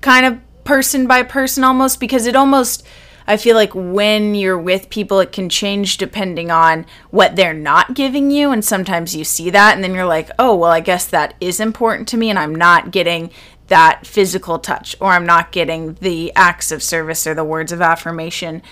kind 0.00 0.24
of 0.24 0.38
person 0.64 1.06
by 1.06 1.22
person 1.22 1.62
almost 1.62 2.00
because 2.00 2.26
it 2.26 2.34
almost 2.36 2.86
I 3.26 3.36
feel 3.36 3.56
like 3.56 3.72
when 3.74 4.34
you're 4.34 4.58
with 4.58 4.90
people 4.90 5.20
it 5.20 5.32
can 5.32 5.48
change 5.48 5.96
depending 5.96 6.50
on 6.50 6.86
what 7.10 7.36
they're 7.36 7.54
not 7.54 7.94
giving 7.94 8.30
you 8.30 8.50
and 8.50 8.64
sometimes 8.64 9.16
you 9.16 9.24
see 9.24 9.50
that 9.50 9.74
and 9.74 9.82
then 9.82 9.94
you're 9.94 10.06
like, 10.06 10.30
"Oh, 10.38 10.54
well 10.54 10.70
I 10.70 10.80
guess 10.80 11.06
that 11.06 11.34
is 11.40 11.60
important 11.60 12.08
to 12.08 12.16
me 12.16 12.30
and 12.30 12.38
I'm 12.38 12.54
not 12.54 12.90
getting 12.90 13.30
that 13.68 14.06
physical 14.06 14.58
touch 14.58 14.94
or 15.00 15.12
I'm 15.12 15.26
not 15.26 15.52
getting 15.52 15.94
the 16.00 16.32
acts 16.36 16.70
of 16.70 16.82
service 16.82 17.26
or 17.26 17.34
the 17.34 17.44
words 17.44 17.72
of 17.72 17.80
affirmation." 17.80 18.62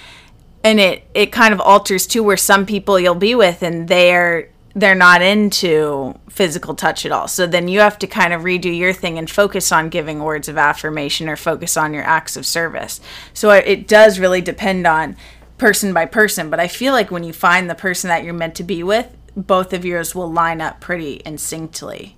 and 0.65 0.79
it 0.79 1.05
it 1.15 1.33
kind 1.33 1.53
of 1.53 1.61
alters 1.61 2.07
too 2.07 2.23
where 2.23 2.37
some 2.37 2.67
people 2.67 2.99
you'll 2.99 3.15
be 3.15 3.35
with 3.35 3.63
and 3.63 3.89
they're 3.89 4.49
they're 4.75 4.95
not 4.95 5.21
into 5.21 6.15
physical 6.31 6.75
touch 6.75 7.05
at 7.05 7.13
all. 7.13 7.29
So 7.29 7.47
then 7.47 7.69
you 7.69 7.81
have 7.81 7.99
to 7.99 8.07
kind 8.07 8.33
of 8.33 8.43
redo 8.43 8.77
your 8.77 8.93
thing 8.93 9.19
and 9.19 9.29
focus 9.29 9.71
on 9.71 9.91
giving 9.91 10.23
words 10.23 10.49
of 10.49 10.57
affirmation 10.57 11.29
or 11.29 11.37
focus 11.37 11.77
on 11.77 11.93
your 11.93 12.05
acts 12.05 12.37
of 12.37 12.47
service. 12.47 13.01
So 13.35 13.51
it 13.51 13.87
does 13.87 14.19
really 14.19 14.41
depend 14.41 14.87
on 14.87 15.17
person 15.59 15.93
by 15.93 16.07
person, 16.07 16.51
but 16.51 16.59
I 16.59 16.69
feel 16.69 16.93
like 16.93 17.11
when 17.11 17.23
you 17.23 17.33
find 17.33 17.69
the 17.69 17.75
person 17.75 18.09
that 18.09 18.25
you're 18.25 18.35
meant 18.35 18.55
to 18.57 18.65
be 18.65 18.83
with, 18.83 19.15
both 19.37 19.73
of 19.73 19.85
yours 19.85 20.15
will 20.15 20.31
line 20.31 20.61
up 20.61 20.81
pretty 20.81 21.23
instinctly. 21.25 22.17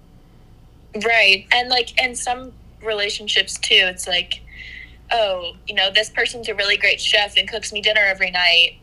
Right. 1.05 1.46
And 1.52 1.68
like 1.68 2.00
in 2.00 2.14
some 2.14 2.52
relationships 2.82 3.59
too, 3.59 3.74
it's 3.74 4.07
like, 4.07 4.40
oh, 5.12 5.57
you 5.66 5.74
know, 5.74 5.90
this 5.90 6.09
person's 6.11 6.48
a 6.48 6.55
really 6.55 6.76
great 6.76 7.00
chef 7.00 7.36
and 7.36 7.48
cooks 7.48 7.72
me 7.72 7.80
dinner 7.80 8.00
every 8.00 8.30
night. 8.30 8.78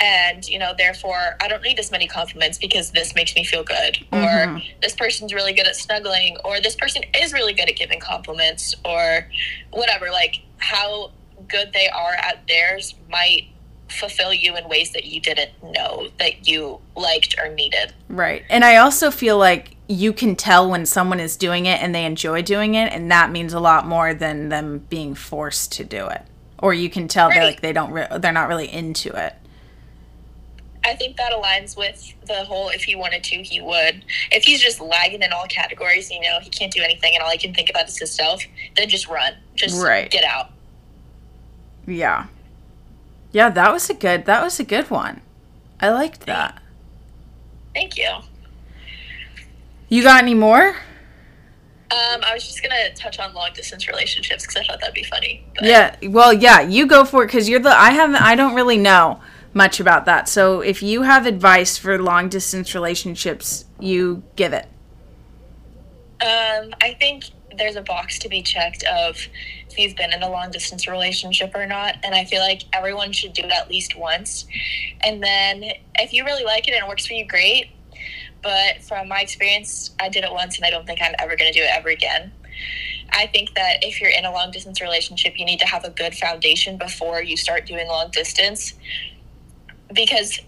And, 0.00 0.48
you 0.48 0.58
know, 0.58 0.72
therefore 0.76 1.36
I 1.40 1.48
don't 1.48 1.62
need 1.62 1.78
as 1.78 1.90
many 1.90 2.06
compliments 2.06 2.58
because 2.58 2.90
this 2.90 3.14
makes 3.14 3.34
me 3.34 3.44
feel 3.44 3.62
good. 3.62 3.98
Mhm. 4.12 4.58
Or 4.58 4.62
this 4.80 4.94
person's 4.94 5.32
really 5.32 5.52
good 5.52 5.66
at 5.66 5.76
snuggling. 5.76 6.36
Or 6.44 6.60
this 6.60 6.74
person 6.74 7.02
is 7.14 7.32
really 7.32 7.52
good 7.52 7.68
at 7.68 7.76
giving 7.76 8.00
compliments. 8.00 8.74
Or 8.84 9.28
whatever. 9.70 10.10
Like 10.10 10.40
how 10.58 11.12
good 11.48 11.72
they 11.72 11.88
are 11.88 12.14
at 12.14 12.46
theirs 12.48 12.94
might 13.08 13.48
fulfill 13.88 14.32
you 14.32 14.56
in 14.56 14.66
ways 14.68 14.90
that 14.92 15.04
you 15.04 15.20
didn't 15.20 15.50
know 15.62 16.08
that 16.18 16.48
you 16.48 16.80
liked 16.96 17.34
or 17.38 17.48
needed. 17.48 17.92
Right. 18.08 18.42
And 18.48 18.64
I 18.64 18.76
also 18.76 19.10
feel 19.10 19.36
like 19.36 19.76
you 19.86 20.12
can 20.14 20.34
tell 20.34 20.68
when 20.70 20.86
someone 20.86 21.20
is 21.20 21.36
doing 21.36 21.66
it 21.66 21.82
and 21.82 21.94
they 21.94 22.06
enjoy 22.06 22.40
doing 22.40 22.74
it, 22.74 22.90
and 22.92 23.10
that 23.10 23.30
means 23.30 23.52
a 23.52 23.60
lot 23.60 23.86
more 23.86 24.14
than 24.14 24.48
them 24.48 24.78
being 24.88 25.14
forced 25.14 25.72
to 25.72 25.84
do 25.84 26.06
it. 26.06 26.22
Or 26.58 26.72
you 26.72 26.88
can 26.88 27.08
tell 27.08 27.28
they're 27.28 27.44
like 27.44 27.60
they 27.60 27.72
don't 27.72 27.90
re- 27.90 28.08
they're 28.18 28.32
not 28.32 28.48
really 28.48 28.72
into 28.72 29.10
it. 29.10 29.34
I 30.84 30.94
think 30.94 31.16
that 31.16 31.32
aligns 31.32 31.76
with 31.76 32.12
the 32.26 32.44
whole 32.44 32.68
if 32.70 32.82
he 32.82 32.94
wanted 32.96 33.22
to, 33.24 33.36
he 33.42 33.60
would. 33.60 34.04
If 34.30 34.42
he's 34.44 34.60
just 34.60 34.80
lagging 34.80 35.22
in 35.22 35.32
all 35.32 35.46
categories, 35.46 36.10
you 36.10 36.20
know, 36.20 36.38
he 36.42 36.50
can't 36.50 36.72
do 36.72 36.82
anything 36.82 37.14
and 37.14 37.22
all 37.22 37.30
he 37.30 37.38
can 37.38 37.54
think 37.54 37.70
about 37.70 37.88
is 37.88 37.98
himself, 37.98 38.42
then 38.76 38.88
just 38.88 39.06
run. 39.08 39.34
Just 39.54 39.82
Right. 39.82 40.10
get 40.10 40.24
out. 40.24 40.50
Yeah. 41.86 42.26
Yeah, 43.32 43.48
that 43.50 43.72
was 43.72 43.88
a 43.90 43.94
good 43.94 44.24
that 44.26 44.42
was 44.42 44.58
a 44.60 44.64
good 44.64 44.90
one. 44.90 45.20
I 45.80 45.90
liked 45.90 46.26
that. 46.26 46.60
Thank 47.74 47.96
you. 47.96 48.08
You 49.88 50.02
got 50.02 50.22
any 50.22 50.34
more? 50.34 50.76
Um, 51.90 52.20
I 52.24 52.32
was 52.32 52.44
just 52.46 52.62
gonna 52.62 52.92
touch 52.94 53.18
on 53.18 53.34
long 53.34 53.50
distance 53.54 53.86
relationships 53.86 54.46
because 54.46 54.62
I 54.62 54.64
thought 54.64 54.80
that'd 54.80 54.94
be 54.94 55.02
funny. 55.04 55.44
But 55.54 55.64
Yeah. 55.64 55.96
Well, 56.04 56.32
yeah, 56.32 56.60
you 56.62 56.86
go 56.86 57.04
for 57.04 57.22
it 57.24 57.28
cuz 57.28 57.48
you're 57.48 57.60
the 57.60 57.70
I 57.70 57.90
haven't 57.90 58.16
I 58.22 58.34
don't 58.34 58.54
really 58.54 58.78
know 58.78 59.20
much 59.54 59.80
about 59.80 60.04
that. 60.06 60.28
So 60.28 60.60
if 60.60 60.82
you 60.82 61.02
have 61.02 61.26
advice 61.26 61.76
for 61.76 61.98
long 61.98 62.28
distance 62.28 62.74
relationships, 62.74 63.64
you 63.78 64.22
give 64.36 64.52
it. 64.52 64.66
Um, 66.20 66.72
I 66.80 66.96
think 66.98 67.24
there's 67.58 67.76
a 67.76 67.82
box 67.82 68.18
to 68.20 68.28
be 68.28 68.42
checked 68.42 68.84
of 68.84 69.16
if 69.68 69.78
you've 69.78 69.96
been 69.96 70.12
in 70.12 70.22
a 70.22 70.30
long 70.30 70.50
distance 70.50 70.86
relationship 70.86 71.54
or 71.54 71.66
not, 71.66 71.96
and 72.02 72.14
I 72.14 72.24
feel 72.24 72.40
like 72.40 72.62
everyone 72.72 73.12
should 73.12 73.32
do 73.32 73.42
it 73.42 73.50
at 73.50 73.68
least 73.68 73.96
once. 73.96 74.46
And 75.02 75.22
then 75.22 75.64
if 75.98 76.12
you 76.12 76.24
really 76.24 76.44
like 76.44 76.68
it 76.68 76.74
and 76.74 76.84
it 76.84 76.88
works 76.88 77.06
for 77.06 77.14
you, 77.14 77.26
great. 77.26 77.70
But 78.42 78.82
from 78.82 79.08
my 79.08 79.20
experience, 79.20 79.90
I 80.00 80.08
did 80.08 80.24
it 80.24 80.32
once, 80.32 80.56
and 80.56 80.64
I 80.64 80.70
don't 80.70 80.86
think 80.86 81.00
I'm 81.02 81.14
ever 81.18 81.36
going 81.36 81.52
to 81.52 81.58
do 81.58 81.64
it 81.64 81.70
ever 81.72 81.88
again. 81.88 82.32
I 83.10 83.26
think 83.26 83.54
that 83.54 83.78
if 83.82 84.00
you're 84.00 84.10
in 84.10 84.24
a 84.24 84.32
long 84.32 84.50
distance 84.50 84.80
relationship, 84.80 85.38
you 85.38 85.44
need 85.44 85.60
to 85.60 85.66
have 85.66 85.84
a 85.84 85.90
good 85.90 86.14
foundation 86.14 86.78
before 86.78 87.22
you 87.22 87.36
start 87.36 87.66
doing 87.66 87.86
long 87.86 88.10
distance 88.10 88.74
because 89.92 90.40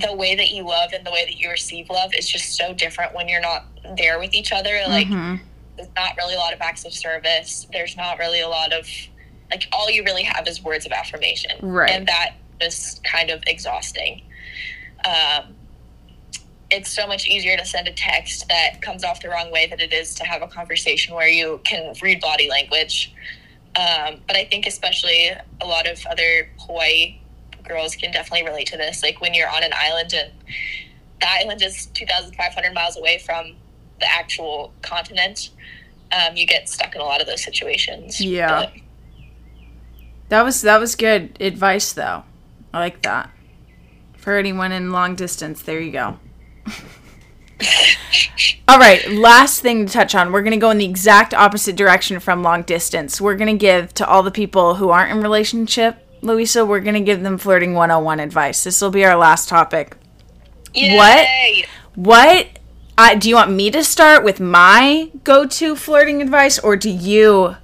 the 0.00 0.14
way 0.14 0.36
that 0.36 0.50
you 0.50 0.64
love 0.64 0.92
and 0.92 1.04
the 1.04 1.10
way 1.10 1.24
that 1.24 1.36
you 1.36 1.50
receive 1.50 1.90
love 1.90 2.12
is 2.16 2.28
just 2.28 2.56
so 2.56 2.72
different 2.72 3.14
when 3.14 3.28
you're 3.28 3.40
not 3.40 3.64
there 3.96 4.18
with 4.20 4.32
each 4.34 4.52
other. 4.52 4.80
Like, 4.86 5.08
Mhm. 5.08 5.40
there's 5.76 5.88
not 5.96 6.16
really 6.16 6.34
a 6.34 6.38
lot 6.38 6.52
of 6.52 6.60
acts 6.60 6.84
of 6.84 6.92
service. 6.92 7.66
There's 7.72 7.96
not 7.96 8.18
really 8.18 8.40
a 8.40 8.48
lot 8.48 8.72
of 8.72 8.86
like 9.50 9.66
all 9.72 9.90
you 9.90 10.04
really 10.04 10.22
have 10.22 10.46
is 10.46 10.62
words 10.62 10.86
of 10.86 10.92
affirmation, 10.92 11.56
Right. 11.60 11.90
And 11.90 12.06
that 12.06 12.34
is 12.60 13.00
kind 13.02 13.30
of 13.30 13.42
exhausting. 13.48 14.22
Um, 15.04 15.56
it's 16.70 16.88
so 16.92 17.04
much 17.06 17.26
easier 17.26 17.56
to 17.56 17.64
send 17.64 17.88
a 17.88 17.92
text 17.92 18.46
that 18.48 18.80
comes 18.80 19.02
off 19.02 19.20
the 19.20 19.28
wrong 19.28 19.50
way 19.50 19.66
than 19.66 19.80
it 19.80 19.92
is 19.92 20.14
to 20.16 20.24
have 20.24 20.40
a 20.42 20.46
conversation 20.46 21.16
where 21.16 21.26
you 21.26 21.60
can 21.64 21.94
read 22.00 22.20
body 22.20 22.48
language. 22.48 23.12
Um, 23.74 24.22
but 24.28 24.36
I 24.36 24.44
think 24.44 24.66
especially 24.66 25.32
a 25.60 25.66
lot 25.66 25.88
of 25.88 26.04
other 26.06 26.48
Hawaii 26.60 27.18
girls 27.70 27.94
can 27.94 28.10
definitely 28.10 28.46
relate 28.46 28.66
to 28.68 28.76
this. 28.76 29.02
Like 29.02 29.20
when 29.20 29.34
you're 29.34 29.48
on 29.48 29.62
an 29.62 29.72
island 29.74 30.12
and 30.12 30.32
the 31.20 31.30
island 31.30 31.62
is 31.62 31.86
2,500 31.94 32.74
miles 32.74 32.96
away 32.96 33.18
from 33.18 33.54
the 34.00 34.12
actual 34.12 34.72
continent, 34.82 35.50
um, 36.12 36.36
you 36.36 36.46
get 36.46 36.68
stuck 36.68 36.94
in 36.94 37.00
a 37.00 37.04
lot 37.04 37.20
of 37.20 37.26
those 37.26 37.42
situations. 37.42 38.20
Yeah. 38.20 38.66
But 38.66 38.72
That 40.28 40.42
was 40.42 40.62
that 40.62 40.80
was 40.80 40.96
good 40.96 41.36
advice 41.40 41.92
though. 41.92 42.24
I 42.72 42.78
like 42.78 43.02
that. 43.02 43.30
For 44.16 44.36
anyone 44.36 44.72
in 44.72 44.92
long 44.92 45.14
distance, 45.14 45.62
there 45.62 45.80
you 45.80 45.92
go. 45.92 46.18
All 48.68 48.78
right, 48.78 49.10
last 49.10 49.60
thing 49.60 49.86
to 49.86 49.92
touch 49.92 50.14
on. 50.14 50.32
We're 50.32 50.42
going 50.42 50.52
to 50.52 50.56
go 50.56 50.70
in 50.70 50.78
the 50.78 50.84
exact 50.84 51.34
opposite 51.34 51.74
direction 51.74 52.20
from 52.20 52.42
long 52.42 52.62
distance. 52.62 53.20
We're 53.20 53.34
going 53.34 53.52
to 53.52 53.58
give 53.58 53.92
to 53.94 54.06
all 54.06 54.22
the 54.22 54.30
people 54.30 54.76
who 54.76 54.90
aren't 54.90 55.10
in 55.10 55.20
relationship, 55.20 56.06
Luisa, 56.22 56.64
we're 56.64 56.80
going 56.80 56.94
to 56.94 57.00
give 57.00 57.22
them 57.22 57.38
flirting 57.38 57.74
101 57.74 58.20
advice. 58.20 58.64
This 58.64 58.80
will 58.80 58.90
be 58.90 59.04
our 59.04 59.16
last 59.16 59.48
topic. 59.48 59.96
What? 60.74 61.26
What 61.94 62.46
I, 62.96 63.14
do 63.14 63.28
you 63.28 63.34
want 63.34 63.50
me 63.50 63.70
to 63.70 63.82
start 63.82 64.24
with 64.24 64.40
my 64.40 65.10
go-to 65.24 65.74
flirting 65.74 66.20
advice 66.20 66.58
or 66.58 66.76
do 66.76 66.90
you 66.90 67.56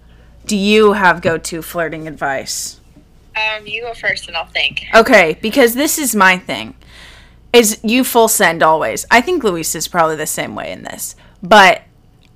do 0.46 0.56
you 0.56 0.92
have 0.92 1.20
go-to 1.22 1.60
flirting 1.60 2.06
advice? 2.06 2.80
Um, 3.36 3.66
you 3.66 3.82
go 3.82 3.92
first 3.94 4.28
and 4.28 4.36
I'll 4.36 4.46
think. 4.46 4.84
Okay, 4.94 5.36
because 5.42 5.74
this 5.74 5.98
is 5.98 6.14
my 6.14 6.38
thing. 6.38 6.74
Is 7.52 7.80
you 7.82 8.04
full 8.04 8.28
send 8.28 8.62
always. 8.62 9.04
I 9.10 9.20
think 9.20 9.42
Luis 9.42 9.74
is 9.74 9.88
probably 9.88 10.16
the 10.16 10.26
same 10.26 10.54
way 10.54 10.70
in 10.70 10.84
this. 10.84 11.16
But 11.42 11.82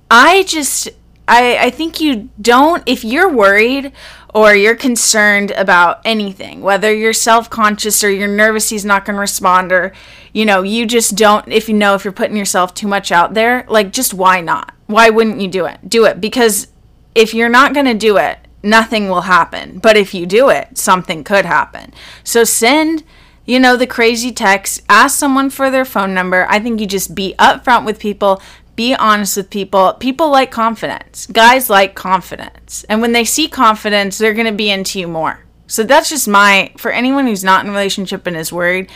I 0.09 0.43
just 0.43 0.89
I 1.27 1.57
I 1.57 1.69
think 1.69 2.01
you 2.01 2.29
don't 2.39 2.83
if 2.85 3.03
you're 3.03 3.29
worried 3.29 3.93
or 4.33 4.55
you're 4.55 4.75
concerned 4.75 5.51
about 5.51 6.01
anything, 6.05 6.61
whether 6.61 6.93
you're 6.93 7.13
self-conscious 7.13 8.03
or 8.03 8.09
you're 8.09 8.27
nervous 8.27 8.69
he's 8.69 8.85
not 8.85 9.05
going 9.05 9.15
to 9.15 9.19
respond 9.19 9.71
or 9.71 9.93
you 10.33 10.45
know, 10.45 10.61
you 10.63 10.85
just 10.85 11.15
don't 11.15 11.47
if 11.49 11.67
you 11.67 11.75
know 11.75 11.95
if 11.95 12.05
you're 12.05 12.13
putting 12.13 12.37
yourself 12.37 12.73
too 12.73 12.87
much 12.87 13.11
out 13.11 13.33
there, 13.33 13.65
like 13.67 13.91
just 13.91 14.13
why 14.13 14.41
not? 14.41 14.73
Why 14.87 15.09
wouldn't 15.09 15.41
you 15.41 15.47
do 15.47 15.65
it? 15.65 15.89
Do 15.89 16.05
it 16.05 16.21
because 16.21 16.67
if 17.15 17.33
you're 17.33 17.49
not 17.49 17.73
going 17.73 17.85
to 17.85 17.93
do 17.93 18.17
it, 18.17 18.39
nothing 18.63 19.09
will 19.09 19.21
happen. 19.21 19.79
But 19.79 19.97
if 19.97 20.13
you 20.13 20.25
do 20.25 20.49
it, 20.49 20.77
something 20.77 21.23
could 21.23 21.45
happen. 21.45 21.93
So 22.23 22.43
send, 22.43 23.03
you 23.45 23.59
know, 23.59 23.75
the 23.75 23.87
crazy 23.87 24.31
text, 24.31 24.81
ask 24.87 25.17
someone 25.17 25.49
for 25.49 25.69
their 25.69 25.85
phone 25.85 26.13
number. 26.13 26.45
I 26.49 26.59
think 26.59 26.79
you 26.79 26.87
just 26.87 27.15
be 27.15 27.35
upfront 27.39 27.85
with 27.85 27.99
people, 27.99 28.41
be 28.81 28.95
honest 28.95 29.37
with 29.37 29.49
people. 29.49 29.93
People 29.93 30.31
like 30.31 30.49
confidence. 30.49 31.27
Guys 31.27 31.69
like 31.69 31.93
confidence. 31.93 32.83
And 32.89 33.01
when 33.01 33.11
they 33.11 33.25
see 33.25 33.47
confidence, 33.47 34.17
they're 34.17 34.33
going 34.33 34.47
to 34.47 34.51
be 34.51 34.71
into 34.71 34.99
you 34.99 35.07
more. 35.07 35.45
So 35.67 35.83
that's 35.83 36.09
just 36.09 36.27
my 36.27 36.73
for 36.77 36.91
anyone 36.91 37.27
who's 37.27 37.43
not 37.43 37.63
in 37.63 37.69
a 37.69 37.73
relationship 37.73 38.25
and 38.27 38.35
is 38.35 38.51
worried, 38.51 38.89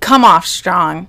come 0.00 0.24
off 0.24 0.44
strong 0.46 1.08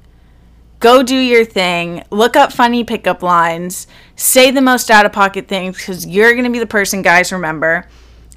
go 0.80 1.04
do 1.04 1.16
your 1.16 1.46
thing, 1.46 2.04
look 2.10 2.36
up 2.36 2.54
funny 2.54 2.84
pickup 2.84 3.22
lines, 3.22 3.88
say 4.16 4.50
the 4.52 4.62
most 4.62 4.90
out 4.90 5.06
of 5.06 5.12
pocket 5.12 5.48
things 5.48 5.78
because 5.78 6.06
you're 6.06 6.32
going 6.34 6.46
to 6.46 6.50
be 6.50 6.60
the 6.60 6.66
person 6.66 7.02
guys 7.02 7.32
remember. 7.32 7.86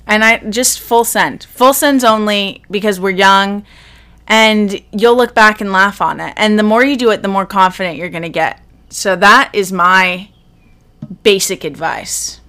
And 0.07 0.25
I 0.25 0.39
just 0.39 0.81
full 0.81 1.05
send. 1.05 1.45
Full 1.45 1.73
sends 1.73 2.03
only 2.03 2.65
because 2.71 2.99
we're 2.99 3.11
young 3.11 3.65
and 4.27 4.83
you'll 4.91 5.17
look 5.17 5.35
back 5.35 5.61
and 5.61 5.71
laugh 5.71 6.01
on 6.01 6.19
it. 6.19 6.35
And 6.37 6.59
the 6.59 6.65
more 6.65 6.85
you 6.85 6.97
do 6.97 7.11
it, 7.11 7.23
the 7.23 7.29
more 7.29 7.47
confident 7.47 7.97
you're 7.97 8.09
going 8.09 8.23
to 8.23 8.29
get. 8.29 8.61
So 8.93 9.17
that 9.17 9.51
is 9.55 9.73
my 9.73 10.29
basic 11.23 11.65
advice. 11.65 12.41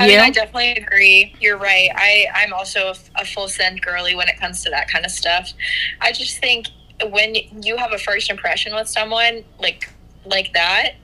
I 0.00 0.08
mean, 0.08 0.18
I 0.18 0.30
definitely 0.30 0.72
agree. 0.72 1.34
You're 1.40 1.58
right. 1.58 1.90
I, 1.94 2.26
I'm 2.34 2.52
also 2.52 2.88
a, 2.88 3.20
a 3.20 3.24
full 3.24 3.48
send 3.48 3.82
girly 3.82 4.14
when 4.14 4.28
it 4.28 4.38
comes 4.40 4.64
to 4.64 4.70
that 4.70 4.90
kind 4.90 5.04
of 5.04 5.10
stuff. 5.10 5.52
I 6.00 6.12
just 6.12 6.38
think 6.38 6.66
when 7.10 7.34
you 7.62 7.76
have 7.76 7.92
a 7.92 7.98
first 7.98 8.30
impression 8.30 8.74
with 8.74 8.88
someone 8.88 9.44
like 9.60 9.90
like 10.24 10.52
that, 10.54 10.94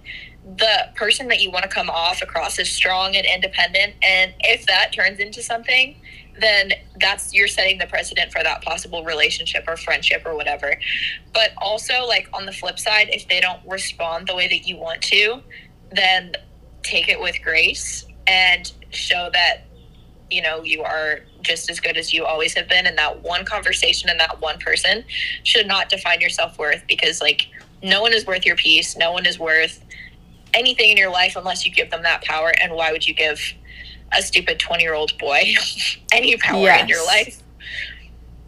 the 0.56 0.88
person 0.94 1.28
that 1.28 1.40
you 1.40 1.50
want 1.50 1.64
to 1.64 1.68
come 1.68 1.88
off 1.90 2.22
across 2.22 2.58
is 2.58 2.70
strong 2.70 3.14
and 3.14 3.26
independent. 3.26 3.94
And 4.02 4.32
if 4.40 4.66
that 4.66 4.92
turns 4.92 5.20
into 5.20 5.42
something, 5.42 5.96
then 6.40 6.72
that's 7.00 7.34
you're 7.34 7.48
setting 7.48 7.78
the 7.78 7.86
precedent 7.86 8.32
for 8.32 8.42
that 8.42 8.62
possible 8.62 9.04
relationship 9.04 9.64
or 9.66 9.76
friendship 9.76 10.22
or 10.24 10.34
whatever. 10.34 10.78
But 11.32 11.50
also, 11.58 12.06
like 12.06 12.28
on 12.32 12.46
the 12.46 12.52
flip 12.52 12.78
side, 12.78 13.10
if 13.12 13.28
they 13.28 13.40
don't 13.40 13.60
respond 13.66 14.28
the 14.28 14.34
way 14.34 14.48
that 14.48 14.66
you 14.66 14.76
want 14.76 15.02
to, 15.02 15.42
then 15.90 16.32
take 16.82 17.08
it 17.08 17.20
with 17.20 17.36
grace 17.42 18.04
and 18.26 18.72
show 18.90 19.30
that 19.32 19.64
you 20.30 20.42
know 20.42 20.62
you 20.62 20.82
are 20.82 21.20
just 21.42 21.68
as 21.68 21.80
good 21.80 21.96
as 21.96 22.12
you 22.12 22.24
always 22.24 22.54
have 22.54 22.68
been 22.68 22.86
and 22.86 22.96
that 22.96 23.22
one 23.22 23.44
conversation 23.44 24.08
and 24.08 24.18
that 24.18 24.40
one 24.40 24.58
person 24.58 25.04
should 25.42 25.66
not 25.66 25.88
define 25.88 26.20
your 26.20 26.30
self-worth 26.30 26.82
because 26.88 27.20
like 27.20 27.48
no 27.82 28.00
one 28.00 28.12
is 28.12 28.26
worth 28.26 28.46
your 28.46 28.56
peace. 28.56 28.96
No 28.96 29.12
one 29.12 29.26
is 29.26 29.38
worth 29.38 29.84
anything 30.54 30.90
in 30.90 30.96
your 30.96 31.10
life 31.10 31.36
unless 31.36 31.66
you 31.66 31.72
give 31.72 31.90
them 31.90 32.02
that 32.02 32.22
power. 32.22 32.52
And 32.60 32.72
why 32.72 32.92
would 32.92 33.06
you 33.06 33.14
give 33.14 33.40
a 34.16 34.22
stupid 34.22 34.58
20 34.58 34.82
year 34.82 34.94
old 34.94 35.16
boy 35.18 35.42
any 36.12 36.36
power 36.36 36.70
in 36.70 36.88
your 36.88 37.04
life? 37.06 37.42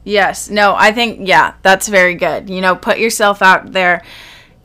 Yes. 0.05 0.51
No, 0.51 0.75
I 0.77 0.93
think, 0.93 1.27
yeah, 1.27 1.55
that's 1.63 1.89
very 1.89 2.15
good. 2.15 2.51
You 2.51 2.61
know, 2.61 2.77
put 2.77 2.99
yourself 2.99 3.43
out 3.43 3.73
there. 3.73 4.05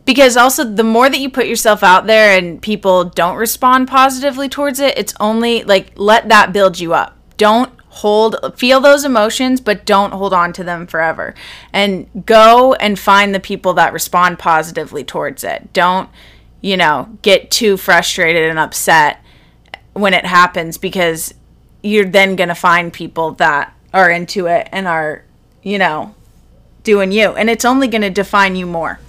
Because 0.06 0.36
also, 0.36 0.64
the 0.64 0.84
more 0.84 1.10
that 1.10 1.20
you 1.20 1.30
put 1.30 1.46
yourself 1.46 1.84
out 1.84 2.08
there 2.08 2.38
and 2.38 2.62
people 2.62 3.06
don't 3.06 3.38
respond 3.38 3.88
positively 3.88 4.50
towards 4.50 4.80
it, 4.80 4.98
it's 4.98 5.14
only 5.20 5.64
like 5.64 5.92
let 5.96 6.30
that 6.30 6.52
build 6.52 6.80
you 6.80 6.94
up. 6.94 7.16
Don't 7.38 7.72
hold, 7.90 8.38
feel 8.58 8.80
those 8.80 9.06
emotions, 9.06 9.62
but 9.62 9.86
don't 9.86 10.12
hold 10.12 10.34
on 10.34 10.52
to 10.54 10.64
them 10.64 10.88
forever. 10.88 11.36
And 11.72 12.26
go 12.26 12.74
and 12.74 12.98
find 12.98 13.36
the 13.36 13.40
people 13.40 13.74
that 13.74 13.94
respond 13.94 14.40
positively 14.40 15.04
towards 15.04 15.44
it. 15.44 15.72
Don't, 15.74 16.10
you 16.60 16.76
know, 16.76 17.18
get 17.22 17.52
too 17.52 17.78
frustrated 17.78 18.50
and 18.50 18.58
upset 18.58 19.24
when 19.94 20.14
it 20.14 20.26
happens 20.26 20.78
because 20.78 21.34
you're 21.82 22.06
then 22.06 22.36
going 22.36 22.50
to 22.50 22.56
find 22.56 22.92
people 22.92 23.32
that 23.32 23.74
are 23.94 24.10
into 24.10 24.46
it 24.48 24.68
and 24.72 24.88
are, 24.88 25.24
you 25.64 25.78
know, 25.78 26.14
doing 26.84 27.12
you. 27.12 27.32
And 27.32 27.50
it's 27.50 27.66
only 27.66 27.88
going 27.88 28.02
to 28.02 28.10
define 28.10 28.56
you 28.56 28.66
more. 28.66 29.00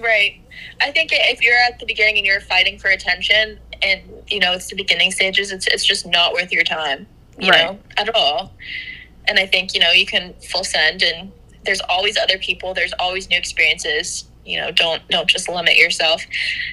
Right. 0.00 0.40
I 0.80 0.90
think 0.90 1.10
if 1.12 1.42
you're 1.42 1.56
at 1.56 1.78
the 1.78 1.86
beginning 1.86 2.18
and 2.18 2.26
you're 2.26 2.40
fighting 2.40 2.78
for 2.78 2.88
attention 2.88 3.58
and, 3.82 4.02
you 4.28 4.38
know, 4.38 4.52
it's 4.52 4.68
the 4.68 4.76
beginning 4.76 5.10
stages, 5.10 5.52
it's, 5.52 5.66
it's 5.66 5.84
just 5.84 6.06
not 6.06 6.32
worth 6.32 6.52
your 6.52 6.64
time, 6.64 7.06
you 7.38 7.50
Right. 7.50 7.64
know, 7.64 7.78
at 7.96 8.14
all. 8.14 8.52
And 9.26 9.38
I 9.38 9.46
think, 9.46 9.74
you 9.74 9.80
know, 9.80 9.90
you 9.90 10.06
can 10.06 10.34
full 10.34 10.64
send 10.64 11.02
and 11.02 11.32
there's 11.64 11.80
always 11.88 12.16
other 12.16 12.38
people, 12.38 12.74
there's 12.74 12.92
always 12.98 13.28
new 13.28 13.36
experiences. 13.36 14.24
You 14.46 14.60
know, 14.60 14.70
don't 14.70 15.06
don't 15.08 15.28
just 15.28 15.48
limit 15.48 15.76
yourself. 15.76 16.24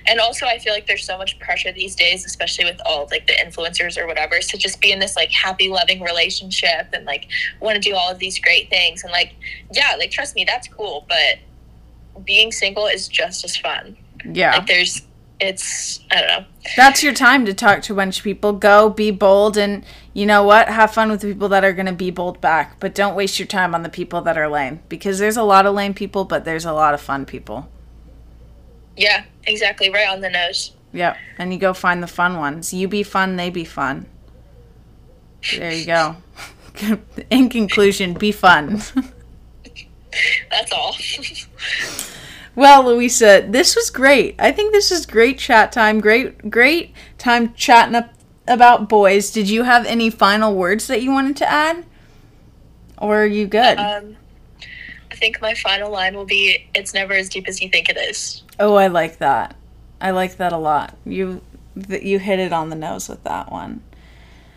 And 0.06 0.20
also 0.20 0.46
I 0.46 0.60
feel 0.60 0.74
like 0.74 0.86
there's 0.86 1.06
so 1.06 1.18
much 1.18 1.40
pressure 1.40 1.72
these 1.72 1.96
days, 1.96 2.26
especially 2.26 2.66
with 2.66 2.80
all 2.86 3.08
like 3.12 3.26
the 3.26 3.34
influencers 3.34 3.98
or 3.98 4.06
whatever, 4.06 4.40
to 4.40 4.58
just 4.58 4.80
be 4.80 4.92
in 4.92 5.00
this 5.00 5.16
like 5.16 5.32
happy 5.32 5.70
loving 5.70 6.02
relationship 6.02 6.88
and 6.94 7.06
like 7.06 7.28
want 7.60 7.76
to 7.76 7.82
do 7.82 7.96
all 7.96 8.12
of 8.12 8.20
these 8.20 8.38
great 8.40 8.70
things. 8.70 9.04
And 9.04 9.12
like, 9.12 9.36
yeah, 9.72 9.96
like 9.98 10.12
trust 10.12 10.36
me, 10.36 10.46
that's 10.46 10.68
cool, 10.68 11.06
but 11.10 11.40
being 12.24 12.52
single 12.52 12.86
is 12.86 13.08
just 13.08 13.44
as 13.44 13.58
fun. 13.58 13.98
Yeah. 14.24 14.58
Like 14.58 14.68
there's 14.68 15.02
it's 15.40 16.00
I 16.12 16.22
don't 16.22 16.28
know. 16.28 16.46
That's 16.78 17.04
your 17.04 17.14
time 17.14 17.46
to 17.46 17.54
talk 17.54 17.82
to 17.84 17.94
a 17.94 17.96
bunch 17.96 18.20
of 18.20 18.24
people. 18.24 18.54
Go, 18.54 18.90
be 18.90 19.12
bold, 19.12 19.58
and 19.58 19.84
you 20.14 20.28
know 20.28 20.44
what? 20.44 20.70
Have 20.70 20.94
fun 20.94 21.10
with 21.10 21.22
the 21.22 21.28
people 21.28 21.50
that 21.50 21.64
are 21.64 21.74
going 21.74 21.88
to 21.88 21.94
be 21.94 22.12
bold 22.12 22.40
back. 22.40 22.80
But 22.80 22.94
don't 22.94 23.16
waste 23.16 23.40
your 23.40 23.48
time 23.48 23.74
on 23.74 23.82
the 23.82 23.90
people 23.90 24.22
that 24.22 24.38
are 24.38 24.48
lame 24.48 24.82
because 24.88 25.18
there's 25.20 25.38
a 25.38 25.44
lot 25.44 25.66
of 25.66 25.74
lame 25.74 25.94
people, 25.94 26.24
but 26.24 26.46
there's 26.46 26.66
a 26.66 26.74
lot 26.74 26.94
of 26.94 27.02
fun 27.02 27.26
people. 27.26 27.68
Yeah, 28.96 29.26
exactly. 29.46 29.90
Right 29.90 30.08
on 30.08 30.22
the 30.22 30.30
nose. 30.30 30.74
Yep. 30.92 31.18
And 31.40 31.52
you 31.52 31.60
go 31.60 31.74
find 31.74 32.04
the 32.04 32.08
fun 32.08 32.38
ones. 32.38 32.74
You 32.74 32.88
be 32.88 33.02
fun, 33.02 33.36
they 33.36 33.50
be 33.50 33.66
fun. 33.66 34.06
There 35.52 35.74
you 35.74 35.86
go. 35.86 36.18
In 37.32 37.50
conclusion, 37.50 38.14
be 38.14 38.32
fun. 38.32 38.82
That's 40.50 40.72
all. 40.72 40.96
Well, 42.56 42.86
Luisa, 42.86 43.44
this 43.50 43.76
was 43.76 43.90
great. 43.90 44.36
I 44.38 44.52
think 44.52 44.74
this 44.74 44.92
is 44.92 45.08
great 45.08 45.40
chat 45.40 45.72
time. 45.72 46.00
Great, 46.00 46.52
great 46.52 46.94
time 47.18 47.54
chatting 47.56 47.96
up 47.96 48.14
about 48.48 48.90
boys. 48.90 49.32
Did 49.32 49.50
you 49.50 49.64
have 49.64 49.86
any 49.86 50.10
final 50.10 50.54
words 50.56 50.88
that 50.88 51.02
you 51.02 51.12
wanted 51.12 51.38
to 51.38 51.50
add, 51.50 51.86
or 52.98 53.24
are 53.24 53.26
you 53.26 53.48
good? 53.48 53.78
um 53.78 54.16
I 55.12 55.16
think 55.16 55.40
my 55.42 55.54
final 55.54 55.92
line 55.92 56.16
will 56.16 56.26
be 56.26 56.68
it's 56.74 56.94
never 56.94 57.14
as 57.14 57.30
deep 57.30 57.48
as 57.48 57.62
you 57.62 57.70
think 57.70 57.88
it 57.88 57.98
is. 57.98 58.44
oh, 58.60 58.76
I 58.76 58.88
like 58.88 59.20
that. 59.20 59.56
I 60.02 60.12
like 60.12 60.38
that 60.38 60.52
a 60.52 60.58
lot. 60.58 60.98
You, 61.06 61.42
th- 61.88 62.04
you 62.04 62.20
hit 62.20 62.40
it 62.40 62.52
on 62.52 62.70
the 62.70 62.76
nose 62.76 63.08
with 63.08 63.24
that 63.24 63.52
one. 63.52 63.82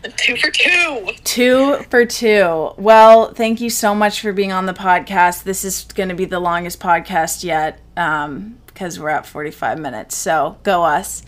Two 0.17 0.35
for 0.35 0.49
two. 0.51 1.09
Two 1.23 1.77
for 1.89 2.05
two. 2.05 2.71
Well, 2.77 3.33
thank 3.33 3.61
you 3.61 3.69
so 3.69 3.95
much 3.95 4.19
for 4.19 4.33
being 4.33 4.51
on 4.51 4.65
the 4.65 4.73
podcast. 4.73 5.43
This 5.43 5.63
is 5.63 5.85
going 5.95 6.09
to 6.09 6.15
be 6.15 6.25
the 6.25 6.39
longest 6.39 6.79
podcast 6.79 7.43
yet 7.43 7.79
um, 7.95 8.57
because 8.67 8.99
we're 8.99 9.09
at 9.09 9.25
45 9.25 9.79
minutes. 9.79 10.17
So 10.17 10.57
go 10.63 10.83
us. 10.83 11.23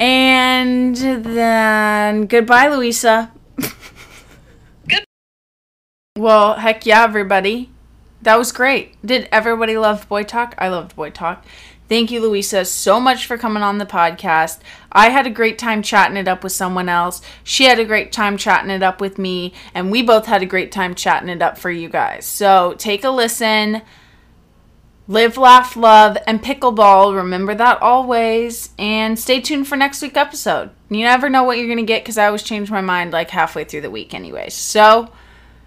And 0.00 0.96
then 0.96 2.24
goodbye, 2.24 2.68
Luisa. 2.68 3.30
Good- 4.88 5.04
Well, 6.16 6.54
heck 6.54 6.86
yeah, 6.86 7.02
everybody. 7.04 7.68
That 8.22 8.38
was 8.38 8.50
great. 8.50 8.96
Did 9.04 9.28
everybody 9.30 9.76
love 9.76 10.08
Boy 10.08 10.22
Talk? 10.22 10.54
I 10.56 10.68
loved 10.68 10.96
Boy 10.96 11.10
Talk. 11.10 11.44
Thank 11.86 12.10
you, 12.10 12.20
Luisa, 12.20 12.64
so 12.64 12.98
much 13.00 13.26
for 13.26 13.36
coming 13.36 13.62
on 13.62 13.76
the 13.78 13.84
podcast. 13.84 14.60
I 14.92 15.10
had 15.10 15.26
a 15.26 15.30
great 15.30 15.58
time 15.58 15.82
chatting 15.82 16.16
it 16.16 16.28
up 16.28 16.42
with 16.44 16.52
someone 16.52 16.88
else. 16.88 17.20
She 17.44 17.64
had 17.64 17.78
a 17.78 17.84
great 17.84 18.10
time 18.10 18.36
chatting 18.38 18.70
it 18.70 18.82
up 18.82 19.00
with 19.02 19.18
me, 19.18 19.52
and 19.74 19.90
we 19.90 20.00
both 20.02 20.26
had 20.26 20.40
a 20.40 20.46
great 20.46 20.72
time 20.72 20.94
chatting 20.94 21.28
it 21.28 21.42
up 21.42 21.58
for 21.58 21.70
you 21.70 21.88
guys. 21.90 22.24
So 22.24 22.74
take 22.78 23.04
a 23.04 23.10
listen. 23.10 23.82
Live, 25.10 25.36
laugh, 25.36 25.74
love, 25.74 26.16
and 26.24 26.40
pickleball. 26.40 27.16
Remember 27.16 27.52
that 27.52 27.82
always. 27.82 28.70
And 28.78 29.18
stay 29.18 29.40
tuned 29.40 29.66
for 29.66 29.74
next 29.74 30.00
week's 30.02 30.16
episode. 30.16 30.70
You 30.88 31.00
never 31.00 31.28
know 31.28 31.42
what 31.42 31.58
you're 31.58 31.66
going 31.66 31.78
to 31.78 31.82
get 31.82 32.04
because 32.04 32.16
I 32.16 32.26
always 32.26 32.44
change 32.44 32.70
my 32.70 32.80
mind 32.80 33.10
like 33.10 33.30
halfway 33.30 33.64
through 33.64 33.80
the 33.80 33.90
week, 33.90 34.14
anyways. 34.14 34.54
So 34.54 35.10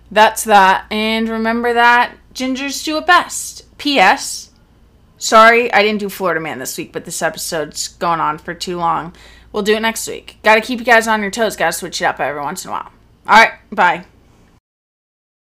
that's 0.09 0.45
that. 0.45 0.85
And 0.89 1.27
remember 1.27 1.73
that 1.73 2.15
gingers 2.33 2.85
do 2.85 2.97
it 2.99 3.05
best. 3.05 3.65
P.S. 3.77 4.51
Sorry, 5.17 5.73
I 5.73 5.83
didn't 5.83 5.99
do 5.99 6.07
Florida 6.07 6.39
Man 6.39 6.59
this 6.59 6.77
week, 6.77 6.93
but 6.93 7.03
this 7.03 7.21
episode's 7.21 7.89
going 7.89 8.21
on 8.21 8.37
for 8.37 8.53
too 8.53 8.77
long. 8.77 9.13
We'll 9.51 9.63
do 9.63 9.75
it 9.75 9.81
next 9.81 10.07
week. 10.07 10.37
Got 10.43 10.55
to 10.55 10.61
keep 10.61 10.79
you 10.79 10.85
guys 10.85 11.05
on 11.05 11.21
your 11.21 11.31
toes. 11.31 11.57
Got 11.57 11.73
to 11.73 11.73
switch 11.73 12.01
it 12.01 12.05
up 12.05 12.21
every 12.21 12.41
once 12.41 12.63
in 12.63 12.69
a 12.69 12.71
while. 12.71 12.93
All 13.27 13.43
right, 13.43 13.55
bye. 13.73 14.05